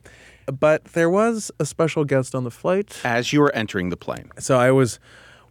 But 0.47 0.85
there 0.93 1.09
was 1.09 1.51
a 1.59 1.65
special 1.65 2.05
guest 2.05 2.33
on 2.33 2.43
the 2.43 2.51
flight, 2.51 2.99
As 3.03 3.33
you 3.33 3.41
were 3.41 3.53
entering 3.53 3.89
the 3.89 3.97
plane. 3.97 4.29
so 4.39 4.57
I 4.57 4.71
was 4.71 4.99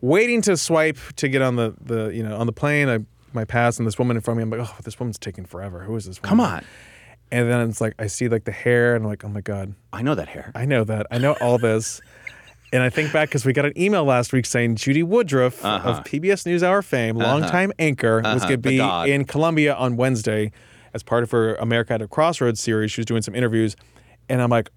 waiting 0.01 0.43
to 0.43 0.57
swipe 0.57 0.99
to 1.17 1.29
get 1.29 1.43
on 1.43 1.57
the 1.57 1.75
the 1.81 2.09
you 2.09 2.23
know 2.23 2.37
on 2.37 2.47
the 2.47 2.53
plane. 2.53 2.89
I 2.89 2.99
my 3.33 3.45
pass, 3.45 3.79
and 3.79 3.87
this 3.87 3.99
woman 3.99 4.17
in 4.17 4.23
front 4.23 4.41
of 4.41 4.49
me. 4.49 4.55
I'm 4.55 4.59
like, 4.61 4.69
"Oh, 4.71 4.77
this 4.83 4.99
woman's 4.99 5.19
taking 5.19 5.45
forever. 5.45 5.81
Who 5.81 5.95
is 5.97 6.07
this?" 6.07 6.21
Woman? 6.23 6.29
Come 6.31 6.41
on. 6.41 6.65
And 7.31 7.51
then 7.51 7.69
it's 7.69 7.81
like 7.81 7.95
I 7.99 8.07
see 8.07 8.29
like 8.29 8.45
the 8.45 8.53
hair, 8.53 8.95
and 8.95 9.05
I'm 9.05 9.11
like, 9.11 9.25
"Oh 9.25 9.29
my 9.29 9.41
God." 9.43 9.75
I 9.93 10.01
know 10.03 10.15
that 10.15 10.29
hair. 10.29 10.53
I 10.55 10.65
know 10.65 10.85
that. 10.85 11.07
I 11.11 11.19
know 11.19 11.33
all 11.41 11.59
this. 11.59 12.01
And 12.73 12.83
I 12.83 12.91
think 12.91 13.13
back 13.13 13.29
because 13.29 13.47
we 13.47 13.53
got 13.53 13.65
an 13.65 13.73
email 13.81 14.05
last 14.05 14.33
week 14.33 14.45
saying 14.45 14.75
Judy 14.75 15.05
Woodruff 15.05 15.65
of 15.65 16.03
PBS 16.03 16.45
NewsHour 16.45 16.85
fame, 16.85 17.17
longtime 17.17 17.73
anchor, 17.79 18.17
was 18.17 18.27
Uh-huh, 18.27 18.39
going 18.49 18.63
to 18.63 18.69
be 19.07 19.13
in 19.13 19.25
Columbia 19.25 19.73
on 19.77 19.97
Wednesday 19.97 20.51
as 20.93 21.05
part 21.05 21.23
of 21.23 21.31
her 21.31 21.55
America 21.55 21.93
at 21.95 22.03
a 22.03 22.09
Crossroads 22.09 22.61
series. 22.61 22.91
She 22.91 23.01
was 23.01 23.07
doing 23.07 23.23
some 23.23 23.37
interviews. 23.37 23.77
And 24.29 24.43
I'm 24.43 24.51
like, 24.51 24.71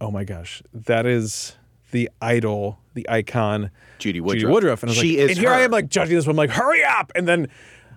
oh 0.00 0.10
my 0.10 0.24
gosh, 0.24 0.62
that 0.74 1.06
is 1.06 1.56
the 1.90 2.10
idol, 2.20 2.78
the 2.94 3.08
icon, 3.08 3.70
Judy 3.98 4.18
Judy 4.18 4.20
Woodruff. 4.20 4.52
Woodruff. 4.52 4.82
And 4.82 4.90
I 4.90 4.92
was 4.92 4.98
She 4.98 5.16
like, 5.16 5.30
is 5.30 5.30
and 5.30 5.38
here 5.38 5.50
I 5.50 5.60
am, 5.62 5.70
like 5.70 5.88
judging 5.88 6.16
this 6.16 6.26
woman, 6.26 6.36
like, 6.36 6.50
hurry 6.50 6.82
up. 6.84 7.12
And 7.14 7.26
then 7.28 7.48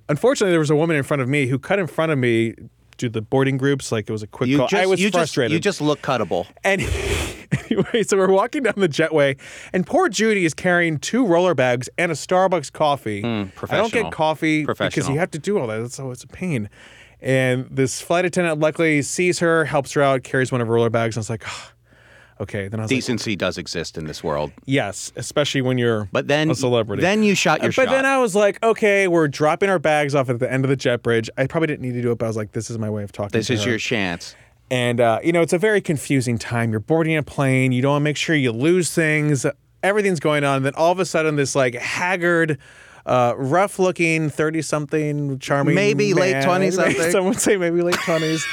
unfortunately, 0.08 0.52
there 0.52 0.60
was 0.60 0.70
a 0.70 0.76
woman 0.76 0.96
in 0.96 1.04
front 1.04 1.22
of 1.22 1.28
me 1.30 1.48
who 1.48 1.58
cut 1.60 1.80
in 1.80 1.88
front 1.88 2.12
of 2.12 2.18
me 2.18 2.56
to 2.98 3.10
the 3.10 3.22
boarding 3.22 3.58
groups. 3.58 3.92
Like 3.92 4.10
it 4.10 4.12
was 4.12 4.24
a 4.24 4.28
quick 4.28 4.50
You 4.50 4.58
call. 4.58 4.68
just, 4.68 4.82
I 4.82 4.86
was 4.86 5.02
you 5.02 5.10
frustrated. 5.10 5.52
Just, 5.52 5.54
you 5.54 5.60
just 5.60 5.82
look 5.82 6.02
cuttable. 6.02 6.46
And 6.64 6.82
anyway, 7.70 8.04
so 8.04 8.18
we're 8.18 8.32
walking 8.32 8.64
down 8.64 8.74
the 8.78 8.90
jetway, 8.90 9.40
and 9.74 9.86
poor 9.86 10.08
Judy 10.10 10.46
is 10.46 10.54
carrying 10.54 11.00
two 11.00 11.26
roller 11.26 11.56
bags 11.56 11.90
and 11.98 12.12
a 12.12 12.16
Starbucks 12.16 12.72
coffee. 12.72 13.24
I 13.24 13.78
don't 13.78 13.92
get 13.92 14.12
coffee 14.12 14.66
because 14.66 15.10
you 15.10 15.18
have 15.18 15.32
to 15.32 15.40
do 15.40 15.58
all 15.58 15.68
that. 15.68 15.92
So 15.92 16.12
it's 16.12 16.24
a 16.24 16.28
pain. 16.28 16.70
And 17.22 17.68
this 17.70 18.00
flight 18.00 18.24
attendant 18.24 18.60
luckily 18.60 19.02
sees 19.02 19.40
her, 19.40 19.66
helps 19.66 19.92
her 19.94 20.02
out, 20.02 20.24
carries 20.24 20.52
one 20.54 20.62
of 20.62 20.68
her 20.68 20.74
roller 20.74 20.90
bags, 20.90 21.18
and 21.18 21.20
I 21.20 21.24
was 21.24 21.30
like, 21.30 21.44
"Ah, 21.46 21.72
okay. 22.40 22.68
Then 22.68 22.80
I 22.80 22.84
was 22.84 22.92
like, 22.92 22.98
Decency 22.98 23.36
does 23.36 23.58
exist 23.58 23.98
in 23.98 24.06
this 24.06 24.24
world. 24.24 24.52
yes, 24.66 25.12
especially 25.16 25.62
when 25.62 25.78
you're 25.78 26.08
But 26.12 26.28
then 26.28 26.50
a 26.52 26.56
celebrity. 26.56 27.02
Then 27.02 27.24
you 27.24 27.36
shot 27.36 27.62
your 27.62 27.70
but 27.70 27.74
shot. 27.86 27.90
then 27.90 28.06
I 28.06 28.18
was 28.20 28.36
like, 28.36 28.62
okay, 28.64 29.08
we're 29.08 29.28
dropping 29.28 29.70
our 29.70 29.80
bags 29.80 30.16
off 30.16 30.30
at 30.30 30.40
the 30.40 30.52
end 30.52 30.66
of 30.66 30.70
the 30.70 30.76
jet 30.76 31.04
bridge. 31.04 31.30
I 31.38 31.48
probably 31.48 31.68
didn't 31.68 31.82
need 31.82 31.94
to 31.94 32.02
do 32.02 32.12
it, 32.12 32.18
but 32.18 32.26
I 32.26 32.30
was 32.30 32.38
like, 32.38 32.52
this 32.52 32.70
is 32.70 32.78
my 32.78 32.90
way 32.90 33.04
of 33.04 33.12
talking. 33.12 33.38
this 33.38 33.50
is 33.50 33.64
her. 33.64 33.70
your 33.72 33.80
chance. 33.80 34.36
And, 34.72 35.02
uh, 35.02 35.20
you 35.24 35.32
know, 35.32 35.42
it's 35.42 35.54
a 35.54 35.58
very 35.58 35.82
confusing 35.82 36.38
time. 36.38 36.72
You're 36.72 36.80
boarding 36.80 37.18
a 37.18 37.24
plane, 37.24 37.72
you 37.72 37.82
don't 37.82 37.92
want 37.94 38.02
to 38.02 38.04
make 38.04 38.18
sure 38.18 38.36
you 38.36 38.52
lose 38.52 38.94
things, 38.94 39.46
everything's 39.82 40.20
going 40.20 40.44
on. 40.44 40.58
And 40.58 40.66
then 40.66 40.76
all 40.76 40.92
of 40.92 41.00
a 41.00 41.06
sudden, 41.06 41.38
this 41.38 41.56
like 41.56 41.74
haggard, 41.74 42.60
uh, 43.06 43.34
rough 43.36 43.80
looking 43.80 44.30
30 44.30 44.62
something, 44.62 45.40
charming. 45.40 45.74
Maybe 45.74 46.14
late 46.14 46.34
man- 46.34 46.72
20-something. 46.72 47.12
Some 47.12 47.26
would 47.26 47.40
say 47.40 47.58
maybe 47.58 47.82
late 47.82 47.96
20s. 47.96 48.44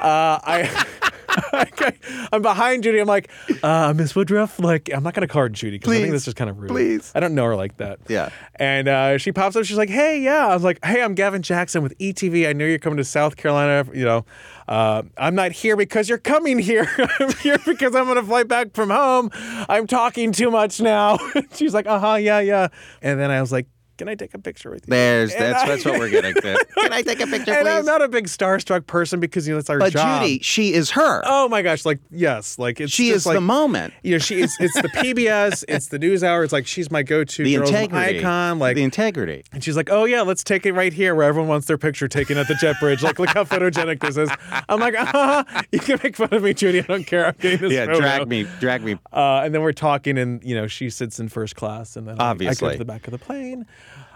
uh, 0.00 0.38
I. 0.44 0.86
I'm 2.32 2.42
behind 2.42 2.82
Judy. 2.82 2.98
I'm 2.98 3.06
like, 3.06 3.30
uh, 3.62 3.92
Miss 3.96 4.14
Woodruff. 4.14 4.58
Like, 4.58 4.90
I'm 4.92 5.02
not 5.02 5.14
gonna 5.14 5.28
call 5.28 5.42
her 5.42 5.48
Judy 5.48 5.78
because 5.78 5.90
I 5.90 5.94
think 5.94 6.06
Please. 6.06 6.12
this 6.12 6.28
is 6.28 6.34
kind 6.34 6.50
of 6.50 6.58
rude. 6.58 6.70
Please. 6.70 7.12
I 7.14 7.20
don't 7.20 7.34
know 7.34 7.44
her 7.44 7.56
like 7.56 7.76
that. 7.78 8.00
Yeah. 8.08 8.30
And 8.56 8.88
uh, 8.88 9.18
she 9.18 9.32
pops 9.32 9.56
up. 9.56 9.64
She's 9.64 9.76
like, 9.76 9.88
"Hey, 9.88 10.20
yeah." 10.20 10.46
I 10.46 10.54
was 10.54 10.62
like, 10.64 10.84
"Hey, 10.84 11.02
I'm 11.02 11.14
Gavin 11.14 11.42
Jackson 11.42 11.82
with 11.82 11.96
ETV. 11.98 12.48
I 12.48 12.52
know 12.52 12.64
you're 12.64 12.78
coming 12.78 12.96
to 12.98 13.04
South 13.04 13.36
Carolina. 13.36 13.88
You 13.92 14.04
know, 14.04 14.24
uh, 14.68 15.02
I'm 15.18 15.34
not 15.34 15.52
here 15.52 15.76
because 15.76 16.08
you're 16.08 16.18
coming 16.18 16.58
here. 16.58 16.88
I'm 17.20 17.32
here 17.36 17.58
because 17.64 17.94
I'm 17.94 18.06
gonna 18.06 18.22
fly 18.22 18.44
back 18.44 18.74
from 18.74 18.90
home. 18.90 19.30
I'm 19.68 19.86
talking 19.86 20.32
too 20.32 20.50
much 20.50 20.80
now." 20.80 21.18
She's 21.54 21.74
like, 21.74 21.86
"Uh 21.86 21.98
huh, 21.98 22.14
yeah, 22.14 22.40
yeah." 22.40 22.68
And 23.02 23.18
then 23.18 23.30
I 23.30 23.40
was 23.40 23.50
like, 23.52 23.66
can 23.96 24.08
I 24.08 24.14
take 24.14 24.34
a 24.34 24.38
picture 24.38 24.70
with 24.70 24.86
you? 24.86 24.90
There's 24.90 25.32
And 25.32 25.42
that's 25.42 25.62
I- 25.62 25.66
that's 25.68 25.84
what 25.84 25.98
we're 25.98 26.10
getting 26.18 26.34
to. 26.34 26.66
Can 26.76 26.92
I 26.92 27.02
take 27.02 27.20
a 27.20 27.26
picture, 27.26 27.52
and 27.52 27.68
I'm 27.68 27.84
not 27.84 28.02
a 28.02 28.08
big 28.08 28.26
starstruck 28.26 28.86
person 28.86 29.20
because 29.20 29.46
you 29.48 29.54
know 29.54 29.58
it's 29.58 29.70
our 29.70 29.78
But 29.78 29.92
job. 29.92 30.22
Judy, 30.22 30.40
she 30.42 30.72
is 30.74 30.90
her. 30.92 31.22
Oh 31.24 31.48
my 31.48 31.62
gosh! 31.62 31.84
Like 31.84 32.00
yes, 32.10 32.58
like 32.58 32.80
it's 32.80 32.92
she 32.92 33.10
is 33.10 33.26
like, 33.26 33.34
the 33.36 33.40
moment. 33.40 33.94
You 34.02 34.12
know, 34.12 34.18
she 34.18 34.40
it's 34.40 34.56
it's 34.60 34.74
the 34.80 34.88
PBS, 34.88 35.64
it's 35.68 35.88
the 35.88 35.98
news 35.98 36.22
hour. 36.24 36.44
It's 36.44 36.52
like 36.52 36.66
she's 36.66 36.90
my 36.90 37.02
go-to 37.02 37.44
The 37.44 37.54
integrity. 37.56 38.18
icon. 38.20 38.58
Like 38.58 38.74
the 38.76 38.82
integrity. 38.82 39.44
And 39.52 39.62
she's 39.64 39.76
like, 39.76 39.90
"Oh 39.90 40.04
yeah, 40.04 40.22
let's 40.22 40.44
take 40.44 40.66
it 40.66 40.72
right 40.72 40.92
here, 40.92 41.14
where 41.14 41.26
everyone 41.26 41.48
wants 41.48 41.66
their 41.66 41.78
picture 41.78 42.08
taken 42.08 42.36
at 42.38 42.48
the 42.48 42.54
jet 42.54 42.76
bridge. 42.80 43.02
Like, 43.02 43.18
look 43.18 43.30
how 43.30 43.44
photogenic 43.44 44.00
this 44.00 44.16
is." 44.16 44.30
I'm 44.68 44.80
like, 44.80 44.94
"Ah, 44.98 45.62
you 45.72 45.78
can 45.78 45.98
make 46.02 46.16
fun 46.16 46.28
of 46.32 46.42
me, 46.42 46.52
Judy. 46.54 46.80
I 46.80 46.82
don't 46.82 47.06
care. 47.06 47.26
I'm 47.26 47.34
getting 47.38 47.58
this 47.60 47.72
Yeah, 47.72 47.86
photo." 47.86 48.00
drag 48.00 48.28
me, 48.28 48.46
drag 48.60 48.82
me. 48.82 48.98
Uh, 49.12 49.42
and 49.44 49.54
then 49.54 49.62
we're 49.62 49.72
talking, 49.72 50.18
and 50.18 50.42
you 50.44 50.54
know, 50.54 50.66
she 50.66 50.90
sits 50.90 51.18
in 51.20 51.28
first 51.28 51.56
class, 51.56 51.96
and 51.96 52.06
then 52.08 52.20
I- 52.20 52.24
I, 52.24 52.26
go 52.26 52.30
Obviously. 52.30 52.72
to 52.72 52.78
the 52.78 52.84
back 52.84 53.06
of 53.06 53.12
the 53.12 53.18
plane. 53.18 53.64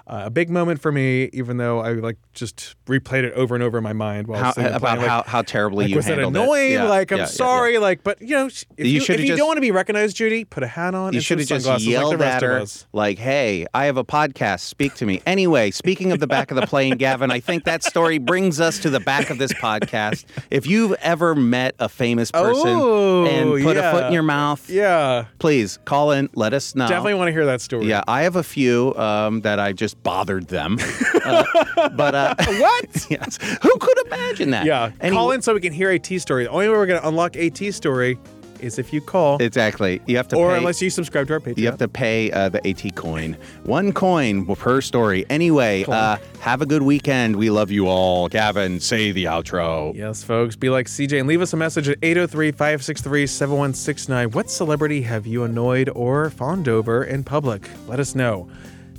Uh, 0.08 0.22
a 0.24 0.30
big 0.30 0.48
moment 0.48 0.80
for 0.80 0.90
me, 0.90 1.28
even 1.34 1.58
though 1.58 1.80
I 1.80 1.92
like 1.92 2.16
just 2.32 2.76
replayed 2.86 3.24
it 3.24 3.34
over 3.34 3.54
and 3.54 3.62
over 3.62 3.76
in 3.76 3.84
my 3.84 3.92
mind 3.92 4.26
while 4.26 4.38
How, 4.40 4.46
was 4.46 4.54
sitting 4.54 4.66
in 4.68 4.72
the 4.72 4.76
about 4.78 4.98
like, 4.98 5.06
how, 5.06 5.22
how 5.26 5.42
terribly 5.42 5.84
like, 5.84 5.90
you 5.90 5.96
was 5.96 6.06
that 6.06 6.18
annoying? 6.18 6.70
it. 6.70 6.74
Yeah, 6.76 6.84
like, 6.84 7.12
I'm 7.12 7.18
yeah, 7.18 7.24
sorry. 7.26 7.74
yeah. 7.74 7.78
Like, 7.80 8.02
but 8.04 8.22
you 8.22 8.28
know, 8.30 8.46
if 8.46 8.64
You 8.78 8.84
you, 8.86 9.00
if 9.02 9.08
you 9.10 9.26
just- 9.26 9.36
don't 9.38 9.46
want 9.48 9.58
to 9.58 9.60
be 9.60 9.70
recognized, 9.70 10.16
Judy, 10.16 10.46
put 10.46 10.62
a 10.62 10.66
hat 10.66 10.94
on. 10.94 11.12
You 11.12 11.20
should 11.20 11.38
have 11.40 11.46
just 11.48 11.66
yelled 11.82 12.20
like 12.20 12.26
at 12.28 12.42
her, 12.42 12.64
like, 12.94 13.18
"Hey, 13.18 13.66
I 13.74 13.84
have 13.84 13.98
a 13.98 14.04
podcast. 14.04 14.60
Speak 14.60 14.94
to 14.94 15.04
me." 15.06 15.20
Anyway, 15.28 15.70
speaking 15.70 16.10
of 16.10 16.20
the 16.20 16.26
back 16.26 16.50
of 16.50 16.56
the 16.56 16.66
plane, 16.66 16.96
Gavin, 16.96 17.30
I 17.30 17.38
think 17.40 17.64
that 17.64 17.82
story 17.84 18.16
brings 18.16 18.60
us 18.60 18.78
to 18.78 18.88
the 18.90 19.00
back 19.00 19.28
of 19.28 19.36
this 19.38 19.52
podcast. 19.52 20.24
If 20.50 20.66
you've 20.66 20.94
ever 21.02 21.34
met 21.34 21.74
a 21.78 21.88
famous 21.88 22.30
person 22.30 22.66
Oh, 22.66 23.26
and 23.26 23.62
put 23.62 23.76
a 23.76 23.90
foot 23.92 24.06
in 24.06 24.12
your 24.14 24.22
mouth, 24.22 24.70
Yeah, 24.70 25.26
please 25.38 25.78
call 25.84 26.12
in. 26.12 26.30
Let 26.34 26.54
us 26.54 26.74
know. 26.74 26.88
definitely 26.88 27.14
want 27.14 27.28
to 27.28 27.32
hear 27.32 27.44
that 27.46 27.60
story. 27.60 27.86
Yeah, 27.86 28.02
I 28.08 28.22
have 28.22 28.36
a 28.36 28.42
few 28.42 28.94
um, 28.96 29.42
that 29.42 29.60
I 29.60 29.72
just 29.74 29.97
bothered 30.02 30.48
them. 30.48 30.78
Uh, 31.28 31.44
but 31.90 32.14
uh, 32.14 32.34
What? 32.58 33.06
yes, 33.10 33.38
who 33.60 33.76
could 33.78 34.06
imagine 34.06 34.50
that? 34.50 34.64
Yeah, 34.64 34.92
Any- 35.00 35.14
call 35.14 35.32
in 35.32 35.42
so 35.42 35.52
we 35.52 35.60
can 35.60 35.74
hear 35.74 35.90
AT 35.90 36.06
story. 36.06 36.44
The 36.44 36.50
only 36.50 36.68
way 36.68 36.74
we're 36.74 36.86
going 36.86 37.00
to 37.02 37.06
unlock 37.06 37.36
AT 37.36 37.58
story 37.74 38.18
is 38.60 38.78
if 38.78 38.92
you 38.94 39.00
call, 39.02 39.36
Exactly. 39.42 40.00
You 40.06 40.16
have 40.16 40.26
to 40.28 40.36
or 40.36 40.50
pay. 40.52 40.56
unless 40.56 40.80
you 40.80 40.88
subscribe 40.88 41.26
to 41.26 41.34
our 41.34 41.40
Patreon. 41.40 41.58
You 41.58 41.66
have 41.66 41.76
to 41.78 41.88
pay 41.88 42.30
uh, 42.32 42.48
the 42.48 42.66
AT 42.66 42.94
coin. 42.96 43.36
One 43.64 43.92
coin 43.92 44.46
per 44.56 44.80
story. 44.80 45.26
Anyway, 45.28 45.84
uh, 45.86 46.16
have 46.40 46.62
a 46.62 46.66
good 46.66 46.82
weekend. 46.82 47.36
We 47.36 47.50
love 47.50 47.70
you 47.70 47.88
all. 47.88 48.28
Gavin, 48.28 48.80
say 48.80 49.12
the 49.12 49.24
outro. 49.24 49.94
Yes, 49.94 50.24
folks, 50.24 50.56
be 50.56 50.70
like 50.70 50.86
CJ 50.86 51.18
and 51.20 51.28
leave 51.28 51.42
us 51.42 51.52
a 51.52 51.56
message 51.58 51.88
at 51.90 51.98
803 52.02 52.52
563 52.52 53.26
7169. 53.26 54.30
What 54.30 54.50
celebrity 54.50 55.02
have 55.02 55.26
you 55.26 55.44
annoyed 55.44 55.90
or 55.94 56.30
fawned 56.30 56.68
over 56.68 57.04
in 57.04 57.22
public? 57.22 57.68
Let 57.86 58.00
us 58.00 58.14
know. 58.14 58.48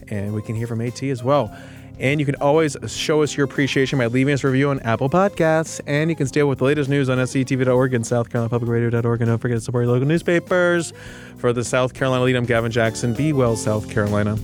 And 0.10 0.34
we 0.34 0.41
can 0.41 0.55
hear 0.55 0.68
from 0.68 0.82
AT 0.82 1.01
as 1.03 1.24
well. 1.24 1.55
And 1.99 2.20
you 2.20 2.26
can 2.26 2.36
always 2.36 2.78
show 2.88 3.24
us 3.24 3.36
your 3.36 3.43
appreciation 3.43 3.99
by 3.99 4.05
leaving 4.07 4.34
us 4.34 4.43
a 4.43 4.47
review 4.47 4.70
on 4.70 4.80
Apple 4.82 5.10
Podcasts. 5.10 5.82
And 5.86 6.10
you 6.10 6.16
can 6.16 6.28
stay 6.28 6.41
up 6.41 6.47
with 6.47 6.60
the 6.60 6.64
latest 6.64 6.89
news 6.89 7.10
on 7.10 7.18
SCETV.org 7.18 7.93
and 7.93 8.07
South 8.07 8.30
Carolina 8.30 8.49
Public 8.49 8.72
Radio.org. 8.72 9.20
And 9.22 9.28
don't 9.28 9.38
forget 9.38 9.57
to 9.57 9.62
support 9.62 9.84
your 9.84 9.91
local 9.93 10.07
newspapers. 10.07 10.93
For 11.38 11.51
the 11.51 11.64
South 11.64 11.93
Carolina 11.93 12.24
Lede, 12.24 12.38
I'm 12.38 12.45
Gavin 12.45 12.72
Jackson. 12.72 13.14
Be 13.14 13.34
well, 13.34 13.57
South 13.57 13.89
Carolina. 13.89 14.38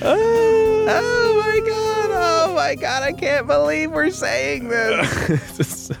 Oh, 0.00 0.86
oh 0.88 1.42
my 1.44 1.60
God. 1.68 2.10
Oh 2.12 2.52
my 2.54 2.74
God. 2.76 3.02
I 3.02 3.12
can't 3.12 3.48
believe 3.48 3.90
we're 3.90 4.10
saying 4.10 4.68
this. 4.68 5.28
This 5.28 5.60
is 5.60 5.86
so 5.86 5.94